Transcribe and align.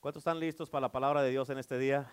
¿Cuántos 0.00 0.22
están 0.22 0.40
listos 0.40 0.70
para 0.70 0.80
la 0.80 0.92
palabra 0.92 1.20
de 1.20 1.28
Dios 1.28 1.50
en 1.50 1.58
este 1.58 1.76
día? 1.76 2.10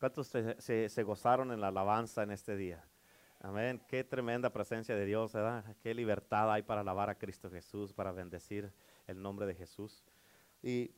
¿Cuántos 0.00 0.26
se, 0.26 1.02
gozaron 1.04 1.52
en 1.52 1.60
la 1.60 1.68
alabanza 1.68 2.24
en 2.24 2.32
este 2.32 2.56
día? 2.56 2.84
Amén. 3.38 3.80
Qué 3.86 4.02
tremenda 4.02 4.50
presencia 4.50 4.96
de 4.96 5.06
Dios, 5.06 5.32
¿verdad? 5.32 5.64
Qué 5.80 5.94
libertad 5.94 6.52
hay 6.52 6.62
para 6.62 6.80
alabar 6.80 7.08
a 7.08 7.16
Cristo 7.16 7.48
Jesús, 7.48 7.92
para 7.92 8.10
bendecir 8.10 8.72
el 9.06 9.22
nombre 9.22 9.46
de 9.46 9.54
Jesús. 9.54 10.02
Y 10.60 10.90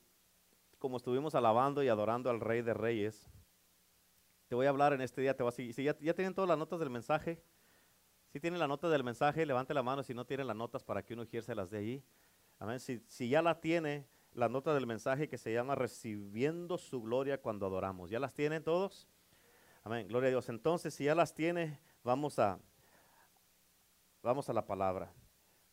como 0.79 0.97
estuvimos 0.97 1.35
alabando 1.35 1.83
y 1.83 1.89
adorando 1.89 2.31
al 2.31 2.41
Rey 2.41 2.63
de 2.63 2.73
Reyes, 2.73 3.29
te 4.49 4.55
voy 4.55 4.65
a 4.65 4.71
hablar 4.71 4.95
en 4.95 5.03
este 5.03 5.21
día, 5.21 5.37
te 5.37 5.45
Si 5.53 5.85
ya, 5.85 5.99
ya 5.99 6.15
tienen 6.15 6.33
todas 6.33 6.49
las 6.49 6.57
notas 6.57 6.81
del 6.81 6.89
mensaje, 6.89 7.43
si 8.33 8.41
tienen 8.41 8.59
la 8.59 8.67
nota 8.67 8.89
del 8.89 9.05
mensaje, 9.05 9.45
levante 9.45 9.75
la 9.75 9.83
mano. 9.83 10.03
Si 10.03 10.15
no 10.15 10.25
tienen 10.25 10.47
las 10.47 10.57
notas, 10.57 10.83
para 10.83 11.03
que 11.05 11.13
uno 11.13 11.27
las 11.55 11.71
de 11.71 11.77
allí. 11.77 12.05
Amén. 12.59 12.81
Si, 12.81 13.05
si 13.07 13.29
ya 13.29 13.43
la 13.43 13.61
tiene, 13.61 14.09
la 14.35 14.49
nota 14.49 14.75
del 14.75 14.87
mensaje 14.87 15.29
que 15.29 15.39
se 15.39 15.53
llama 15.53 15.75
Recibiendo 15.75 16.79
su 16.79 17.03
gloria 17.03 17.41
cuando 17.41 17.67
adoramos. 17.67 18.11
¿Ya 18.11 18.19
las 18.19 18.35
tienen 18.35 18.63
todos? 18.63 19.09
Amén. 19.85 20.09
Gloria 20.09 20.29
a 20.29 20.31
Dios. 20.31 20.49
Entonces, 20.49 20.95
si 20.95 21.05
ya 21.05 21.15
las 21.15 21.35
tiene, 21.35 21.79
Vamos 22.05 22.37
a, 22.41 22.59
vamos 24.25 24.49
a 24.49 24.53
la 24.53 24.67
palabra. 24.67 25.13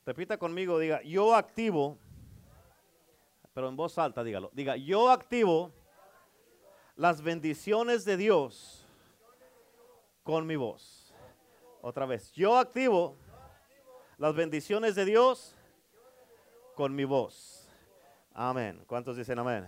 Repita 0.06 0.38
conmigo, 0.38 0.78
diga, 0.78 1.02
yo 1.02 1.34
activo, 1.34 1.98
pero 3.52 3.68
en 3.68 3.76
voz 3.76 3.98
alta 3.98 4.24
dígalo, 4.24 4.52
diga, 4.54 4.76
yo 4.78 5.10
activo 5.10 5.72
las 6.96 7.24
bendiciones 7.24 8.06
de 8.06 8.18
Dios 8.18 8.86
con 10.22 10.46
mi 10.46 10.56
voz. 10.56 11.16
Otra 11.82 12.06
vez, 12.06 12.32
yo 12.34 12.58
activo 12.58 13.18
las 14.20 14.36
bendiciones 14.36 14.94
de 14.94 15.06
Dios 15.06 15.56
con 16.76 16.94
mi 16.94 17.06
voz. 17.06 17.59
Amén. 18.42 18.82
¿Cuántos 18.88 19.18
dicen 19.18 19.38
amén? 19.38 19.68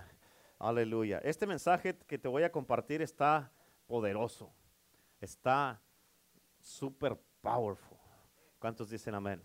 Aleluya. 0.58 1.20
Este 1.26 1.46
mensaje 1.46 1.94
que 2.08 2.18
te 2.18 2.30
voy 2.30 2.44
a 2.44 2.54
compartir 2.54 3.02
está 3.02 3.52
poderoso. 3.86 4.50
Está 5.20 5.82
super 6.62 7.20
powerful. 7.42 7.98
¿Cuántos 8.60 8.90
dicen 8.90 9.14
amén? 9.14 9.44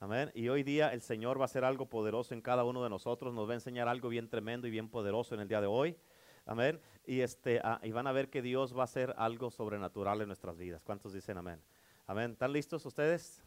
Amén. 0.00 0.32
Y 0.34 0.48
hoy 0.48 0.64
día 0.64 0.92
el 0.92 1.02
Señor 1.02 1.38
va 1.38 1.42
a 1.42 1.44
hacer 1.44 1.64
algo 1.64 1.88
poderoso 1.88 2.34
en 2.34 2.40
cada 2.40 2.64
uno 2.64 2.82
de 2.82 2.90
nosotros. 2.90 3.32
Nos 3.32 3.46
va 3.46 3.52
a 3.52 3.54
enseñar 3.54 3.86
algo 3.86 4.08
bien 4.08 4.28
tremendo 4.28 4.66
y 4.66 4.72
bien 4.72 4.88
poderoso 4.88 5.36
en 5.36 5.42
el 5.42 5.46
día 5.46 5.60
de 5.60 5.68
hoy. 5.68 5.96
Amén. 6.44 6.80
Y, 7.06 7.20
este, 7.20 7.60
ah, 7.62 7.78
y 7.84 7.92
van 7.92 8.08
a 8.08 8.12
ver 8.12 8.28
que 8.28 8.42
Dios 8.42 8.76
va 8.76 8.80
a 8.80 8.84
hacer 8.86 9.14
algo 9.18 9.52
sobrenatural 9.52 10.20
en 10.20 10.26
nuestras 10.26 10.58
vidas. 10.58 10.82
¿Cuántos 10.82 11.12
dicen 11.12 11.38
amén? 11.38 11.62
Amén. 12.08 12.32
¿Están 12.32 12.52
listos 12.52 12.84
ustedes? 12.84 13.40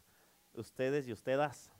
Ustedes 0.54 1.06
y 1.06 1.12
ustedes. 1.12 1.70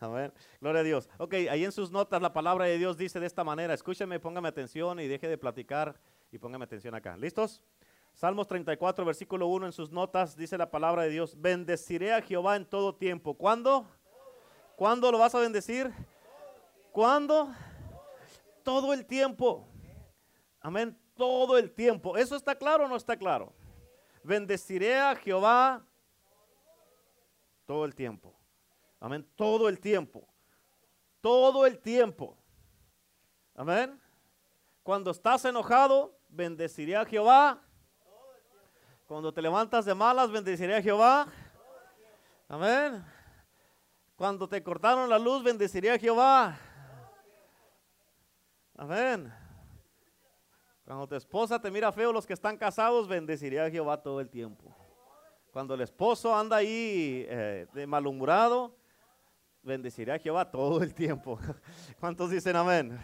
Amén. 0.00 0.32
Gloria 0.60 0.80
a 0.80 0.84
Dios. 0.84 1.08
Ok, 1.18 1.34
ahí 1.50 1.64
en 1.64 1.72
sus 1.72 1.90
notas 1.90 2.20
la 2.20 2.32
palabra 2.32 2.64
de 2.64 2.78
Dios 2.78 2.96
dice 2.96 3.20
de 3.20 3.26
esta 3.26 3.44
manera. 3.44 3.74
Escúcheme, 3.74 4.18
póngame 4.18 4.48
atención 4.48 4.98
y 5.00 5.06
deje 5.06 5.28
de 5.28 5.38
platicar 5.38 6.00
y 6.30 6.38
póngame 6.38 6.64
atención 6.64 6.94
acá. 6.94 7.16
¿Listos? 7.16 7.62
Salmos 8.14 8.46
34, 8.46 9.04
versículo 9.04 9.46
1 9.46 9.66
en 9.66 9.72
sus 9.72 9.90
notas 9.90 10.36
dice 10.36 10.58
la 10.58 10.70
palabra 10.70 11.02
de 11.02 11.10
Dios, 11.10 11.40
bendeciré 11.40 12.12
a 12.12 12.20
Jehová 12.20 12.56
en 12.56 12.66
todo 12.66 12.94
tiempo. 12.94 13.34
¿Cuándo? 13.34 13.86
¿Cuándo 14.76 15.10
lo 15.10 15.18
vas 15.18 15.34
a 15.34 15.40
bendecir? 15.40 15.90
¿Cuándo? 16.90 17.54
Todo 18.62 18.92
el 18.92 19.06
tiempo. 19.06 19.66
Amén, 20.60 20.96
todo 21.16 21.56
el 21.56 21.72
tiempo. 21.72 22.16
¿Eso 22.16 22.36
está 22.36 22.54
claro 22.54 22.84
o 22.84 22.88
no 22.88 22.96
está 22.96 23.16
claro? 23.16 23.52
Bendeciré 24.22 24.98
a 24.98 25.16
Jehová 25.16 25.84
todo 27.64 27.84
el 27.84 27.94
tiempo. 27.94 28.41
Amén, 29.02 29.28
todo 29.36 29.68
el 29.68 29.78
tiempo. 29.78 30.26
Todo 31.20 31.66
el 31.66 31.78
tiempo. 31.78 32.38
Amén. 33.54 34.00
Cuando 34.82 35.10
estás 35.10 35.44
enojado, 35.44 36.18
bendeciré 36.30 36.96
a 36.96 37.04
Jehová 37.04 37.62
cuando 39.12 39.30
te 39.30 39.42
levantas 39.42 39.84
de 39.84 39.94
malas, 39.94 40.30
bendeciré 40.30 40.74
a 40.74 40.80
Jehová. 40.80 41.26
Amén. 42.48 43.04
Cuando 44.16 44.48
te 44.48 44.62
cortaron 44.62 45.06
la 45.10 45.18
luz, 45.18 45.42
bendeciré 45.42 45.90
a 45.90 45.98
Jehová. 45.98 46.58
Amén. 48.74 49.30
Cuando 50.86 51.06
tu 51.06 51.14
esposa 51.14 51.60
te 51.60 51.70
mira 51.70 51.92
feo, 51.92 52.10
los 52.10 52.26
que 52.26 52.32
están 52.32 52.56
casados, 52.56 53.06
bendeciré 53.06 53.60
a 53.60 53.70
Jehová 53.70 54.00
todo 54.00 54.18
el 54.18 54.30
tiempo. 54.30 54.74
Cuando 55.52 55.74
el 55.74 55.82
esposo 55.82 56.34
anda 56.34 56.56
ahí 56.56 57.26
eh, 57.28 57.66
de 57.74 57.86
malhumorado, 57.86 58.74
bendeciré 59.62 60.12
a 60.12 60.18
Jehová 60.18 60.50
todo 60.50 60.82
el 60.82 60.94
tiempo. 60.94 61.38
¿Cuántos 62.00 62.30
dicen 62.30 62.56
amén? 62.56 62.98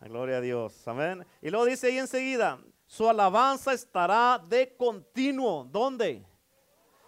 Gloria 0.00 0.38
a 0.38 0.40
Dios. 0.40 0.86
Amén. 0.88 1.26
Y 1.42 1.50
luego 1.50 1.66
dice 1.66 1.88
ahí 1.88 1.98
enseguida, 1.98 2.58
su 2.86 3.08
alabanza 3.08 3.72
estará 3.72 4.42
de 4.48 4.74
continuo. 4.76 5.64
¿Dónde? 5.64 6.24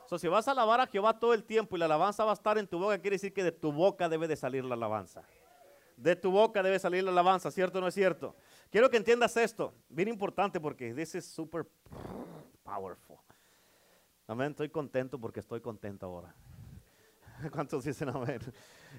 So, 0.07 0.19
si 0.19 0.29
vas 0.29 0.47
a 0.47 0.51
alabar 0.51 0.79
a 0.81 0.87
Jehová 0.87 1.19
todo 1.19 1.33
el 1.33 1.43
tiempo 1.43 1.75
y 1.75 1.79
la 1.79 1.87
alabanza 1.87 2.25
va 2.25 2.33
a 2.33 2.35
estar 2.35 2.59
en 2.59 2.67
tu 2.67 2.79
boca, 2.79 2.99
quiere 2.99 3.15
decir 3.15 3.33
que 3.33 3.43
de 3.43 3.53
tu 3.53 3.73
boca 3.73 4.09
debe 4.09 4.29
de 4.29 4.37
salir 4.37 4.65
la 4.65 4.75
alabanza. 4.75 5.23
De 5.97 6.17
tu 6.17 6.31
boca 6.31 6.63
debe 6.63 6.79
salir 6.79 7.03
la 7.03 7.11
alabanza, 7.11 7.51
¿cierto 7.51 7.79
o 7.79 7.81
no 7.81 7.89
es 7.89 7.95
cierto? 7.95 8.37
Quiero 8.71 8.91
que 8.91 8.99
entiendas 8.99 9.37
esto, 9.37 9.73
bien 9.89 10.09
importante 10.09 10.61
porque 10.61 10.93
this 10.93 11.15
is 11.15 11.25
super 11.25 11.67
powerful. 12.63 13.17
Amén, 14.27 14.51
estoy 14.51 14.69
contento 14.69 15.19
porque 15.19 15.41
estoy 15.41 15.61
contento 15.61 16.07
ahora. 16.07 16.35
¿Cuántos 17.51 17.85
dicen 17.85 18.09
amén? 18.09 18.41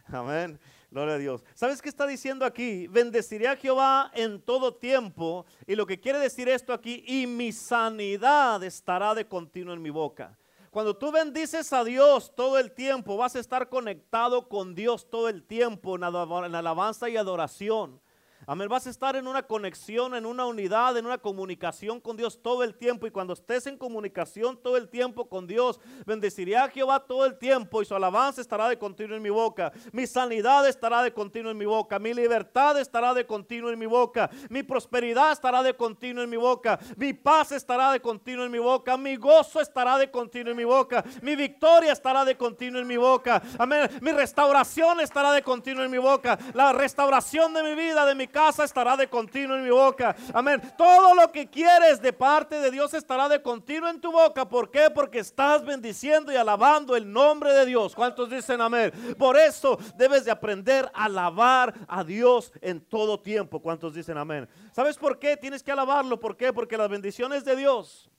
Amén. 0.07 0.59
Gloria 0.91 1.15
a 1.15 1.17
Dios. 1.17 1.43
¿Sabes 1.53 1.81
qué 1.81 1.89
está 1.89 2.05
diciendo 2.05 2.45
aquí? 2.45 2.87
Bendeciré 2.87 3.47
a 3.47 3.55
Jehová 3.55 4.11
en 4.13 4.41
todo 4.41 4.73
tiempo. 4.73 5.45
Y 5.65 5.75
lo 5.75 5.85
que 5.85 5.99
quiere 5.99 6.19
decir 6.19 6.49
esto 6.49 6.73
aquí, 6.73 7.03
y 7.07 7.25
mi 7.27 7.51
sanidad 7.51 8.63
estará 8.63 9.15
de 9.15 9.25
continuo 9.25 9.73
en 9.73 9.81
mi 9.81 9.89
boca. 9.89 10.37
Cuando 10.71 10.95
tú 10.95 11.11
bendices 11.11 11.71
a 11.71 11.83
Dios 11.83 12.33
todo 12.35 12.57
el 12.57 12.71
tiempo, 12.71 13.15
vas 13.15 13.35
a 13.35 13.39
estar 13.39 13.69
conectado 13.69 14.49
con 14.49 14.73
Dios 14.73 15.09
todo 15.09 15.29
el 15.29 15.43
tiempo 15.43 15.95
en 15.95 16.03
alabanza 16.03 17.09
y 17.09 17.17
adoración. 17.17 18.01
Amén. 18.45 18.67
Vas 18.67 18.85
a 18.87 18.89
estar 18.89 19.15
en 19.15 19.27
una 19.27 19.43
conexión, 19.43 20.15
en 20.15 20.25
una 20.25 20.45
unidad, 20.45 20.97
en 20.97 21.05
una 21.05 21.17
comunicación 21.17 22.01
con 22.01 22.17
Dios 22.17 22.41
todo 22.41 22.63
el 22.63 22.75
tiempo. 22.75 23.07
Y 23.07 23.11
cuando 23.11 23.33
estés 23.33 23.67
en 23.67 23.77
comunicación 23.77 24.57
todo 24.57 24.75
el 24.75 24.89
tiempo 24.89 25.29
con 25.29 25.47
Dios, 25.47 25.79
bendeciré 26.05 26.57
a 26.57 26.67
Jehová 26.67 26.99
todo 26.99 27.25
el 27.25 27.37
tiempo 27.37 27.81
y 27.81 27.85
su 27.85 27.95
alabanza 27.95 28.41
estará 28.41 28.67
de 28.67 28.77
continuo 28.77 29.15
en 29.15 29.23
mi 29.23 29.29
boca. 29.29 29.71
Mi 29.93 30.05
sanidad 30.05 30.67
estará 30.67 31.01
de 31.03 31.13
continuo 31.13 31.51
en 31.51 31.57
mi 31.57 31.65
boca. 31.65 31.99
Mi 31.99 32.13
libertad 32.13 32.77
estará 32.79 33.13
de 33.13 33.25
continuo 33.25 33.69
en 33.69 33.79
mi 33.79 33.85
boca. 33.85 34.29
Mi 34.49 34.61
prosperidad 34.61 35.31
estará 35.31 35.63
de 35.63 35.73
continuo 35.73 36.23
en 36.23 36.29
mi 36.29 36.37
boca. 36.37 36.79
Mi 36.97 37.13
paz 37.13 37.53
estará 37.53 37.93
de 37.93 38.01
continuo 38.01 38.45
en 38.45 38.51
mi 38.51 38.59
boca. 38.59 38.97
Mi 38.97 39.15
gozo 39.15 39.61
estará 39.61 39.97
de 39.97 40.11
continuo 40.11 40.51
en 40.51 40.57
mi 40.57 40.65
boca. 40.65 41.03
Mi 41.21 41.37
victoria 41.37 41.93
estará 41.93 42.25
de 42.25 42.35
continuo 42.35 42.81
en 42.81 42.87
mi 42.87 42.97
boca. 42.97 43.41
Amén. 43.57 43.89
Mi 44.01 44.11
restauración 44.11 44.99
estará 44.99 45.31
de 45.31 45.41
continuo 45.41 45.85
en 45.85 45.91
mi 45.91 45.97
boca. 45.97 46.37
La 46.53 46.73
restauración 46.73 47.53
de 47.53 47.63
mi 47.63 47.75
vida, 47.75 48.05
de 48.05 48.15
mi 48.15 48.27
casa 48.33 48.65
estará 48.65 48.97
de 48.97 49.07
continuo 49.07 49.55
en 49.55 49.63
mi 49.63 49.69
boca. 49.69 50.13
Amén. 50.33 50.61
Todo 50.77 51.15
lo 51.15 51.31
que 51.31 51.49
quieres 51.49 52.01
de 52.01 52.11
parte 52.11 52.59
de 52.59 52.71
Dios 52.71 52.93
estará 52.93 53.29
de 53.29 53.41
continuo 53.41 53.87
en 53.87 54.01
tu 54.01 54.11
boca. 54.11 54.49
¿Por 54.49 54.69
qué? 54.69 54.89
Porque 54.93 55.19
estás 55.19 55.63
bendiciendo 55.63 56.33
y 56.33 56.35
alabando 56.35 56.97
el 56.97 57.09
nombre 57.09 57.53
de 57.53 57.65
Dios. 57.65 57.95
¿Cuántos 57.95 58.29
dicen 58.29 58.59
amén? 58.59 58.91
Por 59.17 59.37
eso 59.37 59.77
debes 59.95 60.25
de 60.25 60.31
aprender 60.31 60.91
a 60.93 61.05
alabar 61.05 61.73
a 61.87 62.03
Dios 62.03 62.51
en 62.59 62.81
todo 62.81 63.19
tiempo. 63.19 63.61
¿Cuántos 63.61 63.93
dicen 63.93 64.17
amén? 64.17 64.49
¿Sabes 64.73 64.97
por 64.97 65.19
qué 65.19 65.37
tienes 65.37 65.63
que 65.63 65.71
alabarlo? 65.71 66.19
¿Por 66.19 66.35
qué? 66.35 66.51
Porque 66.51 66.75
las 66.75 66.89
bendiciones 66.89 67.45
de 67.45 67.55
Dios 67.55 68.09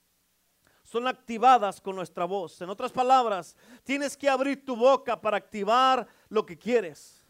son 0.84 1.08
activadas 1.08 1.80
con 1.80 1.96
nuestra 1.96 2.24
voz. 2.24 2.60
En 2.60 2.70
otras 2.70 2.92
palabras, 2.92 3.56
tienes 3.82 4.16
que 4.16 4.28
abrir 4.28 4.64
tu 4.64 4.76
boca 4.76 5.20
para 5.20 5.36
activar 5.36 6.06
lo 6.28 6.46
que 6.46 6.56
quieres. 6.56 7.24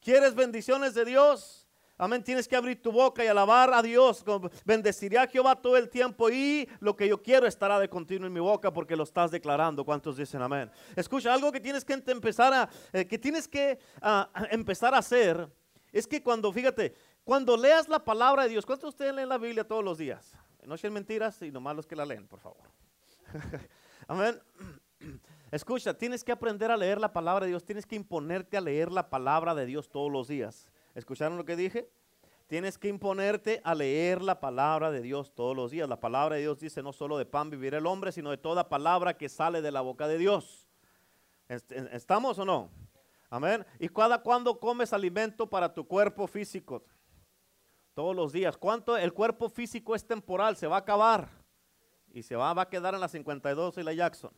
¿Quieres 0.00 0.34
bendiciones 0.34 0.94
de 0.94 1.04
Dios? 1.04 1.59
Amén. 2.00 2.24
Tienes 2.24 2.48
que 2.48 2.56
abrir 2.56 2.80
tu 2.80 2.90
boca 2.90 3.22
y 3.22 3.26
alabar 3.26 3.74
a 3.74 3.82
Dios. 3.82 4.24
Bendeciré 4.64 5.18
a 5.18 5.26
Jehová 5.26 5.54
todo 5.54 5.76
el 5.76 5.90
tiempo 5.90 6.30
y 6.30 6.66
lo 6.80 6.96
que 6.96 7.06
yo 7.06 7.22
quiero 7.22 7.46
estará 7.46 7.78
de 7.78 7.90
continuo 7.90 8.26
en 8.26 8.32
mi 8.32 8.40
boca 8.40 8.72
porque 8.72 8.96
lo 8.96 9.02
estás 9.02 9.30
declarando. 9.30 9.84
¿Cuántos 9.84 10.16
dicen 10.16 10.40
amén? 10.40 10.70
Escucha, 10.96 11.34
algo 11.34 11.52
que 11.52 11.60
tienes 11.60 11.84
que 11.84 11.92
empezar 11.92 12.54
a, 12.54 12.70
eh, 12.94 13.06
que 13.06 13.18
tienes 13.18 13.46
que 13.46 13.78
ah, 14.00 14.30
empezar 14.50 14.94
a 14.94 14.98
hacer 14.98 15.46
es 15.92 16.06
que 16.06 16.22
cuando, 16.22 16.50
fíjate, 16.50 16.94
cuando 17.22 17.54
leas 17.54 17.86
la 17.86 18.02
palabra 18.02 18.44
de 18.44 18.48
Dios, 18.48 18.64
¿cuántos 18.64 18.84
de 18.84 18.88
ustedes 18.88 19.14
leen 19.14 19.28
la 19.28 19.36
Biblia 19.36 19.62
todos 19.64 19.84
los 19.84 19.98
días? 19.98 20.34
No 20.64 20.78
sean 20.78 20.94
mentiras, 20.94 21.34
sino 21.34 21.60
más 21.60 21.76
los 21.76 21.86
que 21.86 21.96
la 21.96 22.06
leen, 22.06 22.26
por 22.26 22.40
favor. 22.40 22.64
amén. 24.08 24.40
Escucha, 25.50 25.92
tienes 25.92 26.24
que 26.24 26.32
aprender 26.32 26.70
a 26.70 26.78
leer 26.78 26.98
la 26.98 27.12
palabra 27.12 27.44
de 27.44 27.50
Dios, 27.50 27.62
tienes 27.62 27.84
que 27.84 27.96
imponerte 27.96 28.56
a 28.56 28.62
leer 28.62 28.90
la 28.90 29.10
palabra 29.10 29.54
de 29.54 29.66
Dios 29.66 29.90
todos 29.90 30.10
los 30.10 30.28
días. 30.28 30.66
¿Escucharon 31.00 31.38
lo 31.38 31.46
que 31.46 31.56
dije? 31.56 31.90
Tienes 32.46 32.76
que 32.76 32.88
imponerte 32.88 33.62
a 33.64 33.74
leer 33.74 34.20
la 34.20 34.38
palabra 34.38 34.90
de 34.90 35.00
Dios 35.00 35.34
todos 35.34 35.56
los 35.56 35.70
días. 35.70 35.88
La 35.88 35.98
palabra 35.98 36.36
de 36.36 36.42
Dios 36.42 36.60
dice 36.60 36.82
no 36.82 36.92
solo 36.92 37.16
de 37.16 37.24
pan 37.24 37.48
vivir 37.48 37.74
el 37.74 37.86
hombre, 37.86 38.12
sino 38.12 38.30
de 38.30 38.36
toda 38.36 38.68
palabra 38.68 39.16
que 39.16 39.30
sale 39.30 39.62
de 39.62 39.72
la 39.72 39.80
boca 39.80 40.06
de 40.06 40.18
Dios. 40.18 40.68
¿Estamos 41.48 42.38
o 42.38 42.44
no? 42.44 42.70
Amén. 43.30 43.64
¿Y 43.78 43.88
cada 43.88 44.22
cuando 44.22 44.60
comes 44.60 44.92
alimento 44.92 45.48
para 45.48 45.72
tu 45.72 45.88
cuerpo 45.88 46.26
físico? 46.26 46.84
Todos 47.94 48.14
los 48.14 48.30
días. 48.30 48.58
¿Cuánto? 48.58 48.94
El 48.98 49.14
cuerpo 49.14 49.48
físico 49.48 49.94
es 49.94 50.06
temporal, 50.06 50.54
se 50.54 50.66
va 50.66 50.76
a 50.76 50.80
acabar. 50.80 51.30
Y 52.12 52.22
se 52.22 52.36
va, 52.36 52.52
va 52.52 52.62
a 52.62 52.68
quedar 52.68 52.92
en 52.92 53.00
la 53.00 53.08
52 53.08 53.78
y 53.78 53.82
la 53.84 53.94
Jackson. 53.94 54.32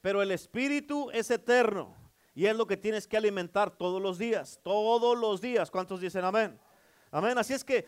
Pero 0.00 0.22
el 0.22 0.30
espíritu 0.30 1.10
es 1.10 1.32
eterno. 1.32 1.96
Y 2.38 2.46
es 2.46 2.54
lo 2.54 2.68
que 2.68 2.76
tienes 2.76 3.08
que 3.08 3.16
alimentar 3.16 3.68
todos 3.68 4.00
los 4.00 4.16
días. 4.16 4.60
Todos 4.62 5.18
los 5.18 5.40
días. 5.40 5.72
¿Cuántos 5.72 6.00
dicen 6.00 6.24
amén? 6.24 6.56
Amén. 7.10 7.36
Así 7.36 7.52
es 7.52 7.64
que 7.64 7.84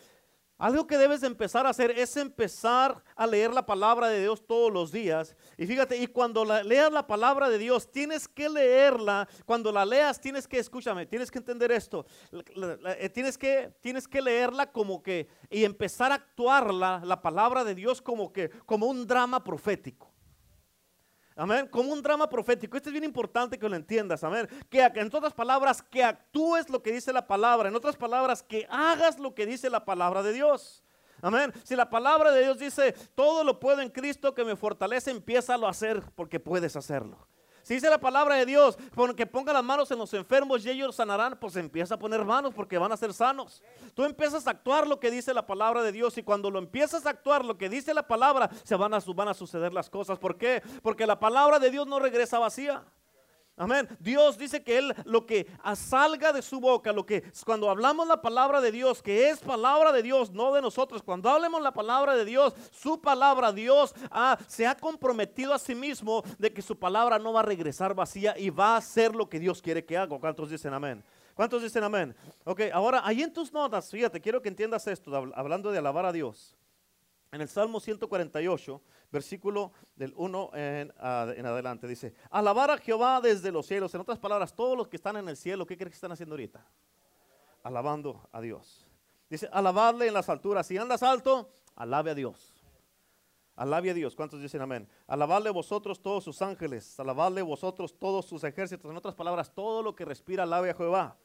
algo 0.57 0.85
que 0.85 0.97
debes 0.97 1.21
de 1.21 1.27
empezar 1.27 1.65
a 1.65 1.69
hacer 1.69 1.91
es 1.91 2.17
empezar 2.17 3.01
a 3.15 3.25
leer 3.25 3.53
la 3.53 3.65
palabra 3.65 4.09
de 4.09 4.19
Dios 4.19 4.45
todos 4.45 4.69
los 4.69 4.91
días. 4.91 5.37
Y 5.57 5.65
fíjate, 5.65 5.95
y 5.95 6.05
cuando 6.07 6.43
leas 6.43 6.91
la 6.91 7.07
palabra 7.07 7.47
de 7.47 7.59
Dios, 7.59 7.89
tienes 7.93 8.27
que 8.27 8.49
leerla. 8.49 9.25
Cuando 9.45 9.71
la 9.71 9.85
leas, 9.85 10.19
tienes 10.19 10.49
que, 10.49 10.59
escúchame, 10.59 11.05
tienes 11.05 11.31
que 11.31 11.37
entender 11.37 11.71
esto. 11.71 12.05
Eh, 12.99 13.07
tienes, 13.07 13.37
que, 13.37 13.73
tienes 13.79 14.05
que 14.05 14.21
leerla 14.21 14.69
como 14.69 15.01
que, 15.01 15.29
y 15.49 15.63
empezar 15.63 16.11
a 16.11 16.15
actuarla, 16.15 17.01
la 17.05 17.21
palabra 17.21 17.63
de 17.63 17.73
Dios, 17.73 18.01
como 18.01 18.33
que, 18.33 18.49
como 18.65 18.87
un 18.87 19.07
drama 19.07 19.41
profético. 19.45 20.10
Amén. 21.41 21.67
Como 21.71 21.91
un 21.91 22.03
drama 22.03 22.29
profético. 22.29 22.77
Esto 22.77 22.89
es 22.89 22.93
bien 22.93 23.03
importante 23.03 23.57
que 23.57 23.67
lo 23.67 23.75
entiendas. 23.75 24.23
Amén. 24.23 24.47
Que 24.69 24.83
en 24.83 25.07
otras 25.07 25.33
palabras, 25.33 25.81
que 25.81 26.03
actúes 26.03 26.69
lo 26.69 26.83
que 26.83 26.91
dice 26.91 27.11
la 27.11 27.25
palabra. 27.25 27.67
En 27.67 27.75
otras 27.75 27.95
palabras, 27.95 28.43
que 28.43 28.67
hagas 28.69 29.17
lo 29.17 29.33
que 29.33 29.47
dice 29.47 29.67
la 29.67 29.83
palabra 29.83 30.21
de 30.21 30.33
Dios. 30.33 30.83
Amén. 31.19 31.51
Si 31.63 31.75
la 31.75 31.89
palabra 31.89 32.31
de 32.31 32.43
Dios 32.43 32.59
dice, 32.59 32.93
todo 33.15 33.43
lo 33.43 33.59
puedo 33.59 33.81
en 33.81 33.89
Cristo 33.89 34.35
que 34.35 34.45
me 34.45 34.55
fortalece, 34.55 35.09
empieza 35.09 35.55
a 35.55 35.67
hacer 35.67 36.03
porque 36.13 36.39
puedes 36.39 36.75
hacerlo. 36.75 37.27
Si 37.63 37.75
dice 37.75 37.89
la 37.89 37.99
palabra 37.99 38.35
de 38.35 38.45
Dios, 38.45 38.77
que 39.15 39.25
ponga 39.25 39.53
las 39.53 39.63
manos 39.63 39.91
en 39.91 39.97
los 39.97 40.13
enfermos 40.13 40.65
y 40.65 40.69
ellos 40.69 40.95
sanarán, 40.95 41.37
pues 41.39 41.55
empieza 41.55 41.95
a 41.95 41.99
poner 41.99 42.23
manos 42.25 42.53
porque 42.53 42.77
van 42.77 42.91
a 42.91 42.97
ser 42.97 43.13
sanos. 43.13 43.61
Tú 43.93 44.03
empiezas 44.03 44.47
a 44.47 44.51
actuar 44.51 44.87
lo 44.87 44.99
que 44.99 45.11
dice 45.11 45.33
la 45.33 45.45
palabra 45.45 45.83
de 45.83 45.91
Dios 45.91 46.17
y 46.17 46.23
cuando 46.23 46.49
lo 46.49 46.59
empiezas 46.59 47.05
a 47.05 47.11
actuar 47.11 47.45
lo 47.45 47.57
que 47.57 47.69
dice 47.69 47.93
la 47.93 48.07
palabra, 48.07 48.49
se 48.63 48.75
van 48.75 48.93
a, 48.93 48.99
van 48.99 49.27
a 49.27 49.33
suceder 49.33 49.73
las 49.73 49.89
cosas. 49.89 50.17
¿Por 50.17 50.37
qué? 50.37 50.61
Porque 50.81 51.05
la 51.05 51.19
palabra 51.19 51.59
de 51.59 51.69
Dios 51.69 51.87
no 51.87 51.99
regresa 51.99 52.39
vacía. 52.39 52.83
Amén. 53.57 53.87
Dios 53.99 54.37
dice 54.37 54.63
que 54.63 54.77
Él 54.77 54.95
lo 55.05 55.25
que 55.25 55.45
salga 55.75 56.33
de 56.33 56.41
su 56.41 56.59
boca, 56.59 56.91
lo 56.91 57.05
que 57.05 57.23
cuando 57.45 57.69
hablamos 57.69 58.07
la 58.07 58.21
palabra 58.21 58.59
de 58.59 58.71
Dios, 58.71 59.03
que 59.03 59.29
es 59.29 59.39
palabra 59.39 59.91
de 59.91 60.01
Dios, 60.01 60.31
no 60.31 60.51
de 60.53 60.61
nosotros, 60.61 61.03
cuando 61.03 61.29
hablemos 61.29 61.61
la 61.61 61.71
palabra 61.71 62.15
de 62.15 62.25
Dios, 62.25 62.55
su 62.71 62.99
palabra, 62.99 63.51
Dios 63.51 63.93
se 64.47 64.65
ha 64.65 64.75
comprometido 64.75 65.53
a 65.53 65.59
sí 65.59 65.75
mismo 65.75 66.23
de 66.39 66.51
que 66.51 66.61
su 66.61 66.79
palabra 66.79 67.19
no 67.19 67.33
va 67.33 67.41
a 67.41 67.43
regresar 67.43 67.93
vacía 67.93 68.35
y 68.37 68.49
va 68.49 68.73
a 68.73 68.77
hacer 68.77 69.13
lo 69.13 69.29
que 69.29 69.39
Dios 69.39 69.61
quiere 69.61 69.85
que 69.85 69.97
haga. 69.97 70.17
¿Cuántos 70.17 70.49
dicen 70.49 70.73
amén? 70.73 71.03
¿Cuántos 71.35 71.61
dicen 71.61 71.83
amén? 71.83 72.15
Ok, 72.45 72.61
ahora 72.73 73.01
ahí 73.03 73.21
en 73.21 73.31
tus 73.31 73.53
notas, 73.53 73.89
fíjate, 73.91 74.19
quiero 74.19 74.41
que 74.41 74.49
entiendas 74.49 74.87
esto, 74.87 75.15
hablando 75.35 75.71
de 75.71 75.77
alabar 75.77 76.05
a 76.05 76.11
Dios. 76.11 76.55
En 77.31 77.39
el 77.39 77.47
Salmo 77.47 77.79
148, 77.79 78.81
versículo 79.09 79.71
del 79.95 80.13
1 80.17 80.51
en, 80.53 80.93
adelante, 80.99 81.87
dice, 81.87 82.13
alabar 82.29 82.71
a 82.71 82.77
Jehová 82.77 83.21
desde 83.21 83.51
los 83.51 83.65
cielos. 83.65 83.93
En 83.95 84.01
otras 84.01 84.19
palabras, 84.19 84.53
todos 84.53 84.77
los 84.77 84.89
que 84.89 84.97
están 84.97 85.15
en 85.15 85.29
el 85.29 85.37
cielo, 85.37 85.65
¿qué 85.65 85.77
crees 85.77 85.91
que 85.91 85.95
están 85.95 86.11
haciendo 86.11 86.33
ahorita? 86.33 86.65
Alabando 87.63 88.27
a 88.33 88.41
Dios. 88.41 88.85
Dice, 89.29 89.47
alabadle 89.53 90.07
en 90.07 90.13
las 90.13 90.27
alturas. 90.27 90.67
Si 90.67 90.77
andas 90.77 91.03
alto, 91.03 91.49
alabe 91.75 92.11
a 92.11 92.15
Dios. 92.15 92.61
Alabe 93.55 93.91
a 93.91 93.93
Dios. 93.93 94.13
¿Cuántos 94.13 94.41
dicen 94.41 94.61
amén? 94.61 94.89
Alabadle 95.07 95.51
vosotros 95.51 96.01
todos 96.01 96.25
sus 96.25 96.41
ángeles. 96.41 96.99
Alabadle 96.99 97.41
vosotros 97.43 97.97
todos 97.97 98.25
sus 98.25 98.43
ejércitos. 98.43 98.91
En 98.91 98.97
otras 98.97 99.15
palabras, 99.15 99.53
todo 99.53 99.81
lo 99.81 99.95
que 99.95 100.03
respira, 100.03 100.43
alabe 100.43 100.71
a 100.71 100.73
Jehová. 100.73 101.15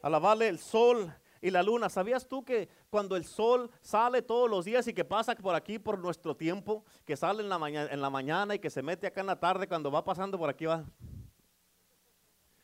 Alabadle 0.00 0.48
el 0.48 0.58
sol 0.58 1.12
y 1.40 1.50
la 1.50 1.62
luna. 1.62 1.88
¿Sabías 1.88 2.26
tú 2.26 2.44
que 2.44 2.68
cuando 2.90 3.16
el 3.16 3.24
sol 3.24 3.70
sale 3.80 4.22
todos 4.22 4.48
los 4.48 4.64
días 4.64 4.86
y 4.88 4.94
que 4.94 5.04
pasa 5.04 5.34
por 5.36 5.54
aquí 5.54 5.78
por 5.78 5.98
nuestro 5.98 6.36
tiempo, 6.36 6.84
que 7.04 7.16
sale 7.16 7.42
en 7.42 7.48
la, 7.48 7.58
mañana, 7.58 7.90
en 7.90 8.00
la 8.00 8.10
mañana 8.10 8.54
y 8.54 8.58
que 8.58 8.70
se 8.70 8.82
mete 8.82 9.06
acá 9.06 9.20
en 9.20 9.26
la 9.26 9.38
tarde, 9.38 9.68
cuando 9.68 9.90
va 9.90 10.04
pasando 10.04 10.38
por 10.38 10.50
aquí 10.50 10.66
va? 10.66 10.84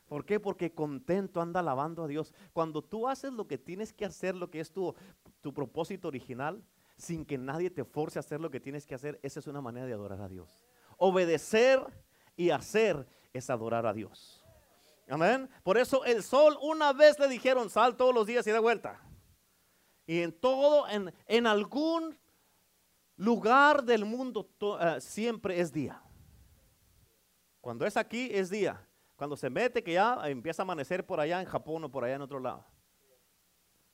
¿Por 0.07 0.25
qué? 0.25 0.39
Porque 0.39 0.71
contento 0.71 1.41
anda 1.41 1.59
alabando 1.59 2.03
a 2.03 2.07
Dios. 2.07 2.33
Cuando 2.53 2.83
tú 2.83 3.07
haces 3.07 3.33
lo 3.33 3.47
que 3.47 3.57
tienes 3.57 3.93
que 3.93 4.05
hacer, 4.05 4.35
lo 4.35 4.51
que 4.51 4.59
es 4.59 4.71
tu, 4.71 4.93
tu 5.41 5.53
propósito 5.53 6.07
original, 6.07 6.63
sin 6.97 7.25
que 7.25 7.37
nadie 7.37 7.69
te 7.69 7.83
force 7.83 8.19
a 8.19 8.21
hacer 8.21 8.39
lo 8.39 8.51
que 8.51 8.59
tienes 8.59 8.85
que 8.85 8.95
hacer, 8.95 9.19
esa 9.23 9.39
es 9.39 9.47
una 9.47 9.61
manera 9.61 9.85
de 9.85 9.93
adorar 9.93 10.21
a 10.21 10.29
Dios. 10.29 10.63
Obedecer 10.97 11.83
y 12.35 12.51
hacer 12.51 13.07
es 13.33 13.49
adorar 13.49 13.85
a 13.85 13.93
Dios. 13.93 14.42
Amén. 15.07 15.49
Por 15.63 15.77
eso 15.77 16.05
el 16.05 16.23
sol 16.23 16.57
una 16.61 16.93
vez 16.93 17.19
le 17.19 17.27
dijeron, 17.27 17.69
sal 17.69 17.95
todos 17.95 18.13
los 18.13 18.25
días 18.25 18.45
y 18.47 18.51
da 18.51 18.59
vuelta. 18.59 19.01
Y 20.05 20.21
en 20.21 20.31
todo, 20.31 20.87
en, 20.87 21.13
en 21.27 21.47
algún 21.47 22.17
lugar 23.15 23.83
del 23.83 24.05
mundo 24.05 24.49
eh, 24.79 24.99
siempre 24.99 25.59
es 25.59 25.71
día. 25.71 26.01
Cuando 27.61 27.85
es 27.85 27.95
aquí 27.97 28.29
es 28.31 28.49
día. 28.49 28.85
Cuando 29.15 29.37
se 29.37 29.49
mete 29.49 29.83
que 29.83 29.93
ya 29.93 30.19
empieza 30.25 30.61
a 30.61 30.65
amanecer 30.65 31.05
por 31.05 31.19
allá 31.19 31.39
en 31.39 31.47
Japón 31.47 31.83
o 31.83 31.91
por 31.91 32.03
allá 32.03 32.15
en 32.15 32.21
otro 32.21 32.39
lado. 32.39 32.65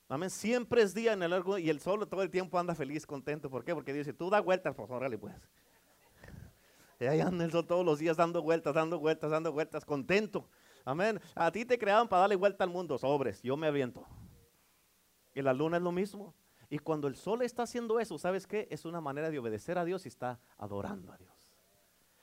Amén. 0.08 0.30
Siempre 0.32 0.82
es 0.82 0.96
día 0.96 1.14
en 1.14 1.22
el 1.22 1.30
largo 1.30 1.58
y 1.60 1.70
el 1.70 1.80
sol 1.80 2.08
todo 2.08 2.24
el 2.24 2.32
tiempo 2.32 2.58
anda 2.58 2.74
feliz, 2.74 3.06
contento. 3.06 3.50
¿Por 3.50 3.64
qué? 3.64 3.76
Porque 3.76 3.94
dice, 3.94 4.12
tú 4.14 4.30
da 4.30 4.40
vueltas, 4.40 4.74
pues 4.76 4.90
órale 4.90 5.18
pues. 5.18 5.36
Y 7.00 7.06
ahí 7.06 7.22
anda 7.22 7.46
el 7.46 7.52
sol 7.52 7.68
todos 7.68 7.86
los 7.86 8.00
días 8.00 8.18
dando 8.18 8.42
vueltas, 8.42 8.74
dando 8.74 8.98
vueltas, 8.98 9.30
dando 9.30 9.52
vueltas, 9.52 9.86
contento. 9.86 10.50
Amén. 10.90 11.22
A 11.36 11.52
ti 11.52 11.66
te 11.66 11.78
crearon 11.78 12.08
para 12.08 12.22
darle 12.22 12.36
vuelta 12.36 12.64
al 12.64 12.72
mundo, 12.72 12.98
sobres, 12.98 13.44
yo 13.44 13.56
me 13.56 13.68
aviento. 13.68 14.08
Y 15.36 15.42
la 15.44 15.54
luna 15.54 15.78
es 15.78 15.84
lo 15.84 15.92
mismo. 15.92 16.34
Y 16.68 16.80
cuando 16.80 17.08
el 17.08 17.16
sol 17.16 17.44
está 17.44 17.62
haciendo 17.62 18.00
eso, 18.00 18.18
¿sabes 18.18 18.48
qué? 18.48 18.68
Es 18.72 18.86
una 18.86 19.00
manera 19.00 19.30
de 19.30 19.38
obedecer 19.38 19.78
a 19.78 19.86
Dios 19.86 20.06
y 20.06 20.08
está 20.08 20.40
adorando 20.58 21.12
a 21.12 21.18
Dios. 21.18 21.52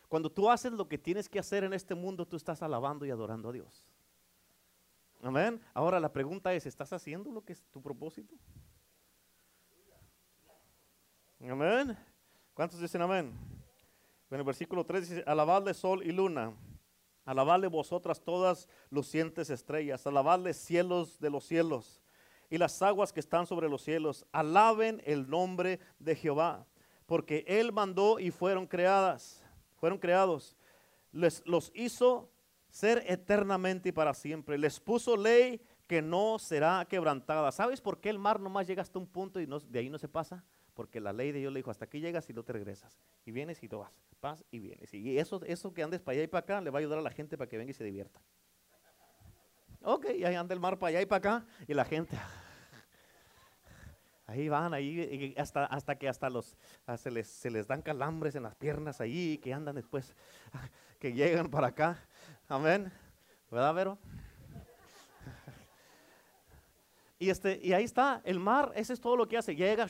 Cuando 0.08 0.32
tú 0.32 0.50
haces 0.50 0.72
lo 0.72 0.88
que 0.88 0.98
tienes 0.98 1.28
que 1.28 1.38
hacer 1.38 1.62
en 1.62 1.74
este 1.74 1.94
mundo, 1.94 2.26
tú 2.26 2.36
estás 2.36 2.60
alabando 2.60 3.06
y 3.06 3.10
adorando 3.10 3.50
a 3.50 3.52
Dios. 3.52 3.88
Amén. 5.22 5.60
Ahora 5.72 6.00
la 6.00 6.12
pregunta 6.12 6.52
es, 6.52 6.66
¿estás 6.66 6.92
haciendo 6.92 7.30
lo 7.30 7.44
que 7.44 7.52
es 7.52 7.62
tu 7.70 7.80
propósito? 7.80 8.34
Amén. 11.40 11.96
¿Cuántos 12.52 12.80
dicen 12.80 13.00
amén? 13.00 13.32
En 14.28 14.38
el 14.38 14.44
versículo 14.44 14.84
3 14.84 15.08
dice, 15.08 15.24
alabadle 15.24 15.72
sol 15.72 16.02
y 16.04 16.10
luna 16.10 16.52
Alabadle 17.26 17.66
vosotras 17.66 18.22
todas 18.22 18.68
lucientes 18.88 19.50
estrellas, 19.50 20.06
alabadle 20.06 20.54
cielos 20.54 21.18
de 21.20 21.28
los 21.28 21.44
cielos 21.44 22.00
y 22.48 22.56
las 22.56 22.80
aguas 22.80 23.12
que 23.12 23.20
están 23.20 23.46
sobre 23.46 23.68
los 23.68 23.82
cielos. 23.82 24.24
Alaben 24.30 25.02
el 25.04 25.28
nombre 25.28 25.80
de 25.98 26.14
Jehová, 26.14 26.66
porque 27.04 27.44
Él 27.48 27.72
mandó 27.72 28.20
y 28.20 28.30
fueron 28.30 28.66
creadas, 28.66 29.42
fueron 29.74 29.98
creados. 29.98 30.56
Les, 31.10 31.42
los 31.46 31.72
hizo 31.74 32.30
ser 32.70 33.02
eternamente 33.06 33.88
y 33.88 33.92
para 33.92 34.14
siempre. 34.14 34.56
Les 34.56 34.78
puso 34.78 35.16
ley 35.16 35.60
que 35.86 36.02
no 36.02 36.38
será 36.38 36.86
quebrantada. 36.88 37.50
¿Sabes 37.50 37.80
por 37.80 38.00
qué 38.00 38.08
el 38.10 38.18
mar 38.18 38.38
nomás 38.38 38.66
llega 38.66 38.82
hasta 38.82 38.98
un 38.98 39.06
punto 39.06 39.40
y 39.40 39.46
de 39.46 39.78
ahí 39.78 39.90
no 39.90 39.98
se 39.98 40.08
pasa? 40.08 40.44
Porque 40.76 41.00
la 41.00 41.14
ley 41.14 41.32
de 41.32 41.38
Dios 41.38 41.52
le 41.54 41.60
dijo, 41.60 41.70
hasta 41.70 41.86
aquí 41.86 42.00
llegas 42.00 42.28
y 42.28 42.34
no 42.34 42.42
te 42.42 42.52
regresas. 42.52 43.00
Y 43.24 43.32
vienes 43.32 43.62
y 43.62 43.68
te 43.68 43.76
vas. 43.76 43.90
Vas 44.20 44.44
y 44.50 44.58
vienes. 44.58 44.92
Y 44.92 45.18
eso, 45.18 45.40
eso 45.46 45.72
que 45.72 45.82
andes 45.82 46.02
para 46.02 46.16
allá 46.16 46.24
y 46.24 46.26
para 46.26 46.40
acá 46.40 46.60
le 46.60 46.68
va 46.68 46.78
a 46.78 46.80
ayudar 46.80 46.98
a 46.98 47.02
la 47.02 47.10
gente 47.10 47.38
para 47.38 47.48
que 47.48 47.56
venga 47.56 47.70
y 47.70 47.74
se 47.74 47.82
divierta. 47.82 48.20
Ok, 49.80 50.06
y 50.18 50.24
ahí 50.24 50.34
anda 50.34 50.52
el 50.52 50.60
mar 50.60 50.78
para 50.78 50.90
allá 50.90 51.00
y 51.00 51.06
para 51.06 51.16
acá. 51.16 51.46
Y 51.66 51.72
la 51.72 51.86
gente... 51.86 52.18
Ahí 54.28 54.48
van, 54.48 54.74
ahí, 54.74 55.34
hasta, 55.38 55.66
hasta 55.66 55.96
que 55.96 56.08
hasta 56.08 56.28
los, 56.28 56.56
ah, 56.84 56.96
se, 56.96 57.12
les, 57.12 57.28
se 57.28 57.48
les 57.48 57.68
dan 57.68 57.80
calambres 57.80 58.34
en 58.34 58.42
las 58.42 58.56
piernas 58.56 59.00
ahí, 59.00 59.38
que 59.38 59.54
andan 59.54 59.76
después, 59.76 60.16
que 60.98 61.12
llegan 61.12 61.48
para 61.48 61.68
acá. 61.68 62.04
Amén. 62.48 62.92
¿Verdad, 63.50 63.74
Vero? 63.74 63.98
Y, 67.18 67.30
este, 67.30 67.58
y 67.62 67.72
ahí 67.72 67.84
está, 67.84 68.20
el 68.24 68.38
mar, 68.38 68.72
ese 68.74 68.92
es 68.92 69.00
todo 69.00 69.16
lo 69.16 69.26
que 69.26 69.38
hace. 69.38 69.56
Llega, 69.56 69.88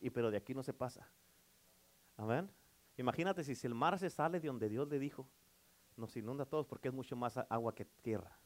y 0.00 0.10
pero 0.10 0.30
de 0.30 0.36
aquí 0.36 0.54
no 0.54 0.62
se 0.62 0.72
pasa. 0.72 1.08
Amén. 2.16 2.50
Imagínate 2.96 3.44
si, 3.44 3.66
el 3.66 3.74
mar 3.74 3.98
se 3.98 4.10
sale 4.10 4.40
de 4.40 4.48
donde 4.48 4.68
Dios 4.68 4.88
le 4.88 4.98
dijo, 4.98 5.28
nos 5.96 6.16
inunda 6.16 6.44
a 6.44 6.46
todos 6.46 6.66
porque 6.66 6.88
es 6.88 6.94
mucho 6.94 7.16
más 7.16 7.38
agua 7.48 7.74
que 7.74 7.84
tierra. 7.84 8.36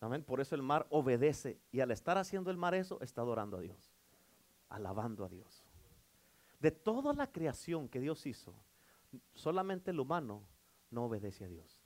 Amén. 0.00 0.24
Por 0.24 0.40
eso 0.40 0.54
el 0.54 0.62
mar 0.62 0.86
obedece 0.90 1.60
y 1.70 1.80
al 1.80 1.90
estar 1.90 2.18
haciendo 2.18 2.50
el 2.50 2.56
mar 2.56 2.74
eso, 2.74 3.00
está 3.00 3.20
adorando 3.20 3.56
a 3.56 3.60
Dios, 3.60 3.92
alabando 4.68 5.24
a 5.24 5.28
Dios. 5.28 5.64
De 6.60 6.70
toda 6.72 7.12
la 7.12 7.30
creación 7.30 7.88
que 7.88 8.00
Dios 8.00 8.26
hizo, 8.26 8.54
solamente 9.34 9.92
el 9.92 10.00
humano 10.00 10.42
no 10.90 11.04
obedece 11.04 11.44
a 11.44 11.48
Dios. 11.48 11.80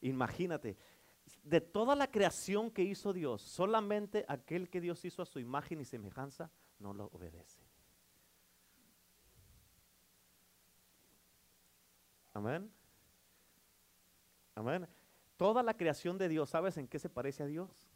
Imagínate, 0.00 0.78
de 1.42 1.60
toda 1.60 1.94
la 1.94 2.10
creación 2.10 2.70
que 2.70 2.82
hizo 2.82 3.12
Dios, 3.12 3.42
solamente 3.42 4.24
aquel 4.28 4.68
que 4.68 4.80
Dios 4.80 5.04
hizo 5.04 5.22
a 5.22 5.26
su 5.26 5.38
imagen 5.38 5.80
y 5.80 5.84
semejanza 5.84 6.50
no 6.78 6.92
lo 6.92 7.06
obedece. 7.06 7.60
Amén. 12.32 12.72
Amén. 14.54 14.88
Toda 15.36 15.62
la 15.62 15.76
creación 15.76 16.18
de 16.18 16.28
Dios, 16.28 16.50
¿sabes 16.50 16.76
en 16.76 16.86
qué 16.86 16.98
se 16.98 17.08
parece 17.08 17.42
a 17.42 17.46
Dios? 17.46 17.88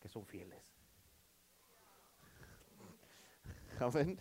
Que 0.00 0.08
son 0.08 0.26
fieles. 0.26 0.76
Amén. 3.80 4.18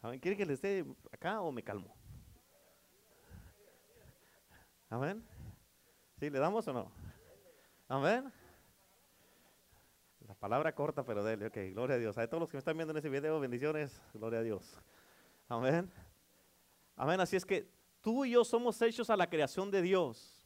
Amén. 0.00 0.20
¿Quiere 0.20 0.36
que 0.36 0.46
le 0.46 0.54
esté 0.54 0.84
acá 1.10 1.40
o 1.40 1.52
me 1.52 1.62
calmo? 1.62 1.94
Amén. 4.88 5.24
¿Sí? 6.18 6.30
¿Le 6.30 6.38
damos 6.38 6.66
o 6.68 6.72
no? 6.72 7.01
Amén. 7.92 8.32
La 10.26 10.32
palabra 10.34 10.74
corta, 10.74 11.04
pero 11.04 11.22
dele. 11.22 11.48
Ok, 11.48 11.58
gloria 11.74 11.96
a 11.96 11.98
Dios. 11.98 12.16
A 12.16 12.26
todos 12.26 12.40
los 12.40 12.48
que 12.48 12.56
me 12.56 12.60
están 12.60 12.74
viendo 12.74 12.92
en 12.92 12.96
ese 12.96 13.10
video, 13.10 13.38
bendiciones. 13.38 14.00
Gloria 14.14 14.38
a 14.38 14.42
Dios. 14.42 14.80
Amén. 15.46 15.92
Amén. 16.96 17.20
Así 17.20 17.36
es 17.36 17.44
que 17.44 17.68
tú 18.00 18.24
y 18.24 18.30
yo 18.30 18.44
somos 18.46 18.80
hechos 18.80 19.10
a 19.10 19.16
la 19.18 19.28
creación 19.28 19.70
de 19.70 19.82
Dios. 19.82 20.42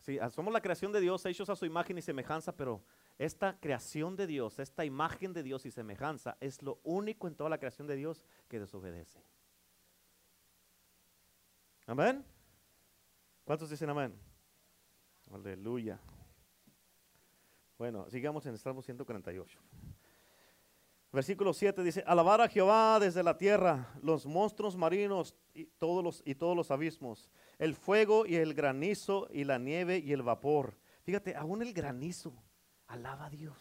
Sí, 0.00 0.18
ah, 0.18 0.28
somos 0.28 0.52
la 0.52 0.60
creación 0.60 0.92
de 0.92 1.00
Dios, 1.00 1.24
hechos 1.24 1.48
a 1.48 1.56
su 1.56 1.64
imagen 1.64 1.96
y 1.96 2.02
semejanza, 2.02 2.54
pero 2.54 2.84
esta 3.16 3.58
creación 3.58 4.14
de 4.14 4.26
Dios, 4.26 4.58
esta 4.58 4.84
imagen 4.84 5.32
de 5.32 5.42
Dios 5.42 5.64
y 5.64 5.70
semejanza 5.70 6.36
es 6.38 6.60
lo 6.60 6.80
único 6.84 7.28
en 7.28 7.34
toda 7.34 7.48
la 7.48 7.56
creación 7.56 7.86
de 7.86 7.96
Dios 7.96 8.22
que 8.46 8.60
desobedece. 8.60 9.24
Amén. 11.86 12.22
¿Cuántos 13.46 13.70
dicen 13.70 13.88
amén? 13.88 14.25
Aleluya. 15.32 16.00
Bueno, 17.78 18.08
sigamos 18.10 18.46
en 18.46 18.52
el 18.52 18.58
Salmo 18.58 18.82
148. 18.82 19.58
Versículo 21.12 21.54
7 21.54 21.82
dice, 21.82 22.04
alabar 22.06 22.40
a 22.40 22.48
Jehová 22.48 22.98
desde 23.00 23.22
la 23.22 23.38
tierra, 23.38 23.94
los 24.02 24.26
monstruos 24.26 24.76
marinos 24.76 25.34
y 25.54 25.64
todos 25.64 26.04
los, 26.56 26.70
abismos, 26.70 27.30
el 27.58 27.74
fuego 27.74 28.26
y 28.26 28.36
el 28.36 28.54
granizo 28.54 29.28
y 29.30 29.44
la 29.44 29.58
nieve 29.58 29.98
y 29.98 30.12
el 30.12 30.22
vapor. 30.22 30.76
Fíjate, 31.04 31.34
aún 31.34 31.62
el 31.62 31.72
granizo 31.72 32.34
alaba 32.86 33.26
a 33.26 33.30
Dios. 33.30 33.56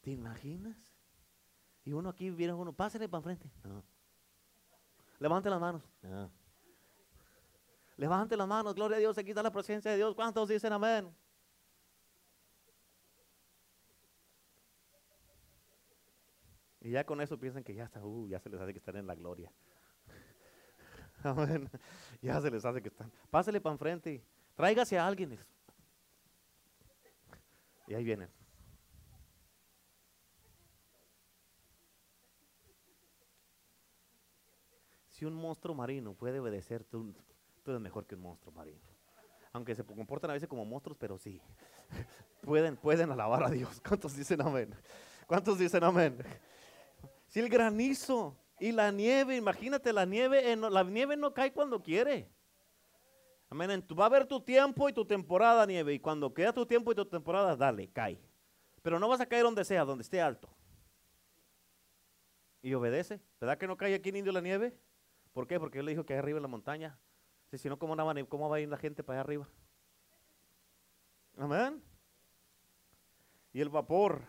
¿Te 0.00 0.10
imaginas? 0.10 0.76
Y 1.84 1.92
uno 1.92 2.10
aquí 2.10 2.30
viene 2.30 2.54
uno, 2.54 2.72
pásale 2.72 3.08
para 3.08 3.18
enfrente. 3.18 3.50
No. 3.64 3.84
Levante 5.18 5.50
las 5.50 5.60
manos. 5.60 5.82
No. 6.02 6.30
Levante 7.98 8.36
las 8.36 8.46
manos, 8.46 8.76
gloria 8.76 8.96
a 8.96 9.00
Dios, 9.00 9.18
aquí 9.18 9.30
está 9.30 9.42
la 9.42 9.50
presencia 9.50 9.90
de 9.90 9.96
Dios. 9.96 10.14
¿Cuántos 10.14 10.48
dicen 10.48 10.72
amén? 10.72 11.12
Y 16.80 16.92
ya 16.92 17.04
con 17.04 17.20
eso 17.20 17.36
piensan 17.36 17.64
que 17.64 17.74
ya 17.74 17.84
está, 17.84 18.00
uh, 18.04 18.28
ya 18.28 18.38
se 18.38 18.48
les 18.48 18.60
hace 18.60 18.72
que 18.72 18.78
están 18.78 18.94
en 18.96 19.06
la 19.08 19.16
gloria. 19.16 19.52
Amén. 21.24 21.68
Ya 22.22 22.40
se 22.40 22.52
les 22.52 22.64
hace 22.64 22.80
que 22.80 22.88
están. 22.88 23.10
Pásale 23.30 23.60
para 23.60 23.72
enfrente. 23.72 24.24
Tráigase 24.54 24.96
a 24.96 25.04
alguien. 25.04 25.36
Y 27.88 27.94
ahí 27.94 28.04
vienen. 28.04 28.30
Si 35.08 35.24
un 35.24 35.34
monstruo 35.34 35.74
marino 35.74 36.14
puede 36.14 36.38
obedecer, 36.38 36.84
tú, 36.84 37.12
tú 37.68 37.72
eres 37.72 37.82
mejor 37.82 38.06
que 38.06 38.14
un 38.14 38.22
monstruo 38.22 38.50
marino. 38.50 38.80
Aunque 39.52 39.74
se 39.74 39.84
comportan 39.84 40.30
a 40.30 40.32
veces 40.32 40.48
como 40.48 40.64
monstruos, 40.64 40.96
pero 40.98 41.18
sí. 41.18 41.38
Pueden, 42.40 42.78
pueden 42.78 43.10
alabar 43.10 43.42
a 43.42 43.50
Dios. 43.50 43.82
¿Cuántos 43.86 44.16
dicen 44.16 44.40
amén? 44.40 44.74
¿Cuántos 45.26 45.58
dicen 45.58 45.84
amén? 45.84 46.16
Si 47.26 47.40
el 47.40 47.50
granizo 47.50 48.38
y 48.58 48.72
la 48.72 48.90
nieve, 48.90 49.36
imagínate, 49.36 49.92
la 49.92 50.06
nieve, 50.06 50.56
la 50.56 50.82
nieve 50.82 51.14
no 51.14 51.34
cae 51.34 51.52
cuando 51.52 51.82
quiere. 51.82 52.30
Amén. 53.50 53.84
Va 53.98 54.04
a 54.04 54.06
haber 54.06 54.24
tu 54.24 54.40
tiempo 54.40 54.88
y 54.88 54.94
tu 54.94 55.04
temporada, 55.04 55.66
nieve. 55.66 55.92
Y 55.92 55.98
cuando 55.98 56.32
queda 56.32 56.54
tu 56.54 56.64
tiempo 56.64 56.92
y 56.92 56.94
tu 56.94 57.04
temporada, 57.04 57.54
dale, 57.54 57.90
cae. 57.90 58.18
Pero 58.80 58.98
no 58.98 59.08
vas 59.08 59.20
a 59.20 59.26
caer 59.26 59.42
donde 59.42 59.64
sea, 59.64 59.84
donde 59.84 60.02
esté 60.02 60.22
alto. 60.22 60.48
Y 62.62 62.72
obedece. 62.72 63.20
¿Verdad 63.38 63.58
que 63.58 63.66
no 63.66 63.76
cae 63.76 63.94
aquí 63.94 64.08
en 64.08 64.16
Indio 64.16 64.32
la 64.32 64.40
nieve? 64.40 64.74
¿Por 65.34 65.46
qué? 65.46 65.60
Porque 65.60 65.80
él 65.80 65.84
le 65.84 65.90
dijo 65.90 66.06
que 66.06 66.14
arriba 66.14 66.38
en 66.38 66.42
la 66.42 66.48
montaña. 66.48 66.98
Si 67.56 67.68
no, 67.68 67.78
¿cómo, 67.78 67.96
¿cómo 68.28 68.48
va 68.48 68.56
a 68.56 68.60
ir 68.60 68.68
la 68.68 68.76
gente 68.76 69.02
para 69.02 69.20
allá 69.20 69.24
arriba? 69.24 69.48
Amén. 71.38 71.82
Y 73.52 73.60
el 73.60 73.70
vapor, 73.70 74.22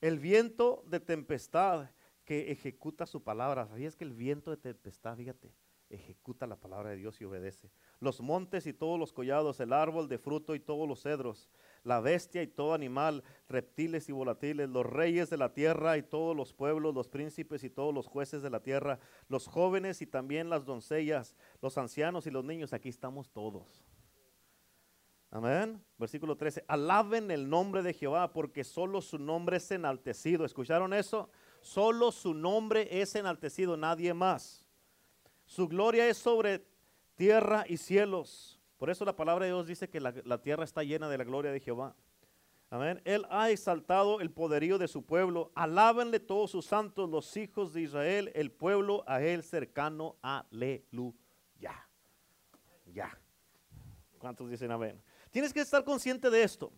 el 0.00 0.18
viento 0.18 0.84
de 0.86 1.00
tempestad 1.00 1.88
que 2.24 2.52
ejecuta 2.52 3.06
su 3.06 3.22
palabra. 3.22 3.66
¿Sabías 3.66 3.96
que 3.96 4.04
el 4.04 4.12
viento 4.12 4.50
de 4.50 4.58
tempestad, 4.58 5.16
fíjate, 5.16 5.54
ejecuta 5.88 6.46
la 6.46 6.56
palabra 6.56 6.90
de 6.90 6.96
Dios 6.96 7.18
y 7.22 7.24
obedece? 7.24 7.70
Los 8.00 8.20
montes 8.20 8.66
y 8.66 8.74
todos 8.74 8.98
los 8.98 9.14
collados, 9.14 9.60
el 9.60 9.72
árbol 9.72 10.08
de 10.08 10.18
fruto 10.18 10.54
y 10.54 10.60
todos 10.60 10.86
los 10.86 11.00
cedros, 11.00 11.48
la 11.88 12.00
bestia 12.00 12.42
y 12.42 12.46
todo 12.46 12.74
animal, 12.74 13.24
reptiles 13.48 14.10
y 14.10 14.12
volatiles, 14.12 14.68
los 14.68 14.84
reyes 14.84 15.30
de 15.30 15.38
la 15.38 15.54
tierra 15.54 15.96
y 15.96 16.02
todos 16.02 16.36
los 16.36 16.52
pueblos, 16.52 16.94
los 16.94 17.08
príncipes 17.08 17.64
y 17.64 17.70
todos 17.70 17.94
los 17.94 18.06
jueces 18.06 18.42
de 18.42 18.50
la 18.50 18.60
tierra, 18.60 19.00
los 19.28 19.46
jóvenes 19.46 20.02
y 20.02 20.06
también 20.06 20.50
las 20.50 20.66
doncellas, 20.66 21.34
los 21.62 21.78
ancianos 21.78 22.26
y 22.26 22.30
los 22.30 22.44
niños, 22.44 22.74
aquí 22.74 22.90
estamos 22.90 23.30
todos. 23.30 23.82
Amén. 25.30 25.82
Versículo 25.96 26.36
13. 26.36 26.64
Alaben 26.68 27.30
el 27.30 27.48
nombre 27.48 27.82
de 27.82 27.94
Jehová 27.94 28.32
porque 28.32 28.64
solo 28.64 29.00
su 29.00 29.18
nombre 29.18 29.56
es 29.56 29.70
enaltecido. 29.70 30.44
¿Escucharon 30.44 30.92
eso? 30.92 31.30
Solo 31.62 32.12
su 32.12 32.34
nombre 32.34 33.00
es 33.00 33.14
enaltecido, 33.14 33.76
nadie 33.76 34.12
más. 34.12 34.64
Su 35.46 35.68
gloria 35.68 36.06
es 36.08 36.18
sobre 36.18 36.66
tierra 37.14 37.64
y 37.66 37.78
cielos. 37.78 38.57
Por 38.78 38.90
eso 38.90 39.04
la 39.04 39.16
palabra 39.16 39.44
de 39.44 39.50
Dios 39.50 39.66
dice 39.66 39.88
que 39.90 40.00
la, 40.00 40.38
tierra 40.40 40.64
está 40.64 40.84
llena 40.84 41.08
de 41.08 41.18
la 41.18 41.24
gloria 41.24 41.50
de 41.50 41.60
Jehová. 41.60 41.94
Amén. 42.70 43.00
Él 43.04 43.26
ha 43.28 43.50
exaltado 43.50 44.20
el 44.20 44.30
poderío 44.30 44.78
de 44.78 44.86
su 44.88 45.04
pueblo. 45.04 45.50
Alábenle 45.54 46.20
todos 46.20 46.52
sus 46.52 46.66
santos, 46.66 47.10
los 47.10 47.36
hijos 47.36 47.72
de 47.72 47.82
Israel, 47.82 48.30
el 48.34 48.52
pueblo 48.52 49.02
a 49.06 49.20
él 49.20 49.42
cercano. 49.42 50.16
Aleluya. 50.22 51.88
Ya. 52.92 53.18
¿Cuántos 54.18 54.48
dicen 54.48 54.70
amén? 54.70 55.02
Tienes 55.30 55.52
que 55.52 55.60
estar 55.60 55.82
consciente 55.84 56.30
de 56.30 56.42
esto. 56.42 56.72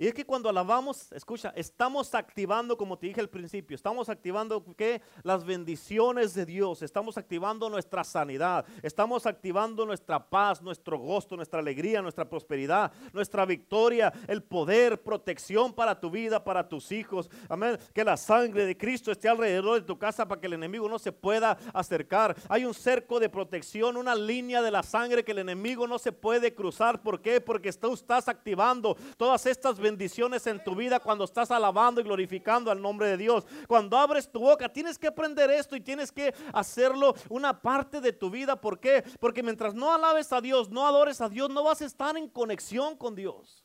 Y 0.00 0.06
es 0.06 0.14
que 0.14 0.24
cuando 0.24 0.48
alabamos, 0.48 1.12
escucha, 1.12 1.52
estamos 1.54 2.14
activando, 2.14 2.74
como 2.78 2.96
te 2.96 3.08
dije 3.08 3.20
al 3.20 3.28
principio, 3.28 3.74
estamos 3.74 4.08
activando 4.08 4.64
¿qué? 4.74 5.02
las 5.24 5.44
bendiciones 5.44 6.32
de 6.32 6.46
Dios, 6.46 6.80
estamos 6.80 7.18
activando 7.18 7.68
nuestra 7.68 8.02
sanidad, 8.02 8.64
estamos 8.82 9.26
activando 9.26 9.84
nuestra 9.84 10.30
paz, 10.30 10.62
nuestro 10.62 10.98
gozo, 10.98 11.36
nuestra 11.36 11.60
alegría, 11.60 12.00
nuestra 12.00 12.26
prosperidad, 12.26 12.90
nuestra 13.12 13.44
victoria, 13.44 14.10
el 14.26 14.42
poder, 14.42 15.02
protección 15.02 15.74
para 15.74 16.00
tu 16.00 16.10
vida, 16.10 16.42
para 16.42 16.66
tus 16.66 16.92
hijos. 16.92 17.28
Amén. 17.46 17.78
Que 17.92 18.02
la 18.02 18.16
sangre 18.16 18.64
de 18.64 18.78
Cristo 18.78 19.12
esté 19.12 19.28
alrededor 19.28 19.80
de 19.80 19.86
tu 19.86 19.98
casa 19.98 20.26
para 20.26 20.40
que 20.40 20.46
el 20.46 20.54
enemigo 20.54 20.88
no 20.88 20.98
se 20.98 21.12
pueda 21.12 21.58
acercar. 21.74 22.34
Hay 22.48 22.64
un 22.64 22.72
cerco 22.72 23.20
de 23.20 23.28
protección, 23.28 23.98
una 23.98 24.14
línea 24.14 24.62
de 24.62 24.70
la 24.70 24.82
sangre 24.82 25.24
que 25.24 25.32
el 25.32 25.40
enemigo 25.40 25.86
no 25.86 25.98
se 25.98 26.10
puede 26.10 26.54
cruzar. 26.54 27.02
¿Por 27.02 27.20
qué? 27.20 27.42
Porque 27.42 27.70
tú 27.74 27.92
estás 27.92 28.28
activando 28.28 28.96
todas 29.18 29.44
estas 29.44 29.74
bendiciones 29.74 29.89
bendiciones 29.90 30.46
en 30.46 30.62
tu 30.62 30.74
vida 30.76 31.00
cuando 31.00 31.24
estás 31.24 31.50
alabando 31.50 32.00
y 32.00 32.04
glorificando 32.04 32.70
al 32.70 32.80
nombre 32.80 33.08
de 33.08 33.16
Dios. 33.16 33.44
Cuando 33.66 33.96
abres 33.96 34.30
tu 34.30 34.40
boca, 34.40 34.68
tienes 34.68 34.96
que 34.96 35.08
aprender 35.08 35.50
esto 35.50 35.74
y 35.74 35.80
tienes 35.80 36.12
que 36.12 36.32
hacerlo 36.52 37.14
una 37.28 37.60
parte 37.60 38.00
de 38.00 38.12
tu 38.12 38.30
vida. 38.30 38.60
¿Por 38.60 38.78
qué? 38.78 39.02
Porque 39.18 39.42
mientras 39.42 39.74
no 39.74 39.92
alabes 39.92 40.32
a 40.32 40.40
Dios, 40.40 40.70
no 40.70 40.86
adores 40.86 41.20
a 41.20 41.28
Dios, 41.28 41.50
no 41.50 41.64
vas 41.64 41.82
a 41.82 41.86
estar 41.86 42.16
en 42.16 42.28
conexión 42.28 42.96
con 42.96 43.16
Dios. 43.16 43.64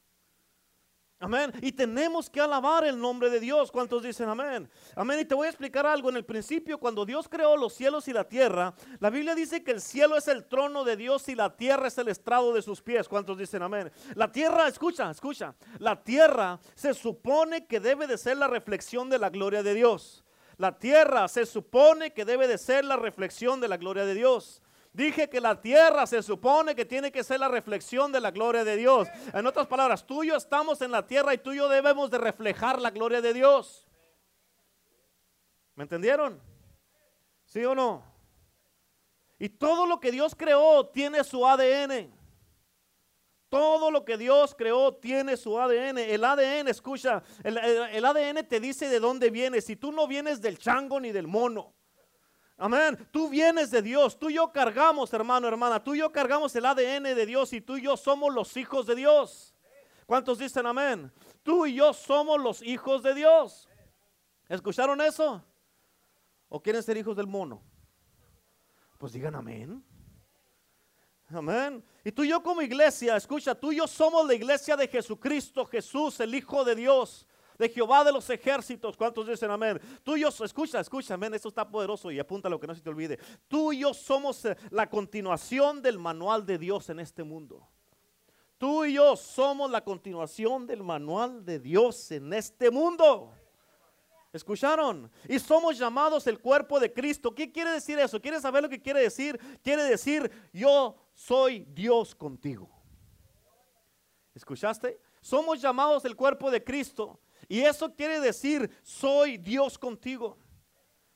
Amén. 1.18 1.54
Y 1.62 1.72
tenemos 1.72 2.30
que 2.30 2.42
alabar 2.42 2.84
el 2.84 3.00
nombre 3.00 3.30
de 3.30 3.40
Dios. 3.40 3.72
¿Cuántos 3.72 4.04
dicen 4.04 4.28
amén? 4.28 4.70
Amén. 4.96 5.20
Y 5.22 5.26
te 5.26 5.34
voy 5.34 5.48
a 5.48 5.50
explicar 5.50 5.86
algo. 5.86 6.10
En 6.10 6.18
el 6.18 6.26
principio, 6.26 6.78
cuando 6.78 7.06
Dios 7.06 7.30
creó 7.30 7.56
los 7.56 7.74
cielos 7.74 8.08
y 8.10 8.14
la 8.14 8.28
tierra, 8.28 8.74
la 9.00 9.10
Biblia 9.10 9.34
dice 9.34 9.64
que 9.64 9.72
el 9.72 9.80
cielo 9.80 10.18
es 10.18 10.28
el 10.28 10.46
trono 10.46 10.84
de 10.84 10.98
Dios 10.98 11.30
y 11.30 11.36
la 11.36 11.56
tierra 11.56 11.88
es 11.88 11.98
el 11.98 12.10
estrado 12.10 12.54
de 12.54 12.62
sus 12.62 12.82
pies. 12.82 13.08
¿Cuántos 13.08 13.38
dicen 13.38 13.64
amén? 13.64 13.92
La 14.14 14.30
tierra, 14.30 14.68
escucha, 14.68 15.10
escucha. 15.10 15.56
La 15.80 16.04
tierra 16.04 16.60
se 16.76 16.94
supone 16.94 17.66
que 17.66 17.80
debe 17.80 18.08
de 18.08 18.18
ser 18.18 18.36
la 18.36 18.48
reflexión 18.48 19.10
de 19.10 19.18
la 19.18 19.30
gloria 19.30 19.64
de 19.64 19.74
Dios. 19.74 20.26
La 20.58 20.78
tierra 20.78 21.30
se 21.30 21.46
supone 21.46 22.14
que 22.14 22.26
debe 22.26 22.48
de 22.48 22.58
ser 22.58 22.84
la 22.84 22.98
reflexión 22.98 23.62
de 23.62 23.70
la 23.70 23.78
gloria 23.78 24.06
de 24.06 24.16
Dios. 24.16 24.62
Dije 24.96 25.30
que 25.30 25.42
la 25.42 25.60
tierra 25.60 26.08
se 26.08 26.24
supone 26.24 26.74
que 26.74 26.86
tiene 26.86 27.12
que 27.12 27.22
ser 27.22 27.42
la 27.42 27.50
reflexión 27.50 28.14
de 28.14 28.22
la 28.22 28.32
gloria 28.32 28.64
de 28.64 28.78
Dios. 28.78 29.10
En 29.34 29.46
otras 29.46 29.68
palabras, 29.68 30.08
tú 30.08 30.24
y 30.24 30.28
yo 30.30 30.38
estamos 30.38 30.82
en 30.82 30.90
la 30.92 31.06
tierra 31.06 31.34
y 31.34 31.38
tú 31.38 31.52
y 31.52 31.58
yo 31.58 31.68
debemos 31.68 32.10
de 32.10 32.18
reflejar 32.18 32.80
la 32.80 32.92
gloria 32.92 33.20
de 33.20 33.34
Dios. 33.34 33.86
¿Me 35.76 35.84
entendieron? 35.84 36.42
¿Sí 37.44 37.66
o 37.66 37.76
no? 37.76 38.06
Y 39.38 39.50
todo 39.50 39.86
lo 39.86 40.00
que 40.00 40.14
Dios 40.14 40.34
creó 40.34 40.88
tiene 40.88 41.26
su 41.26 41.46
ADN. 41.46 42.14
Todo 43.50 43.92
lo 43.92 44.06
que 44.06 44.18
Dios 44.18 44.56
creó 44.56 44.96
tiene 44.96 45.36
su 45.36 45.60
ADN. 45.60 45.98
El 45.98 46.24
ADN, 46.24 46.70
escucha, 46.70 47.22
el, 47.44 47.58
el, 47.58 48.06
ADN 48.06 48.48
te 48.48 48.62
dice 48.62 48.88
de 48.88 49.02
dónde 49.02 49.30
vienes. 49.30 49.66
Si 49.66 49.76
tú 49.76 49.92
no 49.92 50.08
vienes 50.08 50.40
del 50.40 50.58
chango 50.58 51.02
ni 51.02 51.12
del 51.12 51.28
mono. 51.28 51.75
Amén. 52.58 52.98
Tú 53.12 53.30
vienes 53.30 53.70
de 53.70 53.82
Dios. 53.82 54.18
Tú 54.18 54.30
y 54.30 54.36
yo 54.36 54.52
cargamos, 54.52 55.12
hermano, 55.14 55.48
hermana. 55.48 55.84
Tú 55.84 55.96
y 55.96 56.00
yo 56.00 56.12
cargamos 56.12 56.56
el 56.56 56.66
ADN 56.66 57.04
de 57.04 57.26
Dios 57.26 57.52
y 57.54 57.62
tú 57.62 57.78
y 57.78 57.82
yo 57.82 57.98
somos 57.98 58.34
los 58.34 58.56
hijos 58.56 58.86
de 58.86 58.96
Dios. 58.96 59.54
¿Cuántos 60.06 60.38
dicen 60.38 60.66
amén? 60.66 61.12
Tú 61.44 61.66
y 61.66 61.76
yo 61.76 61.94
somos 61.94 62.40
los 62.40 62.62
hijos 62.62 63.04
de 63.04 63.14
Dios. 63.14 63.68
¿Escucharon 64.48 65.02
eso? 65.02 65.44
¿O 66.48 66.62
quieren 66.62 66.84
ser 66.84 66.96
hijos 66.98 67.16
del 67.18 67.28
mono? 67.28 67.62
Pues 68.98 69.14
digan 69.14 69.36
amén. 69.36 69.84
Amén. 71.30 71.84
Y 72.04 72.12
tú 72.12 72.24
y 72.24 72.30
yo 72.30 72.42
como 72.42 72.62
iglesia, 72.62 73.18
escucha, 73.18 73.56
tú 73.56 73.72
y 73.72 73.78
yo 73.78 73.88
somos 73.88 74.28
la 74.28 74.36
iglesia 74.36 74.78
de 74.78 74.88
Jesucristo, 74.88 75.66
Jesús, 75.66 76.20
el 76.20 76.36
Hijo 76.36 76.64
de 76.64 76.76
Dios, 76.76 77.26
de 77.58 77.70
Jehová 77.70 78.04
de 78.04 78.12
los 78.12 78.30
ejércitos. 78.30 78.98
¿Cuántos 78.98 79.28
dicen 79.28 79.52
amén? 79.52 79.80
Tú 80.04 80.16
y 80.16 80.22
yo, 80.22 80.30
escucha, 80.30 80.80
escucha, 80.80 81.14
amén, 81.14 81.34
esto 81.34 81.50
está 81.50 81.68
poderoso 81.68 82.12
y 82.12 82.20
apunta 82.20 82.50
lo 82.50 82.60
que 82.60 82.68
no 82.68 82.76
se 82.76 82.82
te 82.82 82.90
olvide. 82.90 83.20
Tú 83.48 83.74
y 83.74 83.80
yo 83.80 83.94
somos 83.94 84.46
eh, 84.46 84.58
la 84.72 84.90
continuación 84.90 85.82
del 85.82 86.00
manual 86.00 86.46
de 86.46 86.58
Dios 86.58 86.90
en 86.90 87.00
este 87.00 87.24
mundo. 87.24 87.68
Tú 88.58 88.86
y 88.86 88.94
yo 88.94 89.16
somos 89.16 89.70
la 89.70 89.84
continuación 89.84 90.66
del 90.66 90.82
manual 90.82 91.44
de 91.44 91.60
Dios 91.60 92.12
en 92.12 92.32
este 92.34 92.72
mundo. 92.72 93.34
¿Escucharon? 94.32 95.10
Y 95.30 95.40
somos 95.40 95.78
llamados 95.78 96.28
el 96.28 96.40
cuerpo 96.40 96.80
de 96.80 96.92
Cristo. 96.92 97.34
¿Qué 97.34 97.52
quiere 97.52 97.72
decir 97.72 97.98
eso? 98.00 98.22
¿Quieres 98.22 98.42
saber 98.42 98.64
lo 98.64 98.70
que 98.70 98.82
quiere 98.82 99.02
decir? 99.02 99.40
Quiere 99.64 99.84
decir, 99.84 100.30
yo 100.52 100.96
soy 101.14 101.66
Dios 101.70 102.14
contigo. 102.14 102.70
¿Escuchaste? 104.34 105.00
Somos 105.22 105.62
llamados 105.62 106.04
el 106.04 106.16
cuerpo 106.16 106.52
de 106.52 106.62
Cristo. 106.64 107.20
Y 107.48 107.62
eso 107.62 107.94
quiere 107.94 108.20
decir, 108.20 108.70
soy 108.84 109.38
Dios 109.38 109.78
contigo. 109.78 110.38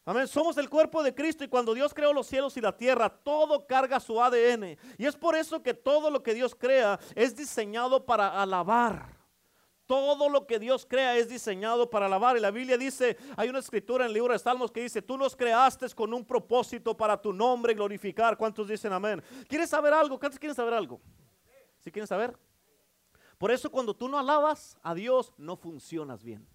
Amén. 0.06 0.28
Somos 0.28 0.58
el 0.58 0.70
cuerpo 0.70 1.04
de 1.04 1.14
Cristo 1.14 1.44
y 1.44 1.48
cuando 1.48 1.74
Dios 1.74 1.94
creó 1.94 2.12
los 2.14 2.26
cielos 2.26 2.58
y 2.58 2.62
la 2.62 2.76
tierra, 2.76 3.10
todo 3.10 3.68
carga 3.68 4.00
su 4.00 4.20
ADN. 4.20 4.76
Y 4.98 5.06
es 5.06 5.16
por 5.16 5.36
eso 5.36 5.62
que 5.62 5.74
todo 5.74 6.10
lo 6.10 6.24
que 6.24 6.34
Dios 6.34 6.56
crea 6.56 7.00
es 7.14 7.36
diseñado 7.36 8.04
para 8.04 8.42
alabar. 8.42 9.20
Todo 9.86 10.30
lo 10.30 10.46
que 10.48 10.58
Dios 10.58 10.86
crea 10.86 11.16
es 11.18 11.30
diseñado 11.30 11.90
para 11.90 12.08
alabar. 12.08 12.38
Y 12.38 12.40
la 12.40 12.52
Biblia 12.52 12.78
dice, 12.78 13.18
hay 13.36 13.50
una 13.50 13.60
escritura 13.60 14.06
en 14.06 14.10
el 14.10 14.14
libro 14.14 14.34
de 14.34 14.40
Salmos 14.40 14.72
que 14.72 14.82
dice, 14.82 15.02
tú 15.02 15.18
los 15.18 15.36
creaste 15.36 15.88
con 15.96 16.12
un 16.14 16.26
propósito 16.26 16.96
para 16.96 17.20
tu 17.20 17.32
nombre 17.32 17.74
glorificar. 17.74 18.36
¿Cuántos 18.38 18.68
dicen 18.68 18.92
amén? 18.94 19.22
¿Quieres 19.48 19.70
saber 19.70 19.94
algo? 19.94 20.20
¿Cuántos 20.20 20.40
quieren 20.40 20.56
saber 20.56 20.74
algo? 20.74 21.00
¿Sí 21.80 21.92
quieren 21.92 22.08
saber? 22.08 22.36
Por 23.40 23.52
eso 23.52 23.72
cuando 23.72 23.96
tú 23.96 24.10
no 24.10 24.20
alabas 24.20 24.78
a 24.84 24.94
Dios, 24.94 25.34
no 25.38 25.56
funcionas 25.56 26.22
bien. 26.22 26.46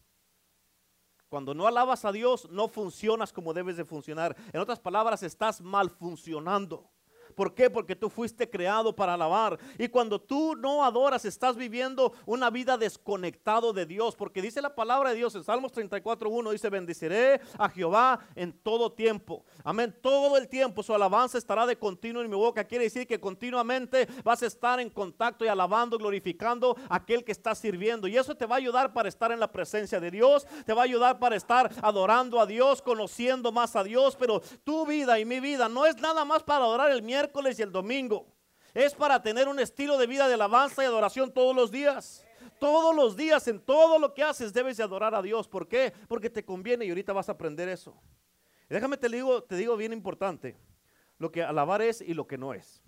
Cuando 1.30 1.54
no 1.54 1.66
alabas 1.66 2.04
a 2.04 2.12
Dios, 2.12 2.48
no 2.50 2.68
funcionas 2.68 3.32
como 3.32 3.54
debes 3.54 3.78
de 3.78 3.86
funcionar. 3.86 4.36
En 4.52 4.60
otras 4.60 4.78
palabras, 4.78 5.22
estás 5.22 5.62
mal 5.62 5.88
funcionando. 5.90 6.93
¿Por 7.34 7.54
qué? 7.54 7.70
Porque 7.70 7.96
tú 7.96 8.08
fuiste 8.08 8.48
creado 8.48 8.94
para 8.94 9.14
alabar. 9.14 9.58
Y 9.78 9.88
cuando 9.88 10.20
tú 10.20 10.54
no 10.56 10.84
adoras, 10.84 11.24
estás 11.24 11.56
viviendo 11.56 12.12
una 12.26 12.50
vida 12.50 12.78
desconectado 12.78 13.72
de 13.72 13.86
Dios. 13.86 14.14
Porque 14.16 14.40
dice 14.40 14.62
la 14.62 14.74
palabra 14.74 15.10
de 15.10 15.16
Dios 15.16 15.34
en 15.34 15.44
Salmos 15.44 15.72
34.1, 15.72 16.52
dice, 16.52 16.70
bendeciré 16.70 17.40
a 17.58 17.68
Jehová 17.68 18.20
en 18.36 18.52
todo 18.52 18.92
tiempo. 18.92 19.44
Amén. 19.64 19.94
Todo 20.00 20.36
el 20.36 20.48
tiempo 20.48 20.82
su 20.82 20.94
alabanza 20.94 21.38
estará 21.38 21.66
de 21.66 21.76
continuo 21.76 22.22
en 22.22 22.30
mi 22.30 22.36
boca. 22.36 22.64
Quiere 22.64 22.84
decir 22.84 23.06
que 23.06 23.20
continuamente 23.20 24.06
vas 24.22 24.42
a 24.42 24.46
estar 24.46 24.78
en 24.80 24.90
contacto 24.90 25.44
y 25.44 25.48
alabando, 25.48 25.98
glorificando 25.98 26.76
a 26.88 26.96
aquel 26.96 27.24
que 27.24 27.32
está 27.32 27.54
sirviendo. 27.54 28.06
Y 28.06 28.16
eso 28.16 28.34
te 28.34 28.46
va 28.46 28.56
a 28.56 28.58
ayudar 28.58 28.92
para 28.92 29.08
estar 29.08 29.32
en 29.32 29.40
la 29.40 29.50
presencia 29.50 30.00
de 30.00 30.10
Dios. 30.10 30.46
Te 30.64 30.72
va 30.72 30.82
a 30.82 30.84
ayudar 30.84 31.18
para 31.18 31.36
estar 31.36 31.70
adorando 31.82 32.40
a 32.40 32.46
Dios, 32.46 32.80
conociendo 32.80 33.52
más 33.52 33.76
a 33.76 33.82
Dios. 33.84 34.16
Pero 34.16 34.40
tu 34.62 34.86
vida 34.86 35.18
y 35.18 35.24
mi 35.24 35.40
vida 35.40 35.68
no 35.68 35.86
es 35.86 35.96
nada 35.98 36.24
más 36.24 36.42
para 36.42 36.64
adorar 36.64 36.90
el 36.90 37.02
miércoles 37.02 37.23
y 37.58 37.62
el 37.62 37.72
domingo. 37.72 38.26
Es 38.72 38.94
para 38.94 39.22
tener 39.22 39.48
un 39.48 39.60
estilo 39.60 39.96
de 39.98 40.06
vida 40.06 40.26
de 40.26 40.34
alabanza 40.34 40.82
y 40.82 40.86
adoración 40.86 41.32
todos 41.32 41.54
los 41.54 41.70
días. 41.70 42.24
Todos 42.58 42.94
los 42.94 43.16
días, 43.16 43.46
en 43.48 43.60
todo 43.60 43.98
lo 43.98 44.14
que 44.14 44.22
haces, 44.22 44.52
debes 44.52 44.76
de 44.76 44.82
adorar 44.82 45.14
a 45.14 45.22
Dios. 45.22 45.48
¿Por 45.48 45.68
qué? 45.68 45.92
Porque 46.08 46.30
te 46.30 46.44
conviene 46.44 46.84
y 46.84 46.88
ahorita 46.88 47.12
vas 47.12 47.28
a 47.28 47.32
aprender 47.32 47.68
eso. 47.68 47.94
déjame 48.68 48.96
te 48.96 49.08
digo, 49.08 49.42
te 49.42 49.56
digo 49.56 49.76
bien 49.76 49.92
importante, 49.92 50.56
lo 51.18 51.30
que 51.30 51.42
alabar 51.42 51.82
es 51.82 52.00
y 52.00 52.14
lo 52.14 52.26
que 52.26 52.38
no 52.38 52.54
es. 52.54 52.82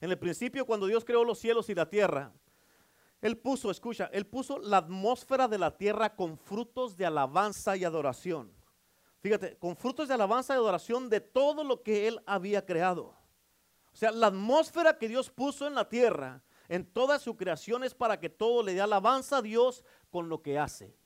En 0.00 0.10
el 0.10 0.18
principio, 0.18 0.66
cuando 0.66 0.86
Dios 0.86 1.04
creó 1.04 1.24
los 1.24 1.38
cielos 1.38 1.68
y 1.68 1.74
la 1.74 1.88
tierra, 1.88 2.32
Él 3.20 3.38
puso, 3.38 3.70
escucha, 3.70 4.10
Él 4.12 4.26
puso 4.26 4.58
la 4.58 4.78
atmósfera 4.78 5.46
de 5.46 5.58
la 5.58 5.76
tierra 5.76 6.16
con 6.16 6.36
frutos 6.36 6.96
de 6.96 7.06
alabanza 7.06 7.76
y 7.76 7.84
adoración. 7.84 8.52
Fíjate, 9.20 9.56
con 9.58 9.76
frutos 9.76 10.08
de 10.08 10.14
alabanza 10.14 10.54
y 10.54 10.56
adoración 10.56 11.08
de 11.08 11.20
todo 11.20 11.62
lo 11.62 11.82
que 11.82 12.08
Él 12.08 12.20
había 12.26 12.66
creado. 12.66 13.14
O 13.92 13.96
sea, 13.96 14.10
la 14.10 14.28
atmósfera 14.28 14.98
que 14.98 15.08
Dios 15.08 15.30
puso 15.30 15.66
en 15.66 15.74
la 15.74 15.88
tierra, 15.88 16.42
en 16.68 16.86
toda 16.86 17.18
su 17.18 17.36
creación, 17.36 17.84
es 17.84 17.94
para 17.94 18.18
que 18.18 18.30
todo 18.30 18.62
le 18.62 18.74
dé 18.74 18.80
alabanza 18.80 19.38
a 19.38 19.42
Dios 19.42 19.84
con 20.10 20.28
lo 20.28 20.42
que 20.42 20.58
hace. 20.58 20.96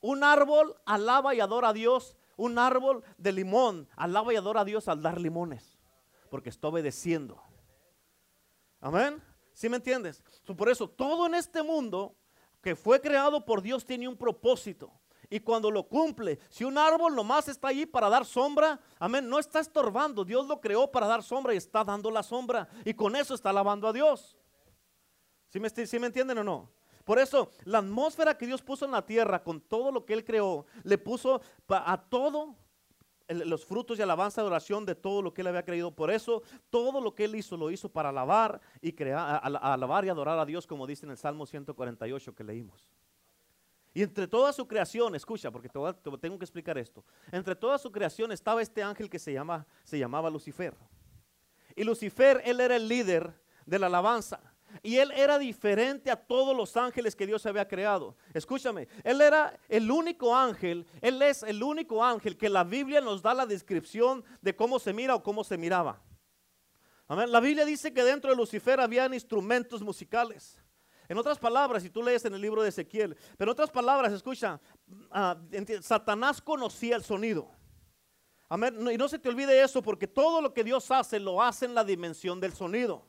Un 0.00 0.22
árbol 0.22 0.76
alaba 0.84 1.34
y 1.34 1.40
adora 1.40 1.70
a 1.70 1.72
Dios. 1.72 2.16
Un 2.36 2.58
árbol 2.58 3.02
de 3.16 3.32
limón 3.32 3.88
alaba 3.96 4.32
y 4.32 4.36
adora 4.36 4.60
a 4.60 4.64
Dios 4.64 4.88
al 4.88 5.02
dar 5.02 5.20
limones. 5.20 5.78
Porque 6.30 6.50
está 6.50 6.68
obedeciendo. 6.68 7.42
Amén. 8.80 9.22
¿Sí 9.52 9.68
me 9.68 9.76
entiendes? 9.76 10.22
Por 10.56 10.68
eso, 10.68 10.88
todo 10.88 11.26
en 11.26 11.34
este 11.34 11.62
mundo 11.62 12.14
que 12.62 12.76
fue 12.76 13.00
creado 13.00 13.44
por 13.44 13.62
Dios 13.62 13.84
tiene 13.84 14.06
un 14.06 14.16
propósito 14.16 14.92
y 15.30 15.40
cuando 15.40 15.70
lo 15.70 15.84
cumple. 15.84 16.38
Si 16.48 16.64
un 16.64 16.78
árbol 16.78 17.14
nomás 17.14 17.48
está 17.48 17.68
ahí 17.68 17.86
para 17.86 18.08
dar 18.08 18.24
sombra, 18.24 18.80
amén, 18.98 19.28
no 19.28 19.38
está 19.38 19.60
estorbando. 19.60 20.24
Dios 20.24 20.46
lo 20.46 20.60
creó 20.60 20.90
para 20.90 21.06
dar 21.06 21.22
sombra 21.22 21.54
y 21.54 21.56
está 21.56 21.84
dando 21.84 22.10
la 22.10 22.22
sombra. 22.22 22.68
Y 22.84 22.94
con 22.94 23.16
eso 23.16 23.34
está 23.34 23.50
alabando 23.50 23.88
a 23.88 23.92
Dios. 23.92 24.36
¿Sí 25.48 25.98
me, 25.98 26.06
entienden 26.06 26.38
o 26.38 26.44
no? 26.44 26.70
Por 27.04 27.18
eso, 27.18 27.50
la 27.64 27.78
atmósfera 27.78 28.36
que 28.36 28.46
Dios 28.46 28.62
puso 28.62 28.84
en 28.84 28.90
la 28.90 29.06
tierra, 29.06 29.42
con 29.42 29.60
todo 29.60 29.92
lo 29.92 30.04
que 30.04 30.12
Él 30.12 30.24
creó, 30.24 30.66
le 30.82 30.98
puso 30.98 31.40
a 31.68 32.02
todo 32.08 32.56
los 33.28 33.64
frutos 33.64 33.96
de 33.96 34.04
alabanza 34.04 34.42
y 34.42 34.44
oración 34.44 34.84
de 34.84 34.94
todo 34.94 35.22
lo 35.22 35.32
que 35.32 35.40
Él 35.40 35.46
había 35.46 35.64
creído. 35.64 35.94
Por 35.94 36.10
eso, 36.10 36.42
todo 36.68 37.00
lo 37.00 37.14
que 37.14 37.24
Él 37.24 37.36
hizo, 37.36 37.56
lo 37.56 37.70
hizo 37.70 37.88
para 37.88 38.10
alabar 38.10 38.60
y 38.80 38.92
crear, 38.92 39.40
alabar 39.42 40.04
y 40.04 40.08
adorar 40.08 40.38
a 40.38 40.44
Dios, 40.44 40.66
como 40.66 40.86
dice 40.86 41.06
en 41.06 41.12
el 41.12 41.16
Salmo 41.16 41.46
148 41.46 42.34
que 42.34 42.44
leímos. 42.44 42.90
Y 43.96 44.02
entre 44.02 44.28
toda 44.28 44.52
su 44.52 44.68
creación, 44.68 45.14
escucha, 45.14 45.50
porque 45.50 45.70
te, 45.70 45.80
tengo 46.20 46.38
que 46.38 46.44
explicar 46.44 46.76
esto. 46.76 47.02
Entre 47.32 47.56
toda 47.56 47.78
su 47.78 47.90
creación 47.90 48.30
estaba 48.30 48.60
este 48.60 48.82
ángel 48.82 49.08
que 49.08 49.18
se, 49.18 49.32
llama, 49.32 49.66
se 49.84 49.98
llamaba 49.98 50.28
Lucifer. 50.28 50.74
Y 51.74 51.82
Lucifer, 51.82 52.42
él 52.44 52.60
era 52.60 52.76
el 52.76 52.88
líder 52.88 53.32
de 53.64 53.78
la 53.78 53.86
alabanza. 53.86 54.38
Y 54.82 54.96
él 54.98 55.12
era 55.12 55.38
diferente 55.38 56.10
a 56.10 56.16
todos 56.16 56.54
los 56.54 56.76
ángeles 56.76 57.16
que 57.16 57.26
Dios 57.26 57.46
había 57.46 57.66
creado. 57.66 58.18
Escúchame, 58.34 58.86
él 59.02 59.18
era 59.22 59.58
el 59.66 59.90
único 59.90 60.36
ángel, 60.36 60.86
él 61.00 61.22
es 61.22 61.42
el 61.42 61.62
único 61.62 62.04
ángel 62.04 62.36
que 62.36 62.50
la 62.50 62.64
Biblia 62.64 63.00
nos 63.00 63.22
da 63.22 63.32
la 63.32 63.46
descripción 63.46 64.22
de 64.42 64.54
cómo 64.54 64.78
se 64.78 64.92
mira 64.92 65.14
o 65.14 65.22
cómo 65.22 65.42
se 65.42 65.56
miraba. 65.56 66.02
La 67.08 67.40
Biblia 67.40 67.64
dice 67.64 67.94
que 67.94 68.04
dentro 68.04 68.28
de 68.28 68.36
Lucifer 68.36 68.78
habían 68.78 69.14
instrumentos 69.14 69.80
musicales. 69.80 70.60
En 71.08 71.18
otras 71.18 71.38
palabras, 71.38 71.82
si 71.82 71.90
tú 71.90 72.02
lees 72.02 72.24
en 72.24 72.34
el 72.34 72.40
libro 72.40 72.62
de 72.62 72.68
Ezequiel, 72.68 73.16
pero 73.36 73.50
en 73.50 73.52
otras 73.52 73.70
palabras, 73.70 74.12
escucha, 74.12 74.60
ah, 75.10 75.36
Satanás 75.80 76.40
conocía 76.40 76.96
el 76.96 77.04
sonido. 77.04 77.50
Amén. 78.48 78.76
y 78.92 78.96
no 78.96 79.08
se 79.08 79.18
te 79.18 79.28
olvide 79.28 79.60
eso 79.60 79.82
porque 79.82 80.06
todo 80.06 80.40
lo 80.40 80.54
que 80.54 80.62
Dios 80.62 80.90
hace 80.90 81.18
lo 81.18 81.42
hace 81.42 81.64
en 81.64 81.74
la 81.74 81.84
dimensión 81.84 82.40
del 82.40 82.52
sonido. 82.52 83.08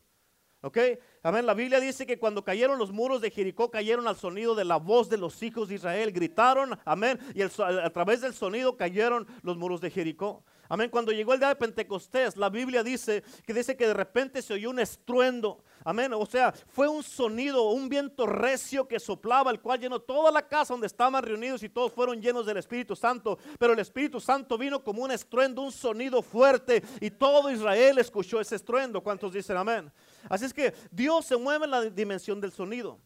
¿Ok? 0.61 0.79
Amén. 1.21 1.45
La 1.45 1.53
Biblia 1.53 1.79
dice 1.79 2.07
que 2.07 2.17
cuando 2.17 2.43
cayeron 2.43 2.79
los 2.79 2.91
muros 2.91 3.21
de 3.21 3.29
Jericó, 3.29 3.69
cayeron 3.69 4.07
al 4.07 4.15
sonido 4.15 4.55
de 4.55 4.65
la 4.65 4.77
voz 4.77 5.07
de 5.07 5.17
los 5.17 5.43
hijos 5.43 5.69
de 5.69 5.75
Israel. 5.75 6.11
Gritaron, 6.11 6.77
amén. 6.83 7.19
Y 7.35 7.43
a 7.43 7.89
través 7.91 8.21
del 8.21 8.33
sonido 8.33 8.75
cayeron 8.75 9.27
los 9.43 9.57
muros 9.57 9.79
de 9.81 9.91
Jericó. 9.91 10.43
Amén. 10.69 10.89
Cuando 10.89 11.11
llegó 11.11 11.33
el 11.33 11.39
día 11.39 11.49
de 11.49 11.55
Pentecostés, 11.55 12.35
la 12.35 12.49
Biblia 12.49 12.83
dice 12.83 13.23
que 13.45 13.53
dice 13.53 13.77
que 13.77 13.87
de 13.87 13.93
repente 13.93 14.41
se 14.41 14.53
oyó 14.53 14.69
un 14.69 14.79
estruendo. 14.79 15.63
Amén. 15.83 16.11
O 16.13 16.25
sea, 16.25 16.53
fue 16.67 16.87
un 16.87 17.03
sonido, 17.03 17.69
un 17.69 17.87
viento 17.87 18.25
recio 18.25 18.87
que 18.87 18.99
soplaba, 18.99 19.51
el 19.51 19.61
cual 19.61 19.79
llenó 19.79 19.99
toda 19.99 20.31
la 20.31 20.45
casa 20.45 20.73
donde 20.73 20.87
estaban 20.87 21.23
reunidos 21.23 21.63
y 21.63 21.69
todos 21.69 21.93
fueron 21.93 22.21
llenos 22.21 22.45
del 22.45 22.57
Espíritu 22.57 22.95
Santo. 22.95 23.37
Pero 23.57 23.73
el 23.73 23.79
Espíritu 23.79 24.19
Santo 24.19 24.57
vino 24.57 24.83
como 24.83 25.03
un 25.03 25.11
estruendo, 25.11 25.61
un 25.61 25.71
sonido 25.71 26.21
fuerte 26.21 26.83
y 26.99 27.09
todo 27.09 27.49
Israel 27.49 27.97
escuchó 27.99 28.41
ese 28.41 28.55
estruendo. 28.55 29.01
¿Cuántos 29.01 29.31
dicen 29.31 29.55
amén? 29.55 29.91
Así 30.29 30.45
es 30.45 30.53
que 30.53 30.73
Dios 30.91 31.25
se 31.25 31.37
mueve 31.37 31.65
en 31.65 31.71
la 31.71 31.81
dimensión 31.83 32.41
del 32.41 32.51
sonido. 32.51 32.99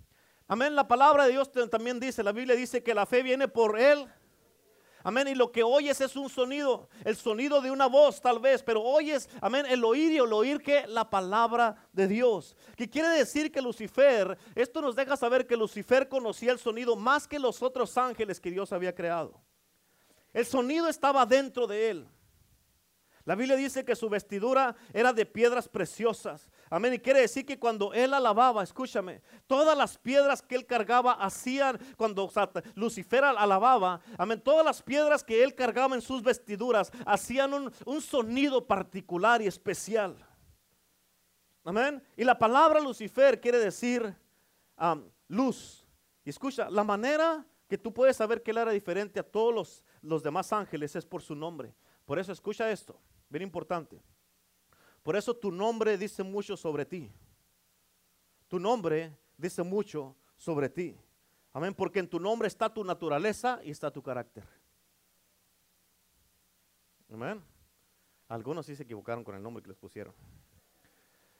Amén. 0.47 0.75
La 0.75 0.87
palabra 0.87 1.25
de 1.25 1.31
Dios 1.31 1.49
también 1.69 1.99
dice, 1.99 2.23
la 2.23 2.31
Biblia 2.31 2.55
dice 2.55 2.83
que 2.83 2.93
la 2.93 3.05
fe 3.05 3.23
viene 3.23 3.47
por 3.47 3.79
Él 3.79 4.05
Amén. 5.03 5.27
Y 5.27 5.35
lo 5.35 5.51
que 5.51 5.63
oyes 5.63 5.99
es 6.01 6.15
un 6.15 6.29
sonido, 6.29 6.89
el 7.03 7.15
sonido 7.15 7.61
de 7.61 7.71
una 7.71 7.87
voz 7.87 8.21
tal 8.21 8.39
vez, 8.39 8.63
pero 8.63 8.81
oyes, 8.81 9.29
amén, 9.41 9.65
el 9.67 9.83
oír 9.83 10.11
y 10.11 10.17
el 10.17 10.33
oír 10.33 10.61
que 10.61 10.85
la 10.87 11.09
palabra 11.09 11.75
de 11.91 12.07
Dios. 12.07 12.55
Que 12.75 12.89
quiere 12.89 13.09
decir 13.09 13.51
que 13.51 13.61
Lucifer, 13.61 14.37
esto 14.55 14.81
nos 14.81 14.95
deja 14.95 15.17
saber 15.17 15.47
que 15.47 15.57
Lucifer 15.57 16.07
conocía 16.07 16.51
el 16.51 16.59
sonido 16.59 16.95
más 16.95 17.27
que 17.27 17.39
los 17.39 17.61
otros 17.61 17.97
ángeles 17.97 18.39
que 18.39 18.51
Dios 18.51 18.71
había 18.71 18.93
creado. 18.93 19.41
El 20.33 20.45
sonido 20.45 20.87
estaba 20.87 21.25
dentro 21.25 21.67
de 21.67 21.89
él. 21.89 22.07
La 23.25 23.35
Biblia 23.35 23.55
dice 23.55 23.85
que 23.85 23.95
su 23.95 24.09
vestidura 24.09 24.75
era 24.93 25.13
de 25.13 25.25
piedras 25.25 25.67
preciosas. 25.67 26.49
Amén. 26.69 26.95
Y 26.95 26.99
quiere 26.99 27.21
decir 27.21 27.45
que 27.45 27.59
cuando 27.59 27.93
él 27.93 28.13
alababa, 28.13 28.63
escúchame, 28.63 29.21
todas 29.45 29.77
las 29.77 29.97
piedras 29.97 30.41
que 30.41 30.55
él 30.55 30.65
cargaba 30.65 31.13
hacían, 31.13 31.79
cuando 31.97 32.31
Lucifer 32.75 33.23
alababa, 33.23 34.01
amén, 34.17 34.41
todas 34.41 34.65
las 34.65 34.81
piedras 34.81 35.23
que 35.23 35.43
él 35.43 35.53
cargaba 35.53 35.95
en 35.95 36.01
sus 36.01 36.23
vestiduras 36.23 36.91
hacían 37.05 37.53
un, 37.53 38.01
sonido 38.01 38.65
particular 38.65 39.41
y 39.41 39.47
especial. 39.47 40.15
Amén. 41.63 42.03
Y 42.17 42.23
la 42.23 42.37
palabra 42.37 42.79
Lucifer 42.79 43.39
quiere 43.39 43.59
decir 43.59 44.15
luz. 45.27 45.85
Y 46.25 46.31
escucha, 46.31 46.69
la 46.69 46.83
manera 46.83 47.45
que 47.67 47.77
tú 47.77 47.93
puedes 47.93 48.17
saber 48.17 48.41
que 48.41 48.51
él 48.51 48.57
era 48.57 48.71
diferente 48.71 49.19
a 49.19 49.23
todos 49.23 49.53
los, 49.53 49.83
los 50.01 50.23
demás 50.23 50.51
ángeles 50.51 50.95
es 50.95 51.05
por 51.05 51.21
su 51.21 51.35
nombre. 51.35 51.73
Por 52.05 52.19
eso 52.19 52.31
escucha 52.31 52.69
esto, 52.69 52.99
bien 53.31 53.43
importante. 53.43 54.01
Por 55.01 55.15
eso 55.15 55.35
tu 55.35 55.51
nombre 55.51 55.97
dice 55.97 56.21
mucho 56.21 56.55
sobre 56.55 56.85
ti. 56.85 57.11
Tu 58.47 58.59
nombre 58.59 59.17
dice 59.37 59.63
mucho 59.63 60.15
sobre 60.37 60.69
ti. 60.69 60.97
Amén, 61.53 61.73
porque 61.73 61.99
en 61.99 62.07
tu 62.07 62.19
nombre 62.19 62.47
está 62.47 62.71
tu 62.71 62.83
naturaleza 62.83 63.59
y 63.63 63.71
está 63.71 63.91
tu 63.91 64.03
carácter. 64.03 64.43
Amén. 67.11 67.43
Algunos 68.27 68.65
sí 68.65 68.75
se 68.75 68.83
equivocaron 68.83 69.23
con 69.23 69.35
el 69.35 69.43
nombre 69.43 69.61
que 69.61 69.69
les 69.69 69.77
pusieron. 69.77 70.13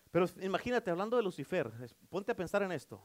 Pero 0.09 0.25
imagínate, 0.41 0.91
hablando 0.91 1.15
de 1.15 1.23
Lucifer, 1.23 1.71
ponte 2.09 2.33
a 2.33 2.35
pensar 2.35 2.63
en 2.63 2.71
esto. 2.73 3.01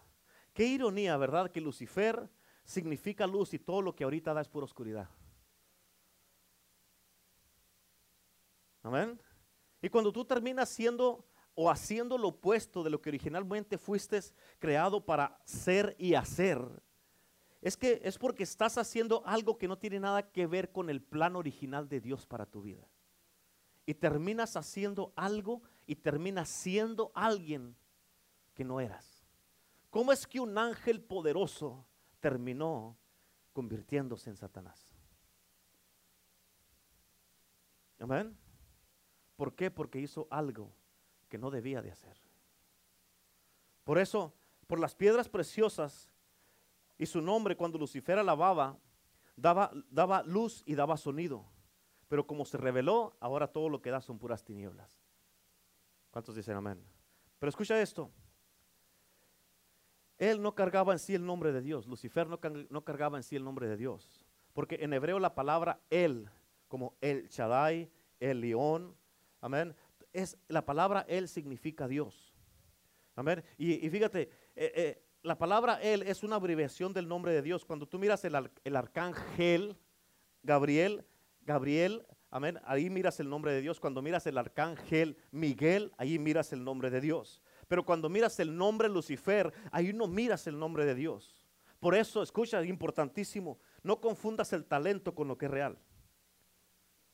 Qué 0.52 0.64
ironía, 0.64 1.16
¿verdad? 1.16 1.50
Que 1.50 1.60
Lucifer 1.60 2.28
significa 2.64 3.26
luz 3.26 3.54
y 3.54 3.60
todo 3.60 3.82
lo 3.82 3.94
que 3.94 4.02
ahorita 4.02 4.34
da 4.34 4.40
es 4.40 4.48
pura 4.48 4.64
oscuridad. 4.64 5.08
Amén. 8.86 9.20
Y 9.82 9.88
cuando 9.88 10.12
tú 10.12 10.24
terminas 10.24 10.68
siendo 10.68 11.26
o 11.56 11.68
haciendo 11.68 12.16
lo 12.16 12.28
opuesto 12.28 12.84
de 12.84 12.90
lo 12.90 13.02
que 13.02 13.10
originalmente 13.10 13.78
fuiste 13.78 14.20
creado 14.60 15.04
para 15.04 15.40
ser 15.44 15.96
y 15.98 16.14
hacer, 16.14 16.60
es 17.60 17.76
que 17.76 18.00
es 18.04 18.16
porque 18.16 18.44
estás 18.44 18.78
haciendo 18.78 19.26
algo 19.26 19.58
que 19.58 19.66
no 19.66 19.76
tiene 19.76 19.98
nada 19.98 20.30
que 20.30 20.46
ver 20.46 20.70
con 20.70 20.88
el 20.88 21.02
plan 21.02 21.34
original 21.34 21.88
de 21.88 22.00
Dios 22.00 22.26
para 22.26 22.46
tu 22.46 22.62
vida. 22.62 22.88
Y 23.86 23.94
terminas 23.94 24.56
haciendo 24.56 25.12
algo 25.16 25.62
y 25.84 25.96
terminas 25.96 26.48
siendo 26.48 27.10
alguien 27.12 27.74
que 28.54 28.62
no 28.62 28.78
eras. 28.78 29.26
¿Cómo 29.90 30.12
es 30.12 30.28
que 30.28 30.38
un 30.38 30.56
ángel 30.58 31.00
poderoso 31.00 31.84
terminó 32.20 32.96
convirtiéndose 33.52 34.30
en 34.30 34.36
Satanás? 34.36 34.94
Amén. 37.98 38.45
¿Por 39.36 39.54
qué? 39.54 39.70
Porque 39.70 40.00
hizo 40.00 40.26
algo 40.30 40.72
que 41.28 41.38
no 41.38 41.50
debía 41.50 41.82
de 41.82 41.90
hacer. 41.90 42.16
Por 43.84 43.98
eso, 43.98 44.34
por 44.66 44.80
las 44.80 44.94
piedras 44.94 45.28
preciosas 45.28 46.10
y 46.98 47.06
su 47.06 47.20
nombre, 47.20 47.56
cuando 47.56 47.78
Lucifer 47.78 48.18
alababa, 48.18 48.78
daba, 49.36 49.70
daba 49.90 50.22
luz 50.22 50.62
y 50.66 50.74
daba 50.74 50.96
sonido. 50.96 51.44
Pero 52.08 52.26
como 52.26 52.44
se 52.44 52.56
reveló, 52.56 53.16
ahora 53.20 53.48
todo 53.48 53.68
lo 53.68 53.82
que 53.82 53.90
da 53.90 54.00
son 54.00 54.18
puras 54.18 54.44
tinieblas. 54.44 55.00
¿Cuántos 56.10 56.34
dicen 56.34 56.56
amén? 56.56 56.82
Pero 57.38 57.50
escucha 57.50 57.80
esto. 57.80 58.10
Él 60.18 60.40
no 60.40 60.54
cargaba 60.54 60.92
en 60.92 60.98
sí 60.98 61.14
el 61.14 61.26
nombre 61.26 61.52
de 61.52 61.60
Dios. 61.60 61.86
Lucifer 61.86 62.26
no, 62.28 62.40
cargaba 62.84 63.18
en 63.18 63.22
sí 63.22 63.36
el 63.36 63.44
nombre 63.44 63.68
de 63.68 63.76
Dios. 63.76 64.24
Porque 64.54 64.76
en 64.80 64.92
hebreo 64.92 65.18
la 65.18 65.34
palabra 65.34 65.80
él, 65.90 66.30
como 66.68 66.96
el 67.00 67.28
Shaddai, 67.28 67.90
el 68.18 68.40
león, 68.40 68.96
Amén. 69.46 69.76
Es, 70.12 70.36
la 70.48 70.66
palabra 70.66 71.06
Él 71.06 71.28
significa 71.28 71.86
Dios. 71.86 72.34
Amén. 73.14 73.44
Y, 73.56 73.88
fíjate, 73.88 74.22
eh, 74.56 74.72
eh, 74.74 75.02
la 75.22 75.38
palabra 75.38 75.80
Él 75.80 76.02
es 76.02 76.24
una 76.24 76.34
abreviación 76.34 76.92
del 76.92 77.06
nombre 77.06 77.32
de 77.32 77.42
Dios. 77.42 77.64
Cuando 77.64 77.86
tú 77.86 77.96
miras 77.96 78.24
el, 78.24 78.50
el 78.64 78.74
arcángel, 78.74 79.76
Gabriel, 80.42 81.06
Gabriel, 81.42 82.04
amén, 82.28 82.58
ahí 82.64 82.90
miras 82.90 83.20
el 83.20 83.30
nombre 83.30 83.52
de 83.52 83.60
Dios. 83.60 83.78
Cuando 83.78 84.02
miras 84.02 84.26
el 84.26 84.36
arcángel 84.36 85.16
Miguel, 85.30 85.92
ahí 85.96 86.18
miras 86.18 86.52
el 86.52 86.64
nombre 86.64 86.90
de 86.90 87.00
Dios. 87.00 87.40
Pero 87.68 87.86
cuando 87.86 88.08
miras 88.08 88.40
el 88.40 88.56
nombre 88.56 88.88
Lucifer, 88.88 89.52
ahí 89.70 89.92
no 89.92 90.08
miras 90.08 90.48
el 90.48 90.58
nombre 90.58 90.84
de 90.84 90.96
Dios. 90.96 91.46
Por 91.78 91.94
eso, 91.94 92.20
escucha, 92.20 92.60
es 92.60 92.68
importantísimo, 92.68 93.60
no 93.84 94.00
confundas 94.00 94.52
el 94.52 94.64
talento 94.64 95.14
con 95.14 95.28
lo 95.28 95.38
que 95.38 95.44
es 95.44 95.52
real. 95.52 95.78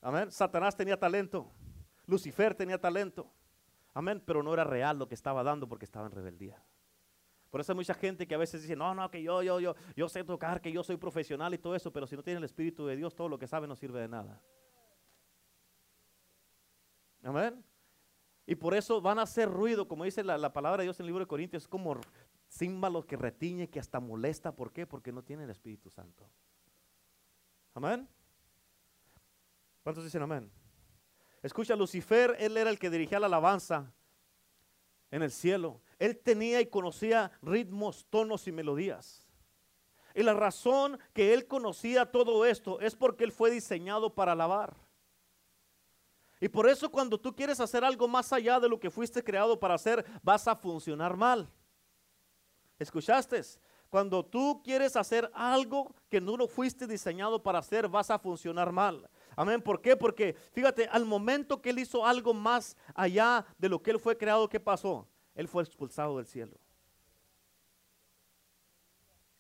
Amén. 0.00 0.32
Satanás 0.32 0.74
tenía 0.74 0.98
talento. 0.98 1.52
Lucifer 2.06 2.54
tenía 2.54 2.80
talento. 2.80 3.30
Amén, 3.94 4.22
pero 4.24 4.42
no 4.42 4.52
era 4.54 4.64
real 4.64 4.98
lo 4.98 5.08
que 5.08 5.14
estaba 5.14 5.42
dando 5.42 5.68
porque 5.68 5.84
estaba 5.84 6.06
en 6.06 6.12
rebeldía. 6.12 6.62
Por 7.50 7.60
eso 7.60 7.72
hay 7.72 7.76
mucha 7.76 7.92
gente 7.92 8.26
que 8.26 8.34
a 8.34 8.38
veces 8.38 8.62
dice, 8.62 8.74
no, 8.74 8.94
no, 8.94 9.10
que 9.10 9.22
yo, 9.22 9.42
yo, 9.42 9.60
yo, 9.60 9.74
yo 9.94 10.08
sé 10.08 10.24
tocar, 10.24 10.62
que 10.62 10.72
yo 10.72 10.82
soy 10.82 10.96
profesional 10.96 11.52
y 11.52 11.58
todo 11.58 11.76
eso, 11.76 11.92
pero 11.92 12.06
si 12.06 12.16
no 12.16 12.22
tiene 12.22 12.38
el 12.38 12.44
Espíritu 12.44 12.86
de 12.86 12.96
Dios, 12.96 13.14
todo 13.14 13.28
lo 13.28 13.38
que 13.38 13.46
sabe 13.46 13.68
no 13.68 13.76
sirve 13.76 14.00
de 14.00 14.08
nada. 14.08 14.40
Amén. 17.22 17.62
Y 18.46 18.54
por 18.54 18.74
eso 18.74 19.00
van 19.00 19.18
a 19.18 19.22
hacer 19.22 19.50
ruido, 19.50 19.86
como 19.86 20.04
dice 20.04 20.24
la, 20.24 20.52
palabra 20.52 20.78
de 20.78 20.84
Dios 20.84 20.98
en 20.98 21.04
el 21.04 21.08
libro 21.08 21.20
de 21.20 21.28
Corintios, 21.28 21.64
es 21.64 21.68
como 21.68 22.00
címbalo 22.50 23.06
que 23.06 23.16
retiñe, 23.16 23.68
que 23.68 23.78
hasta 23.78 24.00
molesta. 24.00 24.54
¿Por 24.54 24.72
qué? 24.72 24.86
Porque 24.86 25.12
no 25.12 25.22
tiene 25.22 25.44
el 25.44 25.50
Espíritu 25.50 25.90
Santo. 25.90 26.28
Amén. 27.74 28.08
¿Cuántos 29.82 30.04
dicen 30.04 30.22
amén? 30.22 30.50
Escucha, 31.42 31.74
Lucifer, 31.74 32.36
él 32.38 32.56
era 32.56 32.70
el 32.70 32.78
que 32.78 32.90
dirigía 32.90 33.18
la 33.18 33.26
alabanza 33.26 33.92
en 35.10 35.22
el 35.22 35.30
cielo. 35.32 35.80
Él 35.98 36.18
tenía 36.18 36.60
y 36.60 36.66
conocía 36.66 37.32
ritmos, 37.42 38.06
tonos 38.08 38.46
y 38.46 38.52
melodías. 38.52 39.26
Y 40.14 40.22
la 40.22 40.34
razón 40.34 40.98
que 41.12 41.34
él 41.34 41.46
conocía 41.46 42.10
todo 42.10 42.44
esto 42.44 42.80
es 42.80 42.94
porque 42.94 43.24
él 43.24 43.32
fue 43.32 43.50
diseñado 43.50 44.14
para 44.14 44.32
alabar. 44.32 44.76
Y 46.40 46.48
por 46.48 46.68
eso 46.68 46.90
cuando 46.90 47.18
tú 47.18 47.34
quieres 47.34 47.60
hacer 47.60 47.84
algo 47.84 48.08
más 48.08 48.32
allá 48.32 48.58
de 48.58 48.68
lo 48.68 48.78
que 48.78 48.90
fuiste 48.90 49.22
creado 49.22 49.58
para 49.58 49.74
hacer, 49.74 50.04
vas 50.22 50.48
a 50.48 50.56
funcionar 50.56 51.16
mal. 51.16 51.48
¿Escuchaste? 52.78 53.40
Cuando 53.88 54.24
tú 54.24 54.60
quieres 54.64 54.96
hacer 54.96 55.30
algo 55.34 55.94
que 56.08 56.20
no 56.20 56.36
lo 56.36 56.48
fuiste 56.48 56.86
diseñado 56.86 57.42
para 57.42 57.58
hacer, 57.58 57.88
vas 57.88 58.10
a 58.10 58.18
funcionar 58.18 58.72
mal. 58.72 59.08
Amén. 59.36 59.62
¿Por 59.62 59.80
qué? 59.80 59.96
Porque 59.96 60.34
fíjate, 60.52 60.86
al 60.86 61.04
momento 61.04 61.60
que 61.60 61.70
él 61.70 61.78
hizo 61.78 62.04
algo 62.06 62.34
más 62.34 62.76
allá 62.94 63.44
de 63.58 63.68
lo 63.68 63.82
que 63.82 63.90
él 63.90 63.98
fue 63.98 64.16
creado, 64.16 64.48
¿qué 64.48 64.60
pasó? 64.60 65.08
Él 65.34 65.48
fue 65.48 65.62
expulsado 65.62 66.16
del 66.16 66.26
cielo. 66.26 66.58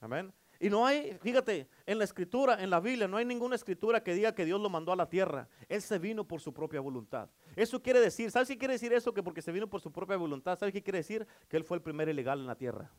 Amén. 0.00 0.32
Y 0.62 0.70
no 0.70 0.86
hay, 0.86 1.18
fíjate, 1.20 1.68
en 1.86 1.98
la 1.98 2.04
escritura, 2.04 2.62
en 2.62 2.70
la 2.70 2.78
Biblia, 2.78 3.08
no 3.08 3.16
hay 3.16 3.24
ninguna 3.24 3.56
escritura 3.56 4.00
que 4.00 4.14
diga 4.14 4.32
que 4.32 4.44
Dios 4.44 4.60
lo 4.60 4.70
mandó 4.70 4.92
a 4.92 4.96
la 4.96 5.08
tierra. 5.08 5.48
Él 5.68 5.82
se 5.82 5.98
vino 5.98 6.26
por 6.26 6.40
su 6.40 6.54
propia 6.54 6.80
voluntad. 6.80 7.28
Eso 7.56 7.82
quiere 7.82 8.00
decir, 8.00 8.30
¿sabes 8.30 8.46
qué 8.46 8.56
quiere 8.56 8.74
decir 8.74 8.92
eso? 8.92 9.12
Que 9.12 9.24
porque 9.24 9.42
se 9.42 9.50
vino 9.50 9.68
por 9.68 9.80
su 9.80 9.90
propia 9.90 10.16
voluntad, 10.16 10.56
¿sabes 10.56 10.72
qué 10.72 10.80
quiere 10.80 10.98
decir? 10.98 11.26
Que 11.48 11.56
Él 11.56 11.64
fue 11.64 11.76
el 11.76 11.82
primer 11.82 12.08
ilegal 12.08 12.38
en 12.38 12.46
la 12.46 12.54
tierra. 12.54 12.92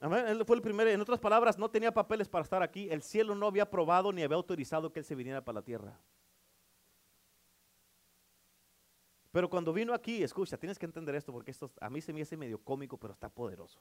Él 0.00 0.44
fue 0.44 0.56
el 0.56 0.62
primero, 0.62 0.90
en 0.90 1.00
otras 1.00 1.18
palabras, 1.18 1.58
no 1.58 1.70
tenía 1.70 1.92
papeles 1.92 2.28
para 2.28 2.42
estar 2.42 2.62
aquí. 2.62 2.88
El 2.90 3.02
cielo 3.02 3.34
no 3.34 3.46
había 3.46 3.62
aprobado 3.62 4.12
ni 4.12 4.22
había 4.22 4.36
autorizado 4.36 4.92
que 4.92 5.00
él 5.00 5.04
se 5.04 5.14
viniera 5.14 5.42
para 5.42 5.56
la 5.56 5.62
tierra. 5.62 5.98
Pero 9.32 9.50
cuando 9.50 9.72
vino 9.72 9.92
aquí, 9.92 10.22
escucha, 10.22 10.56
tienes 10.56 10.78
que 10.78 10.86
entender 10.86 11.14
esto 11.14 11.32
porque 11.32 11.50
esto 11.50 11.70
a 11.80 11.90
mí 11.90 12.00
se 12.00 12.12
me 12.12 12.22
hace 12.22 12.36
medio 12.36 12.58
cómico, 12.58 12.98
pero 12.98 13.12
está 13.12 13.28
poderoso. 13.28 13.80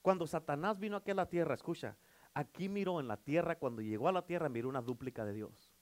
Cuando 0.00 0.26
Satanás 0.26 0.78
vino 0.78 0.96
aquí 0.96 1.12
a 1.12 1.14
la 1.14 1.28
tierra, 1.28 1.54
escucha, 1.54 1.96
aquí 2.34 2.68
miró 2.68 2.98
en 2.98 3.06
la 3.06 3.16
tierra, 3.16 3.56
cuando 3.56 3.82
llegó 3.82 4.08
a 4.08 4.12
la 4.12 4.26
tierra, 4.26 4.48
miró 4.48 4.68
una 4.68 4.82
dúplica 4.82 5.24
de 5.24 5.34
Dios. 5.34 5.72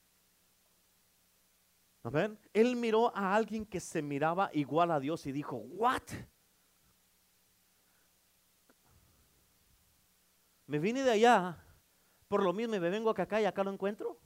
Amén. 2.03 2.39
Él 2.53 2.77
miró 2.77 3.15
a 3.15 3.35
alguien 3.35 3.65
que 3.67 3.81
se 3.81 4.03
miraba 4.03 4.51
igual 4.53 4.91
a 4.91 5.01
Dios 5.01 5.27
y 5.27 5.33
dijo, 5.33 5.57
¿what? 5.57 6.03
Me 10.71 10.79
vine 10.79 11.03
de 11.03 11.11
allá, 11.11 11.59
por 12.29 12.45
lo 12.45 12.53
mismo 12.53 12.79
me 12.79 12.91
vengo 12.91 13.11
acá 13.11 13.41
y 13.41 13.45
acá 13.45 13.65
lo 13.65 13.73
encuentro. 13.73 14.17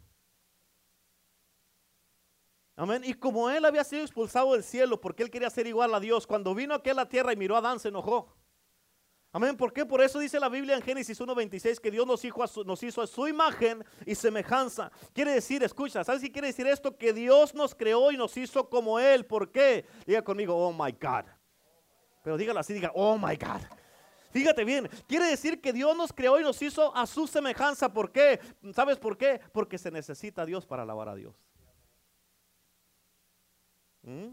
Amén. 2.76 3.00
Y 3.02 3.14
como 3.14 3.48
él 3.48 3.64
había 3.64 3.82
sido 3.82 4.02
expulsado 4.02 4.52
del 4.52 4.62
cielo 4.62 5.00
porque 5.00 5.22
él 5.22 5.30
quería 5.30 5.48
ser 5.48 5.66
igual 5.66 5.94
a 5.94 6.00
Dios, 6.00 6.26
cuando 6.26 6.54
vino 6.54 6.74
aquí 6.74 6.90
a 6.90 6.94
la 6.94 7.08
tierra 7.08 7.32
y 7.32 7.36
miró 7.36 7.54
a 7.54 7.60
Adán 7.60 7.80
se 7.80 7.88
enojó. 7.88 8.36
Amén. 9.32 9.56
¿Por 9.56 9.72
qué? 9.72 9.86
Por 9.86 10.02
eso 10.02 10.18
dice 10.18 10.38
la 10.38 10.50
Biblia 10.50 10.76
en 10.76 10.82
Génesis 10.82 11.18
1.26 11.18 11.80
que 11.80 11.90
Dios 11.90 12.06
nos 12.06 12.22
hizo, 12.22 12.42
a 12.42 12.46
su, 12.46 12.62
nos 12.62 12.82
hizo 12.82 13.00
a 13.00 13.06
su 13.06 13.26
imagen 13.26 13.82
y 14.04 14.14
semejanza. 14.14 14.92
Quiere 15.14 15.32
decir, 15.32 15.62
escucha, 15.62 16.04
¿sabes 16.04 16.20
si 16.20 16.30
quiere 16.30 16.48
decir 16.48 16.66
esto? 16.66 16.94
Que 16.94 17.14
Dios 17.14 17.54
nos 17.54 17.74
creó 17.74 18.12
y 18.12 18.18
nos 18.18 18.36
hizo 18.36 18.68
como 18.68 19.00
Él. 19.00 19.24
¿Por 19.24 19.50
qué? 19.50 19.86
Diga 20.04 20.20
conmigo, 20.20 20.54
oh 20.54 20.74
my 20.74 20.92
God. 20.92 21.24
Pero 22.22 22.36
dígalo 22.36 22.60
así, 22.60 22.74
diga, 22.74 22.92
oh 22.94 23.16
my 23.16 23.34
God. 23.34 23.62
Fíjate 24.34 24.64
bien, 24.64 24.88
quiere 25.06 25.26
decir 25.26 25.60
que 25.60 25.72
Dios 25.72 25.96
nos 25.96 26.12
creó 26.12 26.40
y 26.40 26.42
nos 26.42 26.60
hizo 26.60 26.92
a 26.96 27.06
su 27.06 27.28
semejanza. 27.28 27.92
¿Por 27.92 28.10
qué? 28.10 28.40
¿Sabes 28.74 28.98
por 28.98 29.16
qué? 29.16 29.40
Porque 29.52 29.78
se 29.78 29.92
necesita 29.92 30.44
Dios 30.44 30.66
para 30.66 30.82
alabar 30.82 31.08
a 31.08 31.14
Dios. 31.14 31.36
¿Mm? 34.02 34.30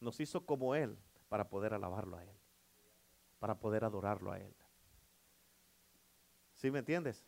Nos 0.00 0.18
hizo 0.20 0.46
como 0.46 0.74
Él 0.74 0.96
para 1.28 1.50
poder 1.50 1.74
alabarlo 1.74 2.16
a 2.16 2.24
Él, 2.24 2.34
para 3.38 3.58
poder 3.58 3.84
adorarlo 3.84 4.32
a 4.32 4.38
Él. 4.38 4.54
¿Sí 6.54 6.70
me 6.70 6.78
entiendes? 6.78 7.22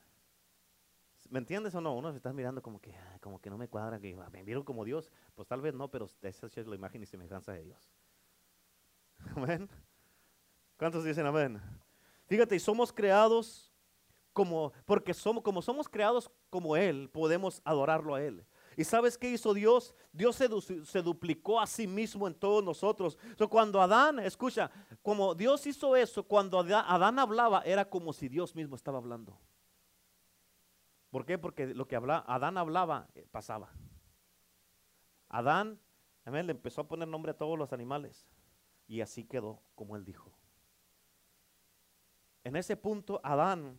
¿Me 1.29 1.41
entiendes 1.41 1.75
o 1.75 1.83
no? 1.83 1.95
Uno 1.95 2.11
se 2.11 2.17
está 2.17 2.33
mirando 2.33 2.63
como 2.63 2.81
que, 2.81 2.95
como 3.21 3.39
que 3.39 3.51
no 3.51 3.59
me 3.59 3.69
cuadra, 3.69 4.01
que 4.01 4.17
me 4.33 4.43
miro 4.45 4.65
como 4.65 4.83
Dios. 4.87 5.13
Pues 5.35 5.47
tal 5.47 5.61
vez 5.61 5.75
no, 5.75 5.91
pero 5.91 6.07
esa 6.23 6.47
es 6.47 6.67
la 6.67 6.75
imagen 6.75 7.03
y 7.03 7.07
semejanza 7.07 7.53
de 7.53 7.65
Dios. 7.65 7.93
Amén. 9.37 9.69
¿Cuántos 10.79 11.05
dicen 11.05 11.27
amén? 11.27 11.61
Fíjate, 12.29 12.55
y 12.55 12.61
somos 12.61 12.93
creados 12.93 13.73
como, 14.33 14.73
porque 14.85 15.13
somos, 15.13 15.43
como 15.43 15.61
somos 15.63 15.89
creados 15.89 16.31
como 16.51 16.77
Él, 16.77 17.11
podemos 17.11 17.61
adorarlo 17.65 18.15
a 18.15 18.23
Él. 18.23 18.47
¿Y 18.77 18.85
sabes 18.85 19.19
qué 19.19 19.29
hizo 19.31 19.53
Dios? 19.55 19.93
Dios 20.13 20.37
se, 20.37 21.03
duplicó 21.03 21.61
a 21.61 21.67
sí 21.67 21.89
mismo 21.89 22.29
en 22.29 22.35
todos 22.35 22.63
nosotros. 22.63 23.19
cuando 23.51 23.83
Adán, 23.83 24.21
escucha, 24.21 24.71
como 25.03 25.35
Dios 25.35 25.67
hizo 25.67 25.97
eso, 25.97 26.23
cuando 26.23 26.61
Adán 26.61 27.19
hablaba, 27.19 27.63
era 27.63 27.91
como 27.91 28.13
si 28.13 28.29
Dios 28.29 28.55
mismo 28.55 28.77
estaba 28.77 28.99
hablando. 28.99 29.37
¿Por 31.11 31.27
qué? 31.27 31.39
Porque 31.39 31.67
lo 31.75 31.89
que 31.89 31.97
Adán 31.97 32.57
hablaba, 32.57 33.09
eh, 33.17 33.27
pasaba. 33.33 33.73
Adán, 35.29 35.81
amén, 36.25 36.47
le 36.47 36.53
empezó 36.53 36.83
a 36.83 36.87
poner 36.87 37.09
nombre 37.09 37.33
a 37.33 37.37
todos 37.37 37.59
los 37.59 37.73
animales. 37.73 38.29
Y 38.87 39.01
así 39.01 39.25
quedó, 39.25 39.61
como 39.75 39.97
él 39.97 40.05
dijo. 40.05 40.38
En 42.45 42.57
ese 42.57 42.77
punto, 42.77 43.21
Adán 43.23 43.79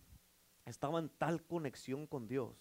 estaba 0.65 0.99
en 0.99 1.09
tal 1.09 1.43
conexión 1.43 2.05
con 2.07 2.27
Dios. 2.27 2.55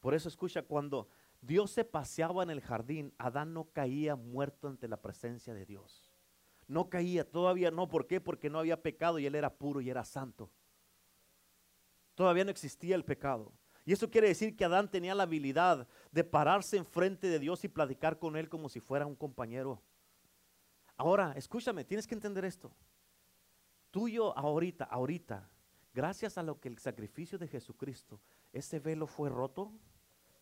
Por 0.00 0.14
eso 0.14 0.28
escucha, 0.28 0.62
cuando 0.62 1.08
Dios 1.40 1.70
se 1.70 1.84
paseaba 1.84 2.42
en 2.42 2.50
el 2.50 2.60
jardín, 2.60 3.12
Adán 3.18 3.52
no 3.54 3.64
caía 3.72 4.16
muerto 4.16 4.68
ante 4.68 4.88
la 4.88 5.00
presencia 5.00 5.54
de 5.54 5.66
Dios. 5.66 6.12
No 6.66 6.90
caía, 6.90 7.28
todavía 7.28 7.70
no. 7.70 7.88
¿Por 7.88 8.06
qué? 8.06 8.20
Porque 8.20 8.50
no 8.50 8.58
había 8.58 8.82
pecado 8.82 9.18
y 9.18 9.26
él 9.26 9.34
era 9.34 9.54
puro 9.54 9.80
y 9.80 9.90
era 9.90 10.04
santo. 10.04 10.50
Todavía 12.14 12.44
no 12.44 12.50
existía 12.50 12.94
el 12.94 13.04
pecado. 13.04 13.52
Y 13.84 13.92
eso 13.92 14.10
quiere 14.10 14.28
decir 14.28 14.54
que 14.54 14.66
Adán 14.66 14.90
tenía 14.90 15.14
la 15.14 15.22
habilidad 15.22 15.88
de 16.12 16.24
pararse 16.24 16.76
enfrente 16.76 17.28
de 17.28 17.38
Dios 17.38 17.64
y 17.64 17.68
platicar 17.68 18.18
con 18.18 18.36
él 18.36 18.48
como 18.50 18.68
si 18.68 18.80
fuera 18.80 19.06
un 19.06 19.16
compañero. 19.16 19.80
Ahora, 20.96 21.32
escúchame, 21.36 21.84
tienes 21.84 22.06
que 22.06 22.14
entender 22.14 22.44
esto. 22.44 22.70
Tuyo 23.90 24.36
ahorita, 24.36 24.84
ahorita, 24.84 25.48
gracias 25.94 26.38
a 26.38 26.42
lo 26.42 26.60
que 26.60 26.68
el 26.68 26.78
sacrificio 26.78 27.38
de 27.38 27.48
Jesucristo, 27.48 28.20
ese 28.52 28.78
velo 28.80 29.06
fue 29.06 29.30
roto. 29.30 29.72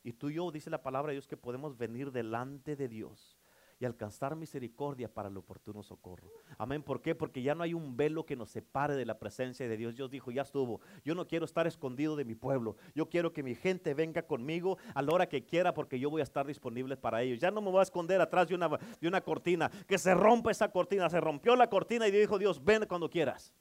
Y 0.03 0.13
tú 0.13 0.31
y 0.31 0.35
yo, 0.35 0.51
dice 0.51 0.71
la 0.71 0.83
palabra 0.83 1.11
de 1.11 1.15
Dios, 1.15 1.27
que 1.27 1.37
podemos 1.37 1.77
venir 1.77 2.13
delante 2.13 2.77
de 2.77 2.89
Dios 2.89 3.36
y 3.79 3.85
alcanzar 3.85 4.37
misericordia 4.37 5.13
para 5.13 5.29
el 5.29 5.37
oportuno 5.37 5.83
socorro. 5.83 6.31
Amén. 6.59 6.83
¿Por 6.83 7.03
qué? 7.03 7.15
Porque 7.15 7.43
ya 7.43 7.55
no 7.55 7.63
hay 7.63 7.75
un 7.75 7.97
velo 7.97 8.25
que 8.25 8.37
nos 8.37 8.51
separe 8.51 8.95
de 8.95 9.05
la 9.05 9.19
presencia 9.19 9.69
de 9.69 9.77
Dios. 9.77 9.97
Dios 9.97 10.11
dijo, 10.11 10.31
ya 10.31 10.43
estuvo. 10.43 10.81
Yo 11.05 11.15
no 11.15 11.27
quiero 11.27 11.45
estar 11.45 11.67
escondido 11.67 12.17
de 12.17 12.25
mi 12.25 12.35
pueblo. 12.35 12.77
Yo 12.95 13.09
quiero 13.09 13.33
que 13.33 13.43
mi 13.43 13.55
gente 13.55 13.95
venga 13.95 14.23
conmigo 14.23 14.79
a 14.95 15.03
la 15.03 15.13
hora 15.13 15.29
que 15.29 15.45
quiera 15.45 15.75
porque 15.75 15.99
yo 15.99 16.11
voy 16.11 16.21
a 16.21 16.25
estar 16.25 16.47
disponible 16.47 16.97
para 16.97 17.23
ellos. 17.23 17.39
Ya 17.39 17.51
no 17.51 17.61
me 17.61 17.71
voy 17.71 17.81
a 17.81 17.83
esconder 17.83 18.21
atrás 18.21 18.49
de 18.49 18.55
una, 18.55 18.69
de 18.69 19.09
una 19.09 19.21
cortina. 19.21 19.71
Que 19.87 19.99
se 19.99 20.15
rompa 20.15 20.51
esa 20.51 20.71
cortina. 20.71 21.11
Se 21.11 21.21
rompió 21.21 21.55
la 21.57 21.69
cortina 21.69 22.09
y 22.09 22.11
dijo 22.11 22.39
Dios, 22.39 22.65
ven 22.65 22.87
cuando 22.87 23.11
quieras. 23.11 23.53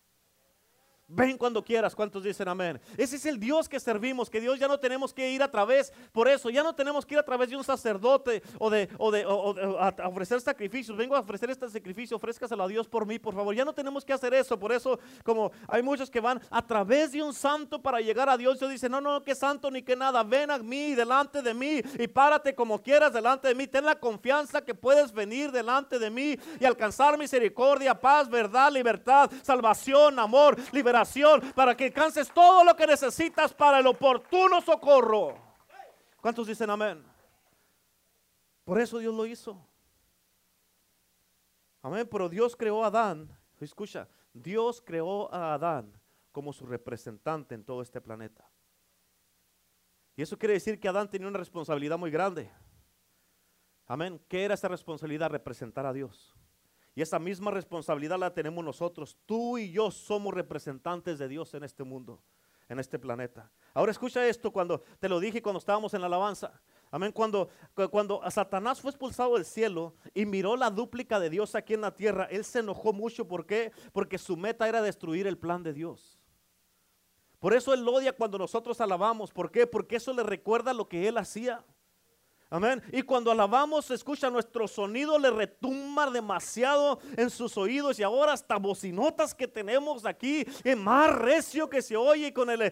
Ven 1.07 1.37
cuando 1.37 1.63
quieras. 1.63 1.93
¿Cuántos 1.93 2.23
dicen 2.23 2.47
amén? 2.47 2.81
Ese 2.97 3.17
es 3.17 3.25
el 3.27 3.39
Dios 3.39 3.69
que 3.69 3.79
servimos, 3.79 4.27
que 4.27 4.41
Dios 4.41 4.57
ya 4.57 4.67
no 4.67 4.79
tenemos 4.79 5.13
que 5.13 5.29
ir 5.29 5.43
a 5.43 5.51
través, 5.51 5.93
por 6.11 6.27
eso 6.27 6.49
ya 6.49 6.63
no 6.63 6.73
tenemos 6.73 7.05
que 7.05 7.13
ir 7.13 7.19
a 7.19 7.23
través 7.23 7.49
de 7.49 7.55
un 7.55 7.63
sacerdote 7.63 8.41
o 8.57 8.71
de, 8.71 8.89
ofrecer 10.03 10.41
sacrificios. 10.41 10.97
Vengo 10.97 11.15
a 11.15 11.19
ofrecer 11.19 11.51
este 11.51 11.69
sacrificio, 11.69 12.17
ofrézcaselo 12.17 12.63
a 12.63 12.67
Dios 12.67 12.87
por 12.87 13.05
mí, 13.05 13.19
por 13.19 13.35
favor. 13.35 13.53
Ya 13.53 13.63
no 13.63 13.73
tenemos 13.73 14.03
que 14.03 14.13
hacer 14.13 14.33
eso. 14.33 14.57
Por 14.57 14.71
eso, 14.71 14.99
como 15.23 15.51
hay 15.67 15.83
muchos 15.83 16.09
que 16.09 16.19
van 16.19 16.41
a 16.49 16.65
través 16.65 17.11
de 17.11 17.21
un 17.21 17.33
santo 17.35 17.79
para 17.79 18.01
llegar 18.01 18.27
a 18.27 18.35
Dios, 18.35 18.57
Dios 18.57 18.71
dice, 18.71 18.89
no, 18.89 18.99
no, 18.99 19.23
que 19.23 19.35
santo 19.35 19.69
ni 19.69 19.83
que 19.83 19.95
nada. 19.95 20.23
Ven 20.23 20.49
a 20.49 20.57
mí, 20.57 20.95
delante 20.95 21.43
de 21.43 21.53
mí 21.53 21.81
y 21.99 22.07
párate 22.07 22.55
como 22.55 22.81
quieras 22.81 23.13
delante 23.13 23.47
de 23.47 23.53
mí. 23.53 23.67
Ten 23.67 23.85
la 23.85 23.99
confianza 23.99 24.63
que 24.63 24.73
puedes 24.73 25.11
venir 25.11 25.51
delante 25.51 25.99
de 25.99 26.09
mí 26.09 26.35
y 26.59 26.65
alcanzar 26.65 27.15
misericordia, 27.15 27.93
paz, 27.93 28.27
verdad, 28.27 28.71
libertad, 28.71 29.29
salvación, 29.43 30.17
amor, 30.17 30.57
liberación 30.71 30.94
para 31.53 31.75
que 31.75 31.85
alcances 31.85 32.31
todo 32.31 32.63
lo 32.63 32.75
que 32.75 32.87
necesitas 32.87 33.53
para 33.53 33.79
el 33.79 33.87
oportuno 33.87 34.61
socorro. 34.61 35.37
¿Cuántos 36.21 36.47
dicen 36.47 36.69
amén? 36.69 37.03
Por 38.63 38.79
eso 38.79 38.97
Dios 38.99 39.13
lo 39.13 39.25
hizo. 39.25 39.59
Amén, 41.81 42.07
pero 42.09 42.29
Dios 42.29 42.55
creó 42.55 42.83
a 42.83 42.87
Adán. 42.87 43.29
Escucha, 43.59 44.07
Dios 44.33 44.81
creó 44.83 45.33
a 45.33 45.53
Adán 45.53 45.93
como 46.31 46.51
su 46.51 46.65
representante 46.65 47.55
en 47.55 47.63
todo 47.63 47.81
este 47.81 48.01
planeta. 48.01 48.49
Y 50.15 50.21
eso 50.21 50.37
quiere 50.37 50.53
decir 50.53 50.79
que 50.79 50.87
Adán 50.87 51.09
tenía 51.09 51.27
una 51.27 51.39
responsabilidad 51.39 51.97
muy 51.97 52.09
grande. 52.09 52.49
Amén. 53.85 54.19
¿Qué 54.27 54.43
era 54.43 54.55
esa 54.55 54.67
responsabilidad? 54.67 55.29
Representar 55.29 55.85
a 55.85 55.93
Dios. 55.93 56.35
Y 56.95 57.01
esa 57.01 57.19
misma 57.19 57.51
responsabilidad 57.51 58.17
la 58.17 58.33
tenemos 58.33 58.63
nosotros. 58.63 59.17
Tú 59.25 59.57
y 59.57 59.69
yo 59.69 59.91
somos 59.91 60.33
representantes 60.33 61.19
de 61.19 61.27
Dios 61.27 61.53
en 61.53 61.65
este 61.65 61.83
mundo, 61.83 62.21
en 62.69 62.79
este 62.79 62.97
planeta. 62.97 63.51
Ahora 63.73 63.91
escucha 63.91 64.25
esto 64.25 64.51
cuando 64.51 64.81
te 64.99 65.09
lo 65.09 65.19
dije 65.19 65.41
cuando 65.41 65.59
estábamos 65.59 65.93
en 65.93 65.99
la 65.99 66.07
alabanza. 66.07 66.61
Amén. 66.89 67.11
Cuando, 67.11 67.49
cuando 67.91 68.21
Satanás 68.31 68.79
fue 68.79 68.91
expulsado 68.91 69.35
del 69.35 69.43
cielo 69.43 69.93
y 70.13 70.25
miró 70.25 70.55
la 70.55 70.69
dúplica 70.69 71.19
de 71.19 71.29
Dios 71.29 71.53
aquí 71.53 71.73
en 71.73 71.81
la 71.81 71.93
tierra, 71.93 72.29
él 72.31 72.45
se 72.45 72.59
enojó 72.59 72.93
mucho. 72.93 73.27
¿Por 73.27 73.45
qué? 73.45 73.73
Porque 73.91 74.17
su 74.17 74.37
meta 74.37 74.69
era 74.69 74.81
destruir 74.81 75.27
el 75.27 75.37
plan 75.37 75.61
de 75.63 75.73
Dios. 75.73 76.17
Por 77.39 77.53
eso 77.53 77.73
él 77.73 77.85
odia 77.85 78.13
cuando 78.13 78.37
nosotros 78.37 78.79
alabamos. 78.79 79.33
¿Por 79.33 79.51
qué? 79.51 79.67
Porque 79.67 79.97
eso 79.97 80.13
le 80.13 80.23
recuerda 80.23 80.73
lo 80.73 80.87
que 80.87 81.09
él 81.09 81.17
hacía. 81.17 81.65
Amén. 82.49 82.81
Y 82.91 83.01
cuando 83.01 83.31
alabamos, 83.31 83.85
se 83.85 83.95
escucha 83.95 84.29
nuestro 84.29 84.67
sonido, 84.67 85.17
le 85.17 85.31
retumba 85.31 86.09
demasiado 86.11 86.99
en 87.17 87.29
sus 87.29 87.57
oídos. 87.57 87.99
Y 87.99 88.03
ahora 88.03 88.33
hasta 88.33 88.57
bocinotas 88.57 89.33
que 89.33 89.47
tenemos 89.47 90.05
aquí, 90.05 90.45
es 90.63 90.77
más 90.77 91.11
recio 91.11 91.69
que 91.69 91.81
se 91.81 91.97
oye. 91.97 92.31
Con 92.33 92.49
el, 92.51 92.71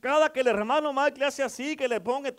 cada 0.00 0.32
que 0.32 0.40
el 0.40 0.48
hermano 0.48 0.92
Mike 0.92 1.20
le 1.20 1.26
hace 1.26 1.42
así, 1.42 1.76
que 1.76 1.86
le 1.86 2.00
ponga. 2.00 2.30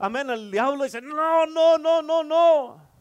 Amén. 0.00 0.30
El 0.30 0.50
diablo 0.50 0.84
dice: 0.84 1.00
No, 1.00 1.46
no, 1.46 1.78
no, 1.78 2.02
no, 2.02 2.24
no. 2.24 2.97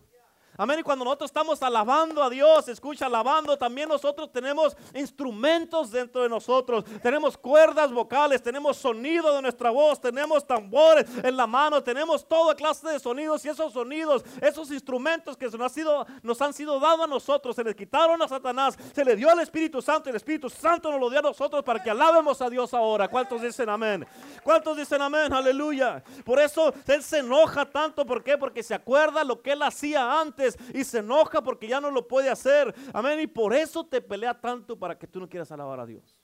Amén. 0.60 0.80
Y 0.80 0.84
cuando 0.84 1.06
nosotros 1.06 1.30
estamos 1.30 1.62
alabando 1.62 2.24
a 2.24 2.32
Dios, 2.32 2.68
escucha, 2.68 3.06
alabando, 3.06 3.56
también 3.56 3.88
nosotros 3.88 4.32
tenemos 4.32 4.76
instrumentos 4.96 5.92
dentro 5.92 6.24
de 6.24 6.30
nosotros. 6.30 6.84
Tenemos 7.04 7.38
cuerdas 7.38 7.92
vocales, 7.92 8.42
tenemos 8.42 8.76
sonido 8.78 9.36
de 9.36 9.44
nuestra 9.44 9.70
voz, 9.70 10.02
tenemos 10.02 10.48
tambores 10.48 11.06
en 11.22 11.38
la 11.38 11.46
mano, 11.46 11.84
tenemos 11.84 12.28
toda 12.28 12.56
clase 12.56 12.90
de 12.90 13.00
sonidos 13.00 13.46
y 13.46 13.50
esos 13.50 13.72
sonidos, 13.72 14.26
esos 14.42 14.72
instrumentos 14.72 15.38
que 15.38 15.46
nos, 15.46 15.62
han 15.62 15.70
sido, 15.70 16.08
nos 16.24 16.42
han 16.42 16.54
sido 16.54 16.80
dados 16.80 17.02
a 17.02 17.08
nosotros, 17.08 17.56
se 17.56 17.64
les 17.64 17.76
quitaron 17.76 18.20
a 18.20 18.28
Satanás, 18.28 18.76
se 18.96 19.06
le 19.06 19.16
dio 19.16 19.30
al 19.30 19.40
Espíritu 19.42 19.80
Santo 19.80 20.10
y 20.10 20.12
el 20.12 20.16
Espíritu 20.16 20.50
Santo 20.50 20.90
nos 20.90 21.00
lo 21.00 21.12
dio 21.12 21.20
a 21.20 21.22
nosotros 21.22 21.64
para 21.64 21.84
que 21.84 21.92
alabemos 21.92 22.42
a 22.42 22.50
Dios 22.50 22.74
ahora. 22.74 23.08
¿Cuántos 23.08 23.44
dicen 23.44 23.70
amén? 23.70 24.08
¿Cuántos 24.44 24.76
dicen 24.76 25.04
amén? 25.04 25.32
Aleluya. 25.32 26.04
Por 26.26 26.40
eso 26.40 26.74
Él 26.88 27.04
se 27.04 27.20
enoja 27.20 27.64
tanto. 27.64 28.04
¿Por 28.08 28.24
qué? 28.24 28.40
Porque 28.40 28.64
se 28.64 28.74
acuerda 28.74 29.24
lo 29.24 29.40
que 29.40 29.52
Él 29.52 29.62
hacía 29.62 30.20
antes 30.20 30.47
y 30.74 30.84
se 30.84 31.00
enoja 31.00 31.42
porque 31.42 31.68
ya 31.68 31.82
no 31.82 31.92
lo 31.92 32.08
puede 32.08 32.30
hacer. 32.30 32.74
Amén. 32.94 33.20
Y 33.20 33.28
por 33.28 33.54
eso 33.54 33.86
te 33.86 34.02
pelea 34.02 34.40
tanto 34.40 34.78
para 34.78 34.98
que 34.98 35.08
tú 35.08 35.20
no 35.20 35.28
quieras 35.28 35.52
alabar 35.52 35.80
a 35.80 35.86
Dios. 35.86 36.22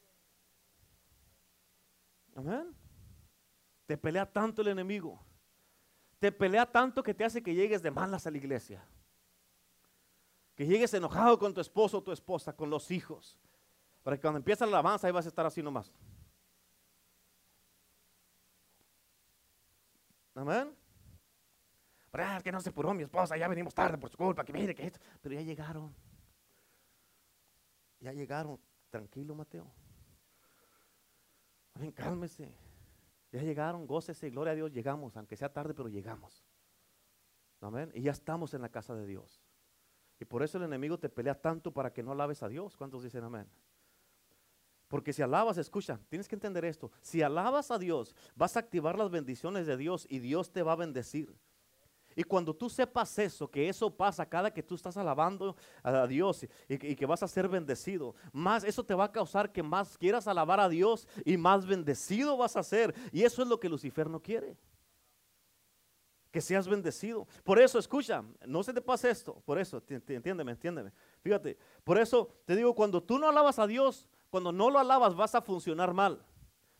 Amén. 2.35 2.75
Te 3.85 3.97
pelea 3.97 4.25
tanto 4.25 4.61
el 4.61 4.69
enemigo. 4.69 5.23
Te 6.19 6.31
pelea 6.31 6.65
tanto 6.65 7.03
que 7.03 7.13
te 7.13 7.25
hace 7.25 7.43
que 7.43 7.53
llegues 7.53 7.81
de 7.81 7.91
malas 7.91 8.25
a 8.25 8.31
la 8.31 8.37
iglesia. 8.37 8.85
Que 10.55 10.65
llegues 10.65 10.93
enojado 10.93 11.37
con 11.37 11.53
tu 11.53 11.61
esposo 11.61 11.97
o 11.97 12.03
tu 12.03 12.11
esposa, 12.11 12.55
con 12.55 12.69
los 12.69 12.91
hijos. 12.91 13.37
Para 14.03 14.17
que 14.17 14.21
cuando 14.21 14.37
empieza 14.37 14.65
la 14.65 14.71
alabanza 14.71 15.07
ahí 15.07 15.13
vas 15.13 15.25
a 15.25 15.29
estar 15.29 15.45
así 15.45 15.61
nomás. 15.61 15.91
Amén. 20.35 20.82
Es 22.13 22.43
que 22.43 22.51
no 22.51 22.61
se 22.61 22.69
apuró 22.69 22.93
mi 22.93 23.03
esposa, 23.03 23.35
ya 23.35 23.47
venimos 23.47 23.73
tarde 23.73 23.97
por 23.97 24.09
su 24.09 24.17
culpa, 24.17 24.45
que 24.45 24.53
mire 24.53 24.75
que 24.75 24.85
esto. 24.85 24.99
Pero 25.19 25.33
ya 25.33 25.41
llegaron. 25.41 25.93
Ya 27.99 28.13
llegaron. 28.13 28.59
Tranquilo, 28.89 29.33
Mateo. 29.33 29.65
Ven, 31.73 31.91
cálmese. 31.91 32.55
Ya 33.31 33.41
llegaron, 33.41 33.87
gócese, 33.87 34.29
gloria 34.29 34.51
a 34.51 34.55
Dios, 34.55 34.71
llegamos, 34.71 35.17
aunque 35.17 35.35
sea 35.35 35.51
tarde, 35.51 35.73
pero 35.73 35.89
llegamos. 35.89 36.45
Amén. 37.61 37.91
Y 37.95 38.03
ya 38.03 38.11
estamos 38.11 38.53
en 38.53 38.61
la 38.61 38.69
casa 38.69 38.93
de 38.93 39.07
Dios. 39.07 39.41
Y 40.19 40.25
por 40.25 40.43
eso 40.43 40.59
el 40.59 40.65
enemigo 40.65 40.99
te 40.99 41.09
pelea 41.09 41.33
tanto 41.33 41.73
para 41.73 41.91
que 41.91 42.03
no 42.03 42.11
alabes 42.11 42.43
a 42.43 42.47
Dios. 42.47 42.77
¿Cuántos 42.77 43.01
dicen 43.01 43.23
amén? 43.23 43.49
Porque 44.87 45.13
si 45.13 45.23
alabas, 45.23 45.57
escucha, 45.57 45.99
tienes 46.09 46.27
que 46.27 46.35
entender 46.35 46.63
esto. 46.65 46.91
Si 47.01 47.23
alabas 47.23 47.71
a 47.71 47.79
Dios, 47.79 48.15
vas 48.35 48.55
a 48.55 48.59
activar 48.59 48.99
las 48.99 49.09
bendiciones 49.09 49.65
de 49.65 49.77
Dios 49.77 50.05
y 50.07 50.19
Dios 50.19 50.51
te 50.51 50.61
va 50.61 50.73
a 50.73 50.75
bendecir. 50.75 51.35
Y 52.15 52.23
cuando 52.23 52.53
tú 52.53 52.69
sepas 52.69 53.17
eso, 53.19 53.49
que 53.49 53.69
eso 53.69 53.89
pasa 53.89 54.25
cada 54.25 54.51
que 54.51 54.63
tú 54.63 54.75
estás 54.75 54.97
alabando 54.97 55.55
a 55.81 56.07
Dios 56.07 56.45
y, 56.67 56.77
que 56.77 57.05
vas 57.05 57.23
a 57.23 57.27
ser 57.27 57.47
bendecido, 57.47 58.15
más 58.31 58.63
eso 58.63 58.83
te 58.83 58.93
va 58.93 59.05
a 59.05 59.11
causar 59.11 59.51
que 59.51 59.63
más 59.63 59.97
quieras 59.97 60.27
alabar 60.27 60.59
a 60.59 60.69
Dios 60.69 61.07
y 61.25 61.37
más 61.37 61.65
bendecido 61.65 62.37
vas 62.37 62.55
a 62.55 62.63
ser. 62.63 62.93
Y 63.11 63.23
eso 63.23 63.41
es 63.41 63.47
lo 63.47 63.59
que 63.59 63.69
Lucifer 63.69 64.09
no 64.09 64.21
quiere. 64.21 64.55
Que 66.31 66.41
seas 66.41 66.67
bendecido. 66.67 67.27
Por 67.43 67.59
eso, 67.59 67.77
escucha, 67.77 68.23
no 68.47 68.63
se 68.63 68.73
te 68.73 68.81
pase 68.81 69.09
esto. 69.09 69.41
Por 69.45 69.59
eso, 69.59 69.81
entiéndeme, 69.87 70.51
entiéndeme. 70.51 70.91
Fíjate, 71.21 71.57
por 71.83 71.97
eso 71.97 72.29
te 72.45 72.55
digo, 72.55 72.73
cuando 72.73 73.01
tú 73.01 73.19
no 73.19 73.29
alabas 73.29 73.59
a 73.59 73.67
Dios, 73.67 74.07
cuando 74.29 74.51
no 74.51 74.69
lo 74.69 74.79
alabas 74.79 75.15
vas 75.15 75.35
a 75.35 75.41
funcionar 75.41 75.93
mal 75.93 76.25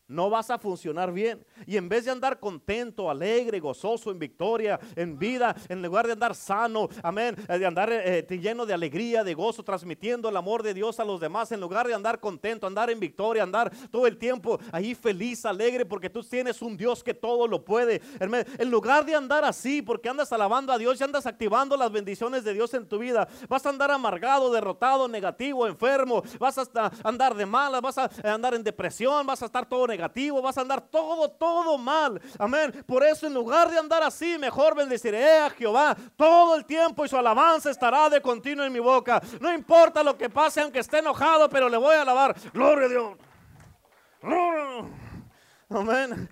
no 0.08 0.30
vas 0.30 0.50
a 0.50 0.58
funcionar 0.58 1.12
bien. 1.12 1.44
Y 1.66 1.76
en 1.76 1.88
vez 1.88 2.04
de 2.04 2.10
andar 2.10 2.38
contento, 2.38 3.10
alegre, 3.10 3.60
gozoso, 3.60 4.10
en 4.10 4.18
victoria, 4.18 4.78
en 4.96 5.18
vida, 5.18 5.54
en 5.68 5.82
lugar 5.82 6.06
de 6.06 6.12
andar 6.12 6.34
sano, 6.34 6.88
amén, 7.02 7.36
eh, 7.48 7.58
de 7.58 7.66
andar 7.66 7.90
eh, 7.92 8.26
lleno 8.30 8.66
de 8.66 8.74
alegría, 8.74 9.24
de 9.24 9.34
gozo, 9.34 9.62
transmitiendo 9.62 10.28
el 10.28 10.36
amor 10.36 10.62
de 10.62 10.74
Dios 10.74 11.00
a 11.00 11.04
los 11.04 11.20
demás, 11.20 11.52
en 11.52 11.60
lugar 11.60 11.86
de 11.86 11.94
andar 11.94 12.20
contento, 12.20 12.66
andar 12.66 12.90
en 12.90 13.00
victoria, 13.00 13.42
andar 13.42 13.72
todo 13.90 14.06
el 14.06 14.18
tiempo 14.18 14.58
ahí 14.72 14.94
feliz, 14.94 15.44
alegre, 15.46 15.84
porque 15.84 16.10
tú 16.10 16.22
tienes 16.22 16.60
un 16.62 16.76
Dios 16.76 17.02
que 17.02 17.14
todo 17.14 17.46
lo 17.46 17.64
puede. 17.64 18.02
En 18.20 18.70
lugar 18.70 19.04
de 19.04 19.14
andar 19.14 19.44
así, 19.44 19.82
porque 19.82 20.08
andas 20.08 20.32
alabando 20.32 20.72
a 20.72 20.78
Dios 20.78 21.00
y 21.00 21.04
andas 21.04 21.26
activando 21.26 21.76
las 21.76 21.90
bendiciones 21.90 22.44
de 22.44 22.52
Dios 22.52 22.74
en 22.74 22.86
tu 22.86 22.98
vida, 22.98 23.28
vas 23.48 23.64
a 23.64 23.70
andar 23.70 23.90
amargado, 23.90 24.52
derrotado, 24.52 25.08
negativo, 25.08 25.66
enfermo, 25.66 26.22
vas 26.38 26.58
a 26.58 26.90
andar 27.02 27.34
de 27.34 27.46
malas, 27.46 27.80
vas 27.80 27.98
a 27.98 28.10
andar 28.24 28.54
en 28.54 28.62
depresión, 28.62 29.26
vas 29.26 29.42
a 29.42 29.46
estar 29.46 29.66
todo 29.66 29.86
negativo, 29.86 29.93
vas 30.42 30.58
a 30.58 30.60
andar 30.60 30.80
todo, 30.80 31.30
todo 31.30 31.78
mal. 31.78 32.20
Amén. 32.38 32.84
Por 32.86 33.02
eso 33.04 33.26
en 33.26 33.34
lugar 33.34 33.70
de 33.70 33.78
andar 33.78 34.02
así, 34.02 34.38
mejor 34.38 34.74
bendeciré 34.74 35.38
a 35.38 35.50
Jehová 35.50 35.96
todo 36.16 36.56
el 36.56 36.64
tiempo 36.64 37.04
y 37.04 37.08
su 37.08 37.16
alabanza 37.16 37.70
estará 37.70 38.08
de 38.08 38.20
continuo 38.20 38.64
en 38.64 38.72
mi 38.72 38.80
boca. 38.80 39.22
No 39.40 39.52
importa 39.52 40.02
lo 40.02 40.16
que 40.16 40.30
pase, 40.30 40.60
aunque 40.60 40.80
esté 40.80 40.98
enojado, 40.98 41.48
pero 41.48 41.68
le 41.68 41.76
voy 41.76 41.94
a 41.94 42.02
alabar. 42.02 42.34
Gloria 42.52 42.86
a 42.86 42.88
Dios. 42.88 43.18
Amén. 45.68 46.28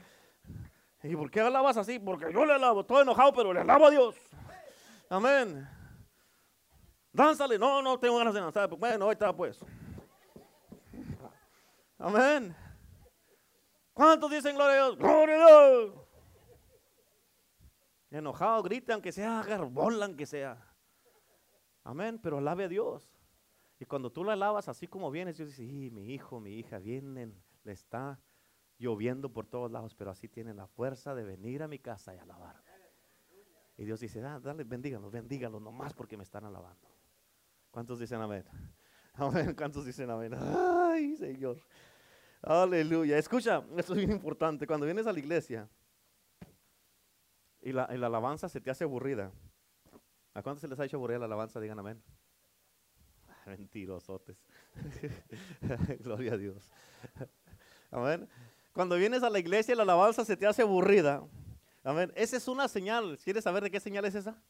¿Y 1.03 1.17
por 1.17 1.31
qué 1.31 1.41
alabas 1.41 1.77
así? 1.77 1.99
Porque 1.99 2.33
yo 2.33 2.45
le 2.45 2.55
alabo, 2.55 2.85
todo 2.85 3.03
enojado, 3.03 3.33
pero 3.33 3.53
le 3.53 3.61
alabo 3.61 3.87
a 3.87 3.91
Dios. 3.91 4.15
Amén. 5.09 5.69
Dánzale. 7.13 7.59
No, 7.59 7.83
no 7.83 7.99
tengo 7.99 8.19
ganas 8.19 8.33
de 8.33 8.41
danzar. 8.41 8.69
Bueno, 8.71 9.07
ahí 9.07 9.13
está 9.13 9.33
pues. 9.33 9.59
Amén. 11.99 12.57
¿Cuántos 13.93 14.31
dicen 14.31 14.55
gloria 14.55 14.73
a 14.73 14.85
Dios? 14.87 14.97
Gloria 14.97 15.35
a 15.35 15.39
Dios. 15.39 15.95
Enojado, 18.11 18.63
grita, 18.63 18.95
aunque 18.95 19.13
sea, 19.13 19.43
garbola, 19.43 20.07
aunque 20.07 20.27
sea. 20.27 20.75
Amén, 21.85 22.19
pero 22.23 22.39
alabe 22.39 22.65
a 22.65 22.69
Dios. 22.69 23.11
Y 23.79 23.85
cuando 23.85 24.13
tú 24.13 24.23
la 24.23 24.35
alabas 24.35 24.69
así 24.69 24.87
como 24.87 25.11
vienes, 25.11 25.37
Dios 25.37 25.49
dice, 25.49 25.63
mi 25.91 26.13
hijo, 26.13 26.39
mi 26.39 26.53
hija, 26.59 26.79
vienen, 26.79 27.43
le 27.65 27.73
está 27.73 28.21
lloviendo 28.79 29.33
por 29.33 29.47
todos 29.47 29.71
lados, 29.71 29.95
pero 29.95 30.11
así 30.11 30.29
tienen 30.29 30.57
la 30.57 30.67
fuerza 30.67 31.15
de 31.15 31.25
venir 31.25 31.63
a 31.63 31.69
mi 31.69 31.79
casa 31.79 32.15
y 32.15 32.19
alabar. 32.19 32.63
Y 33.77 33.85
Dios 33.85 34.01
dice, 34.01 34.23
ah, 34.25 34.39
dale, 34.39 34.65
bendígalos, 34.65 35.11
bendígalos 35.11 35.61
nomás 35.63 35.95
porque 35.95 36.17
me 36.17 36.23
están 36.23 36.45
alabando. 36.45 36.89
¿Cuántos 37.71 37.99
dicen 37.99 38.21
amén? 38.21 38.45
Amén, 39.15 39.55
¿cuántos 39.57 39.85
dicen 39.85 40.11
amén? 40.11 40.33
Ay, 40.35 41.17
Señor. 41.17 41.59
Aleluya. 42.43 43.19
Escucha, 43.19 43.65
esto 43.77 43.93
es 43.93 43.99
bien 43.99 44.11
importante. 44.11 44.67
Cuando 44.67 44.85
vienes 44.85 45.07
a 45.07 45.13
la 45.13 45.19
iglesia 45.19 45.69
y 47.61 47.73
la, 47.73 47.85
alabanza 47.85 48.49
se 48.49 48.61
te 48.61 48.71
hace 48.71 48.83
aburrida. 48.83 49.31
¿A 50.35 50.43
cuántos 50.43 50.63
se 50.63 50.69
les 50.69 50.79
ha 50.81 50.85
hecho 50.85 50.97
aburrida 50.97 51.21
la 51.21 51.27
alabanza? 51.27 51.61
Digan 51.61 51.79
amén. 51.79 52.03
Mentirosotes. 53.47 54.45
Gloria 56.01 56.33
a 56.35 56.37
Dios. 56.37 56.69
Amén. 57.93 58.29
Cuando 58.73 58.97
vienes 58.97 59.23
a 59.23 59.31
la 59.31 59.39
iglesia 59.39 59.75
y 59.75 59.77
la 59.77 59.85
alabanza 59.85 60.25
se 60.25 60.37
te 60.37 60.47
hace 60.47 60.63
aburrida. 60.63 61.23
Amén. 61.85 62.13
Esa 62.17 62.37
es 62.37 62.49
una 62.49 62.67
señal. 62.67 63.19
¿Quieres 63.23 63.45
saber 63.45 63.63
de 63.63 63.71
qué 63.71 63.79
señal 63.79 64.05
es 64.05 64.17
esa? 64.17 64.43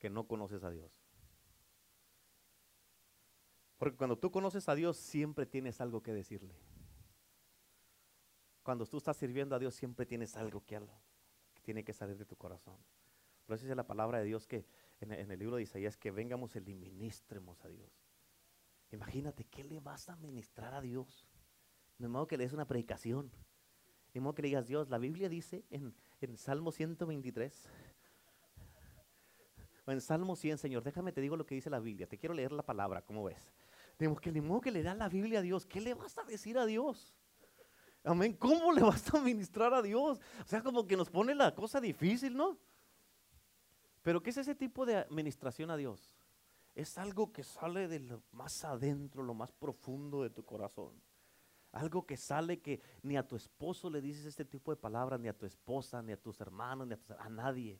Que 0.00 0.10
no 0.10 0.26
conoces 0.26 0.64
a 0.64 0.70
Dios. 0.70 0.90
Porque 3.76 3.96
cuando 3.96 4.18
tú 4.18 4.32
conoces 4.32 4.68
a 4.68 4.74
Dios 4.74 4.96
siempre 4.96 5.46
tienes 5.46 5.80
algo 5.80 6.02
que 6.02 6.12
decirle. 6.12 6.56
Cuando 8.68 8.84
tú 8.84 8.98
estás 8.98 9.16
sirviendo 9.16 9.56
a 9.56 9.58
Dios 9.58 9.74
siempre 9.74 10.04
tienes 10.04 10.36
algo 10.36 10.62
que, 10.62 10.78
tiene 11.62 11.82
que 11.82 11.94
salir 11.94 12.18
de 12.18 12.26
tu 12.26 12.36
corazón. 12.36 12.76
Por 13.46 13.56
eso 13.56 13.64
dice 13.64 13.74
la 13.74 13.86
palabra 13.86 14.18
de 14.18 14.26
Dios 14.26 14.46
que 14.46 14.66
en, 15.00 15.10
el 15.10 15.38
libro 15.38 15.56
de 15.56 15.62
Isaías 15.62 15.96
que 15.96 16.10
vengamos 16.10 16.54
y 16.54 16.60
ministremos 16.60 17.64
a 17.64 17.68
Dios. 17.68 17.90
Imagínate, 18.92 19.44
¿qué 19.44 19.64
le 19.64 19.80
vas 19.80 20.10
a 20.10 20.16
ministrar 20.16 20.74
a 20.74 20.82
Dios? 20.82 21.26
De 21.96 22.08
modo 22.08 22.26
que 22.26 22.36
le 22.36 22.44
des 22.44 22.52
una 22.52 22.66
predicación. 22.66 23.32
De 24.12 24.20
modo 24.20 24.34
que 24.34 24.42
le 24.42 24.48
digas, 24.48 24.66
Dios, 24.66 24.90
la 24.90 24.98
Biblia 24.98 25.30
dice 25.30 25.64
en, 25.70 25.94
en 26.20 26.36
Salmo 26.36 26.70
123, 26.70 27.70
o 29.86 29.92
en 29.92 30.00
Salmo 30.02 30.36
100, 30.36 30.58
Señor, 30.58 30.82
déjame 30.82 31.12
te 31.12 31.22
digo 31.22 31.38
lo 31.38 31.46
que 31.46 31.54
dice 31.54 31.70
la 31.70 31.80
Biblia. 31.80 32.06
Te 32.06 32.18
quiero 32.18 32.34
leer 32.34 32.52
la 32.52 32.62
palabra, 32.62 33.00
¿cómo 33.00 33.24
ves? 33.24 33.50
De 33.98 34.14
que 34.16 34.30
de 34.30 34.42
modo 34.42 34.60
que 34.60 34.70
le 34.70 34.82
da 34.82 34.94
la 34.94 35.08
Biblia 35.08 35.38
a 35.38 35.42
Dios, 35.42 35.64
¿qué 35.64 35.80
le 35.80 35.94
vas 35.94 36.18
a 36.18 36.24
decir 36.24 36.58
a 36.58 36.66
Dios? 36.66 37.17
Amén. 38.04 38.34
¿Cómo 38.34 38.72
le 38.72 38.82
vas 38.82 39.12
a 39.14 39.20
ministrar 39.20 39.74
a 39.74 39.82
Dios? 39.82 40.20
O 40.44 40.48
sea, 40.48 40.62
como 40.62 40.86
que 40.86 40.96
nos 40.96 41.10
pone 41.10 41.34
la 41.34 41.54
cosa 41.54 41.80
difícil, 41.80 42.36
¿no? 42.36 42.58
Pero 44.02 44.22
¿qué 44.22 44.30
es 44.30 44.38
ese 44.38 44.54
tipo 44.54 44.86
de 44.86 44.96
administración 44.96 45.70
a 45.70 45.76
Dios? 45.76 46.14
Es 46.74 46.96
algo 46.96 47.32
que 47.32 47.42
sale 47.42 47.88
de 47.88 48.00
lo 48.00 48.22
más 48.32 48.64
adentro, 48.64 49.22
lo 49.22 49.34
más 49.34 49.52
profundo 49.52 50.22
de 50.22 50.30
tu 50.30 50.44
corazón. 50.44 50.92
Algo 51.72 52.06
que 52.06 52.16
sale 52.16 52.60
que 52.60 52.80
ni 53.02 53.16
a 53.16 53.26
tu 53.26 53.36
esposo 53.36 53.90
le 53.90 54.00
dices 54.00 54.24
este 54.24 54.44
tipo 54.44 54.70
de 54.70 54.76
palabras, 54.76 55.20
ni 55.20 55.28
a 55.28 55.36
tu 55.36 55.44
esposa, 55.44 56.00
ni 56.02 56.12
a 56.12 56.16
tus 56.16 56.40
hermanos, 56.40 56.86
ni 56.86 56.94
a, 56.94 56.98
a 57.18 57.28
nadie. 57.28 57.78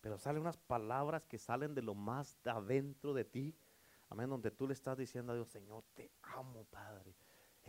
Pero 0.00 0.18
salen 0.18 0.42
unas 0.42 0.58
palabras 0.58 1.22
que 1.24 1.38
salen 1.38 1.74
de 1.74 1.82
lo 1.82 1.94
más 1.94 2.36
adentro 2.44 3.14
de 3.14 3.24
ti. 3.24 3.54
Amén, 4.08 4.28
donde 4.28 4.50
tú 4.50 4.66
le 4.66 4.74
estás 4.74 4.98
diciendo 4.98 5.32
a 5.32 5.36
Dios, 5.36 5.48
Señor, 5.48 5.84
te 5.94 6.10
amo, 6.22 6.64
Padre. 6.64 7.14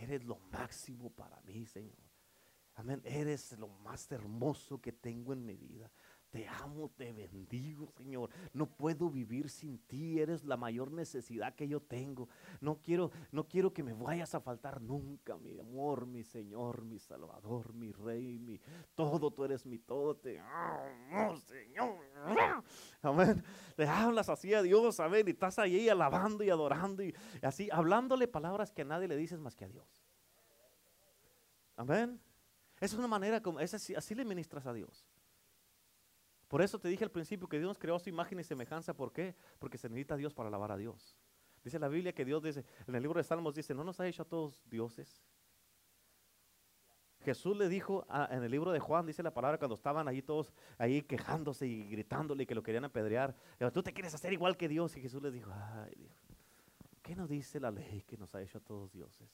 Eres 0.02 0.24
lo 0.24 0.40
máximo 0.52 1.12
para 1.12 1.40
mí, 1.42 1.66
Señor. 1.66 1.98
Amén. 2.74 3.02
Eres 3.06 3.52
lo 3.60 3.68
más 3.68 4.12
hermoso 4.12 4.82
que 4.82 4.92
tengo 4.92 5.34
en 5.34 5.46
mi 5.46 5.56
vida. 5.56 5.92
Te 6.32 6.48
amo, 6.48 6.90
te 6.96 7.12
bendigo, 7.12 7.92
Señor. 7.92 8.30
No 8.54 8.66
puedo 8.66 9.10
vivir 9.10 9.50
sin 9.50 9.80
ti. 9.80 10.18
Eres 10.18 10.46
la 10.46 10.56
mayor 10.56 10.90
necesidad 10.90 11.54
que 11.56 11.68
yo 11.68 11.82
tengo. 11.82 12.30
No 12.62 12.80
quiero, 12.82 13.12
no 13.34 13.50
quiero 13.50 13.74
que 13.74 13.84
me 13.84 13.92
vayas 13.92 14.34
a 14.34 14.40
faltar 14.40 14.82
nunca, 14.82 15.38
mi 15.38 15.60
amor, 15.60 16.06
mi 16.06 16.24
Señor, 16.24 16.86
mi 16.86 17.00
Salvador, 17.00 17.74
mi 17.74 17.92
Rey, 17.92 18.40
mi 18.40 18.62
todo. 18.96 19.30
Tú 19.32 19.44
eres 19.44 19.66
mi 19.66 19.78
todo. 19.78 20.16
Te 20.16 20.40
amo, 20.40 21.36
Señor. 21.36 22.00
Amén. 23.02 23.44
Le 23.76 23.86
hablas 23.86 24.30
así 24.30 24.54
a 24.54 24.62
Dios, 24.62 25.02
amén. 25.02 25.28
Y 25.28 25.32
estás 25.32 25.60
ahí 25.60 25.90
alabando 25.90 26.46
y 26.46 26.50
adorando 26.50 27.04
y 27.04 27.14
así, 27.42 27.68
hablándole 27.74 28.30
palabras 28.30 28.72
que 28.72 28.84
a 28.84 28.86
nadie 28.86 29.10
le 29.10 29.18
dices 29.18 29.38
más 29.38 29.54
que 29.54 29.66
a 29.66 29.68
Dios. 29.68 30.02
Amén. 31.76 32.22
Es 32.80 32.94
una 32.94 33.08
manera 33.08 33.42
como, 33.42 33.60
así 33.60 34.16
le 34.16 34.24
ministras 34.24 34.66
a 34.66 34.74
Dios. 34.74 35.06
Por 36.52 36.62
eso 36.62 36.78
te 36.78 36.90
dije 36.90 37.06
al 37.06 37.12
principio 37.12 37.48
que 37.48 37.58
Dios 37.58 37.70
nos 37.70 37.80
creó 37.80 37.98
su 37.98 38.10
imagen 38.10 38.38
y 38.38 38.44
semejanza. 38.44 38.94
¿Por 38.94 39.14
qué? 39.14 39.36
Porque 39.58 39.78
se 39.78 39.88
necesita 39.88 40.18
Dios 40.18 40.34
para 40.34 40.50
alabar 40.50 40.74
a 40.74 40.76
Dios. 40.76 41.16
Dice 41.64 41.80
la 41.80 41.88
Biblia 41.88 42.12
que 42.12 42.26
Dios 42.26 42.44
dice, 42.44 42.66
en 42.86 42.94
el 42.94 43.02
libro 43.02 43.20
de 43.20 43.24
Salmos 43.24 43.56
dice, 43.56 43.74
¿no 43.74 43.86
nos 43.86 44.02
ha 44.02 44.06
hecho 44.06 44.24
a 44.24 44.26
todos 44.26 44.62
dioses? 44.70 45.24
Jesús 47.22 47.56
le 47.56 47.70
dijo 47.70 48.06
en 48.30 48.44
el 48.44 48.52
libro 48.52 48.74
de 48.74 48.82
Juan, 48.82 49.06
dice 49.06 49.24
la 49.24 49.34
palabra, 49.34 49.60
cuando 49.60 49.76
estaban 49.76 50.10
ahí 50.10 50.22
todos 50.22 50.52
ahí 50.78 51.04
quejándose 51.04 51.66
y 51.68 51.88
gritándole 51.88 52.46
que 52.46 52.54
lo 52.54 52.62
querían 52.62 52.84
apedrear, 52.84 53.34
tú 53.74 53.82
te 53.82 53.94
quieres 53.94 54.14
hacer 54.14 54.34
igual 54.34 54.58
que 54.58 54.68
Dios. 54.68 54.98
Y 54.98 55.02
Jesús 55.02 55.24
les 55.24 55.32
dijo, 55.32 55.54
ay 55.54 56.12
¿qué 57.02 57.16
nos 57.16 57.30
dice 57.30 57.62
la 57.62 57.72
ley 57.72 58.02
que 58.02 58.18
nos 58.18 58.36
ha 58.36 58.42
hecho 58.42 58.58
a 58.58 58.62
todos 58.62 58.92
dioses? 58.92 59.30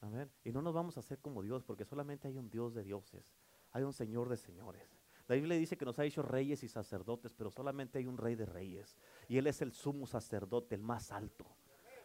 Amén. 0.00 0.28
Y 0.42 0.50
no 0.50 0.60
nos 0.60 0.74
vamos 0.74 0.96
a 0.96 1.00
hacer 1.00 1.20
como 1.20 1.40
Dios, 1.40 1.62
porque 1.62 1.84
solamente 1.84 2.26
hay 2.26 2.36
un 2.36 2.50
Dios 2.50 2.74
de 2.74 2.82
dioses 2.82 3.32
hay 3.72 3.82
un 3.82 3.92
Señor 3.92 4.28
de 4.28 4.36
señores. 4.36 4.98
La 5.26 5.34
Biblia 5.34 5.58
dice 5.58 5.76
que 5.76 5.84
nos 5.84 5.98
ha 5.98 6.04
hecho 6.04 6.22
reyes 6.22 6.62
y 6.62 6.68
sacerdotes, 6.68 7.34
pero 7.34 7.50
solamente 7.50 7.98
hay 7.98 8.06
un 8.06 8.16
rey 8.16 8.34
de 8.34 8.46
reyes. 8.46 8.96
Y 9.28 9.36
Él 9.36 9.46
es 9.46 9.60
el 9.60 9.72
sumo 9.72 10.06
sacerdote, 10.06 10.74
el 10.74 10.80
más 10.80 11.12
alto. 11.12 11.44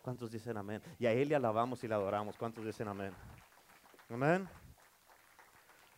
¿Cuántos 0.02 0.30
dicen 0.30 0.58
amén? 0.58 0.82
Y 1.00 1.06
a 1.06 1.14
Él 1.14 1.30
le 1.30 1.36
alabamos 1.36 1.82
y 1.86 1.88
le 1.88 1.94
adoramos. 1.94 2.36
¿Cuántos 2.36 2.66
dicen 2.66 2.90
amén? 2.90 3.14
Amén. 4.10 4.50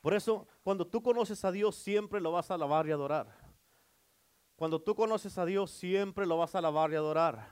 Por 0.02 0.14
eso, 0.14 0.48
cuando 0.64 0.86
tú 0.86 1.02
conoces 1.02 1.44
a 1.44 1.52
Dios, 1.52 1.76
siempre 1.76 2.22
lo 2.22 2.32
vas 2.32 2.52
a 2.52 2.54
alabar 2.54 2.86
y 2.86 2.92
adorar. 2.92 3.28
Cuando 4.56 4.80
tú 4.80 4.94
conoces 4.94 5.36
a 5.40 5.46
Dios, 5.46 5.72
siempre 5.72 6.28
lo 6.28 6.38
vas 6.38 6.54
a 6.54 6.60
alabar 6.60 6.92
y 6.92 6.96
adorar. 6.96 7.50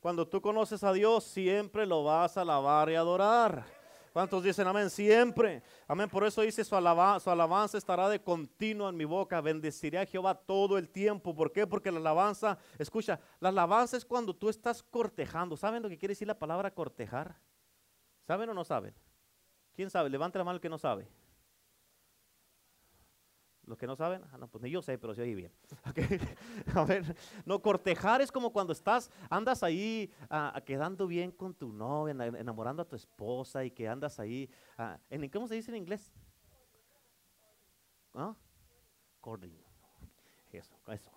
Cuando 0.00 0.26
tú 0.26 0.40
conoces 0.40 0.82
a 0.82 0.92
Dios, 0.94 1.22
siempre 1.24 1.84
lo 1.84 2.02
vas 2.02 2.38
a 2.38 2.40
alabar 2.40 2.88
y 2.88 2.94
adorar. 2.94 3.66
¿Cuántos 4.16 4.42
dicen 4.42 4.66
amén? 4.66 4.88
Siempre. 4.88 5.62
Amén. 5.86 6.08
Por 6.08 6.24
eso 6.24 6.40
dice 6.40 6.64
su, 6.64 6.74
alabanza, 6.74 7.24
su 7.24 7.30
alabanza 7.30 7.76
estará 7.76 8.08
de 8.08 8.18
continuo 8.18 8.88
en 8.88 8.96
mi 8.96 9.04
boca. 9.04 9.42
Bendeciré 9.42 9.98
a 9.98 10.06
Jehová 10.06 10.34
todo 10.34 10.78
el 10.78 10.88
tiempo. 10.88 11.34
¿Por 11.34 11.52
qué? 11.52 11.66
Porque 11.66 11.92
la 11.92 11.98
alabanza, 11.98 12.56
escucha, 12.78 13.20
la 13.40 13.50
alabanza 13.50 13.94
es 13.94 14.06
cuando 14.06 14.34
tú 14.34 14.48
estás 14.48 14.82
cortejando. 14.82 15.54
¿Saben 15.54 15.82
lo 15.82 15.90
que 15.90 15.98
quiere 15.98 16.12
decir 16.12 16.26
la 16.26 16.38
palabra 16.38 16.70
cortejar? 16.70 17.36
¿Saben 18.26 18.48
o 18.48 18.54
no 18.54 18.64
saben? 18.64 18.94
¿Quién 19.74 19.90
sabe? 19.90 20.08
Levante 20.08 20.38
la 20.38 20.44
mano 20.44 20.54
el 20.54 20.62
que 20.62 20.70
no 20.70 20.78
sabe. 20.78 21.06
Los 23.66 23.76
que 23.76 23.86
no 23.86 23.96
saben, 23.96 24.22
ah, 24.30 24.38
no, 24.38 24.46
pues 24.46 24.62
ni 24.62 24.70
yo 24.70 24.80
sé, 24.80 24.96
pero 24.96 25.12
se 25.12 25.22
oye 25.22 25.34
bien. 25.34 25.52
A 26.74 26.84
ver, 26.84 27.16
no, 27.44 27.60
cortejar 27.60 28.20
es 28.20 28.30
como 28.30 28.52
cuando 28.52 28.72
estás, 28.72 29.10
andas 29.28 29.64
ahí 29.64 30.12
ah, 30.30 30.60
quedando 30.64 31.08
bien 31.08 31.32
con 31.32 31.52
tu 31.52 31.72
novia, 31.72 32.12
enamorando 32.12 32.82
a 32.82 32.84
tu 32.84 32.94
esposa 32.94 33.64
y 33.64 33.72
que 33.72 33.88
andas 33.88 34.20
ahí, 34.20 34.48
ah, 34.78 34.98
en, 35.10 35.28
¿cómo 35.30 35.48
se 35.48 35.56
dice 35.56 35.72
en 35.72 35.78
inglés? 35.78 36.12
¿Ah? 38.14 38.36
Eso, 40.52 40.76
eso. 40.86 41.15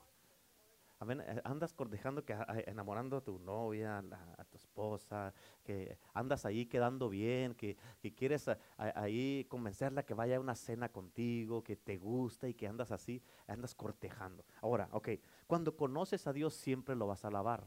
Eh, 1.01 1.41
andas 1.45 1.73
cortejando, 1.73 2.25
que, 2.25 2.35
enamorando 2.67 3.17
a 3.17 3.21
tu 3.21 3.39
novia, 3.39 3.99
a, 3.99 4.43
tu 4.43 4.57
esposa, 4.57 5.33
que 5.63 5.97
andas 6.13 6.45
ahí 6.45 6.65
quedando 6.65 7.07
bien, 7.07 7.55
que, 7.55 7.77
quieres 8.17 8.49
ahí 8.77 9.45
convencerla 9.49 10.03
que 10.03 10.13
vaya 10.13 10.37
a 10.37 10.39
una 10.41 10.55
cena 10.55 10.89
contigo, 10.89 11.63
que 11.63 11.77
te 11.77 11.97
gusta 11.97 12.49
y 12.49 12.53
que 12.53 12.67
andas 12.67 12.91
así, 12.91 13.21
andas 13.47 13.73
cortejando. 13.75 14.43
Ahora, 14.61 14.89
ok, 14.91 15.09
cuando 15.47 15.75
conoces 15.77 16.27
a 16.27 16.33
Dios 16.33 16.53
siempre 16.53 16.95
lo 16.95 17.07
vas 17.07 17.23
a 17.23 17.29
alabar. 17.29 17.63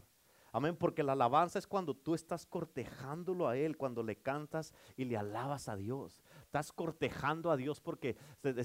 Amén, 0.54 0.76
porque 0.76 1.02
la 1.02 1.12
alabanza 1.12 1.58
es 1.58 1.66
cuando 1.66 1.94
tú 1.94 2.14
estás 2.14 2.44
cortejándolo 2.44 3.48
a 3.48 3.56
Él, 3.56 3.78
cuando 3.78 4.02
le 4.02 4.16
cantas 4.16 4.74
y 4.98 5.06
le 5.06 5.16
alabas 5.16 5.70
a 5.70 5.76
Dios. 5.76 6.22
Estás 6.42 6.70
cortejando 6.70 7.50
a 7.50 7.56
Dios 7.56 7.80
porque 7.80 8.18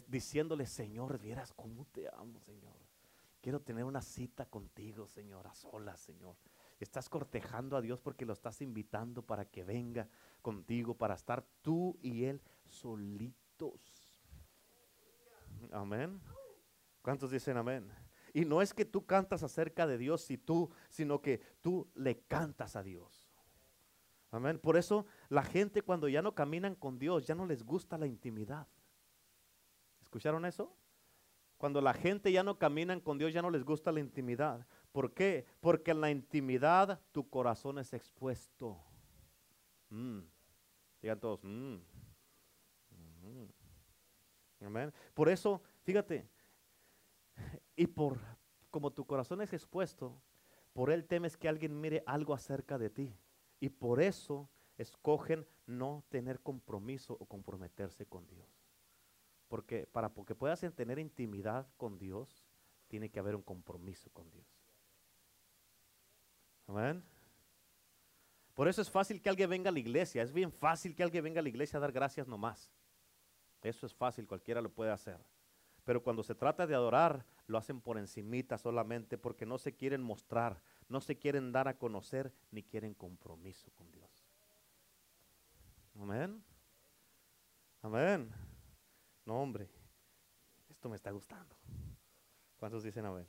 diciéndole, 0.08 0.66
Señor, 0.66 1.18
vieras 1.20 1.54
cómo 1.54 1.86
te 1.86 2.10
amo, 2.10 2.42
Señor. 2.42 2.77
Quiero 3.48 3.62
tener 3.62 3.86
una 3.86 4.02
cita 4.02 4.46
contigo, 4.46 5.08
Señor, 5.08 5.48
a 5.48 5.56
solas, 5.56 6.02
Señor. 6.02 6.36
Estás 6.82 7.08
cortejando 7.08 7.78
a 7.78 7.82
Dios 7.82 8.02
porque 8.02 8.26
lo 8.26 8.34
estás 8.34 8.62
invitando 8.62 9.22
para 9.22 9.46
que 9.46 9.64
venga 9.64 10.10
contigo, 10.42 10.98
para 10.98 11.14
estar 11.14 11.46
tú 11.62 11.98
y 12.02 12.26
Él 12.26 12.42
solitos. 12.68 13.80
Amén. 15.72 16.20
¿Cuántos 17.02 17.32
dicen 17.32 17.56
amén? 17.56 17.90
Y 18.34 18.44
no 18.44 18.62
es 18.62 18.74
que 18.74 18.84
tú 18.84 19.06
cantas 19.06 19.44
acerca 19.44 19.88
de 19.88 19.98
Dios 19.98 20.30
y 20.30 20.38
tú, 20.38 20.70
sino 20.90 21.22
que 21.22 21.40
tú 21.62 21.90
le 21.96 22.20
cantas 22.24 22.76
a 22.76 22.84
Dios. 22.84 23.32
Amén. 24.32 24.60
Por 24.60 24.76
eso 24.76 25.06
la 25.30 25.44
gente 25.44 25.84
cuando 25.84 26.10
ya 26.10 26.22
no 26.22 26.36
caminan 26.36 26.76
con 26.76 27.00
Dios, 27.00 27.26
ya 27.26 27.34
no 27.34 27.46
les 27.46 27.64
gusta 27.64 27.98
la 27.98 28.08
intimidad. 28.08 28.68
¿Escucharon 30.02 30.46
eso? 30.46 30.76
Cuando 31.58 31.82
la 31.82 31.94
gente 31.94 32.32
ya 32.32 32.44
no 32.44 32.58
caminan 32.58 33.00
con 33.00 33.18
Dios, 33.18 33.34
ya 33.34 33.42
no 33.42 33.50
les 33.50 33.64
gusta 33.64 33.92
la 33.92 34.00
intimidad. 34.00 34.66
¿Por 34.92 35.14
qué? 35.14 35.46
Porque 35.60 35.92
en 35.92 36.02
la 36.02 36.12
intimidad 36.12 37.00
tu 37.12 37.30
corazón 37.30 37.80
es 37.80 37.94
expuesto. 37.94 38.78
Mm. 39.90 40.20
Digan 41.02 41.20
todos, 41.20 41.44
mm. 41.44 41.76
Mm. 41.76 43.48
Amén. 44.66 44.94
Por 45.14 45.30
eso, 45.30 45.62
fíjate, 45.84 46.28
y 47.76 47.88
por 47.88 48.18
como 48.70 48.92
tu 48.92 49.06
corazón 49.06 49.42
es 49.42 49.54
expuesto, 49.54 50.20
por 50.74 50.92
él 50.92 51.06
temes 51.06 51.38
que 51.38 51.50
alguien 51.50 51.80
mire 51.80 52.04
algo 52.06 52.34
acerca 52.34 52.78
de 52.78 52.90
ti. 52.90 53.16
Y 53.60 53.70
por 53.70 54.02
eso 54.02 54.50
escogen 54.78 55.48
no 55.66 56.04
tener 56.10 56.40
compromiso 56.42 57.18
o 57.20 57.26
comprometerse 57.26 58.06
con 58.06 58.28
Dios. 58.28 58.57
Porque 59.48 59.88
para 59.88 60.10
que 60.10 60.36
puedas 60.36 60.60
tener 60.76 61.00
intimidad 61.00 61.68
con 61.78 61.98
Dios, 61.98 62.46
tiene 62.88 63.10
que 63.10 63.20
haber 63.20 63.36
un 63.36 63.44
compromiso 63.44 64.10
con 64.12 64.30
Dios. 64.32 64.46
Amén. 66.68 67.04
Por 68.54 68.68
eso 68.68 68.82
es 68.82 68.90
fácil 68.90 69.22
que 69.22 69.30
alguien 69.30 69.50
venga 69.50 69.70
a 69.70 69.74
la 69.74 69.80
iglesia. 69.80 70.24
Es 70.24 70.34
bien 70.34 70.52
fácil 70.52 70.96
que 70.96 71.04
alguien 71.04 71.24
venga 71.24 71.40
a 71.40 71.44
la 71.44 71.50
iglesia 71.50 71.78
a 71.78 71.80
dar 71.80 71.92
gracias 71.92 72.28
nomás. 72.28 72.72
Eso 73.62 73.86
es 73.86 73.94
fácil, 73.94 74.28
cualquiera 74.28 74.62
lo 74.62 74.70
puede 74.70 74.92
hacer. 74.92 75.20
Pero 75.84 76.04
cuando 76.04 76.24
se 76.24 76.36
trata 76.36 76.68
de 76.68 76.76
adorar, 76.76 77.26
lo 77.46 77.58
hacen 77.58 77.80
por 77.80 77.98
encimita 77.98 78.58
solamente 78.58 79.18
porque 79.18 79.46
no 79.46 79.58
se 79.58 79.76
quieren 79.76 80.02
mostrar, 80.02 80.62
no 80.90 81.00
se 81.00 81.18
quieren 81.18 81.52
dar 81.52 81.68
a 81.68 81.78
conocer, 81.78 82.34
ni 82.52 82.64
quieren 82.64 82.94
compromiso 82.94 83.72
con 83.72 83.92
Dios. 83.92 84.28
Amén. 85.96 86.44
Amén. 87.82 88.47
No, 89.28 89.42
hombre, 89.42 89.70
esto 90.70 90.88
me 90.88 90.96
está 90.96 91.12
gustando. 91.12 91.54
¿Cuántos 92.56 92.82
dicen 92.82 93.06
amén? 93.06 93.28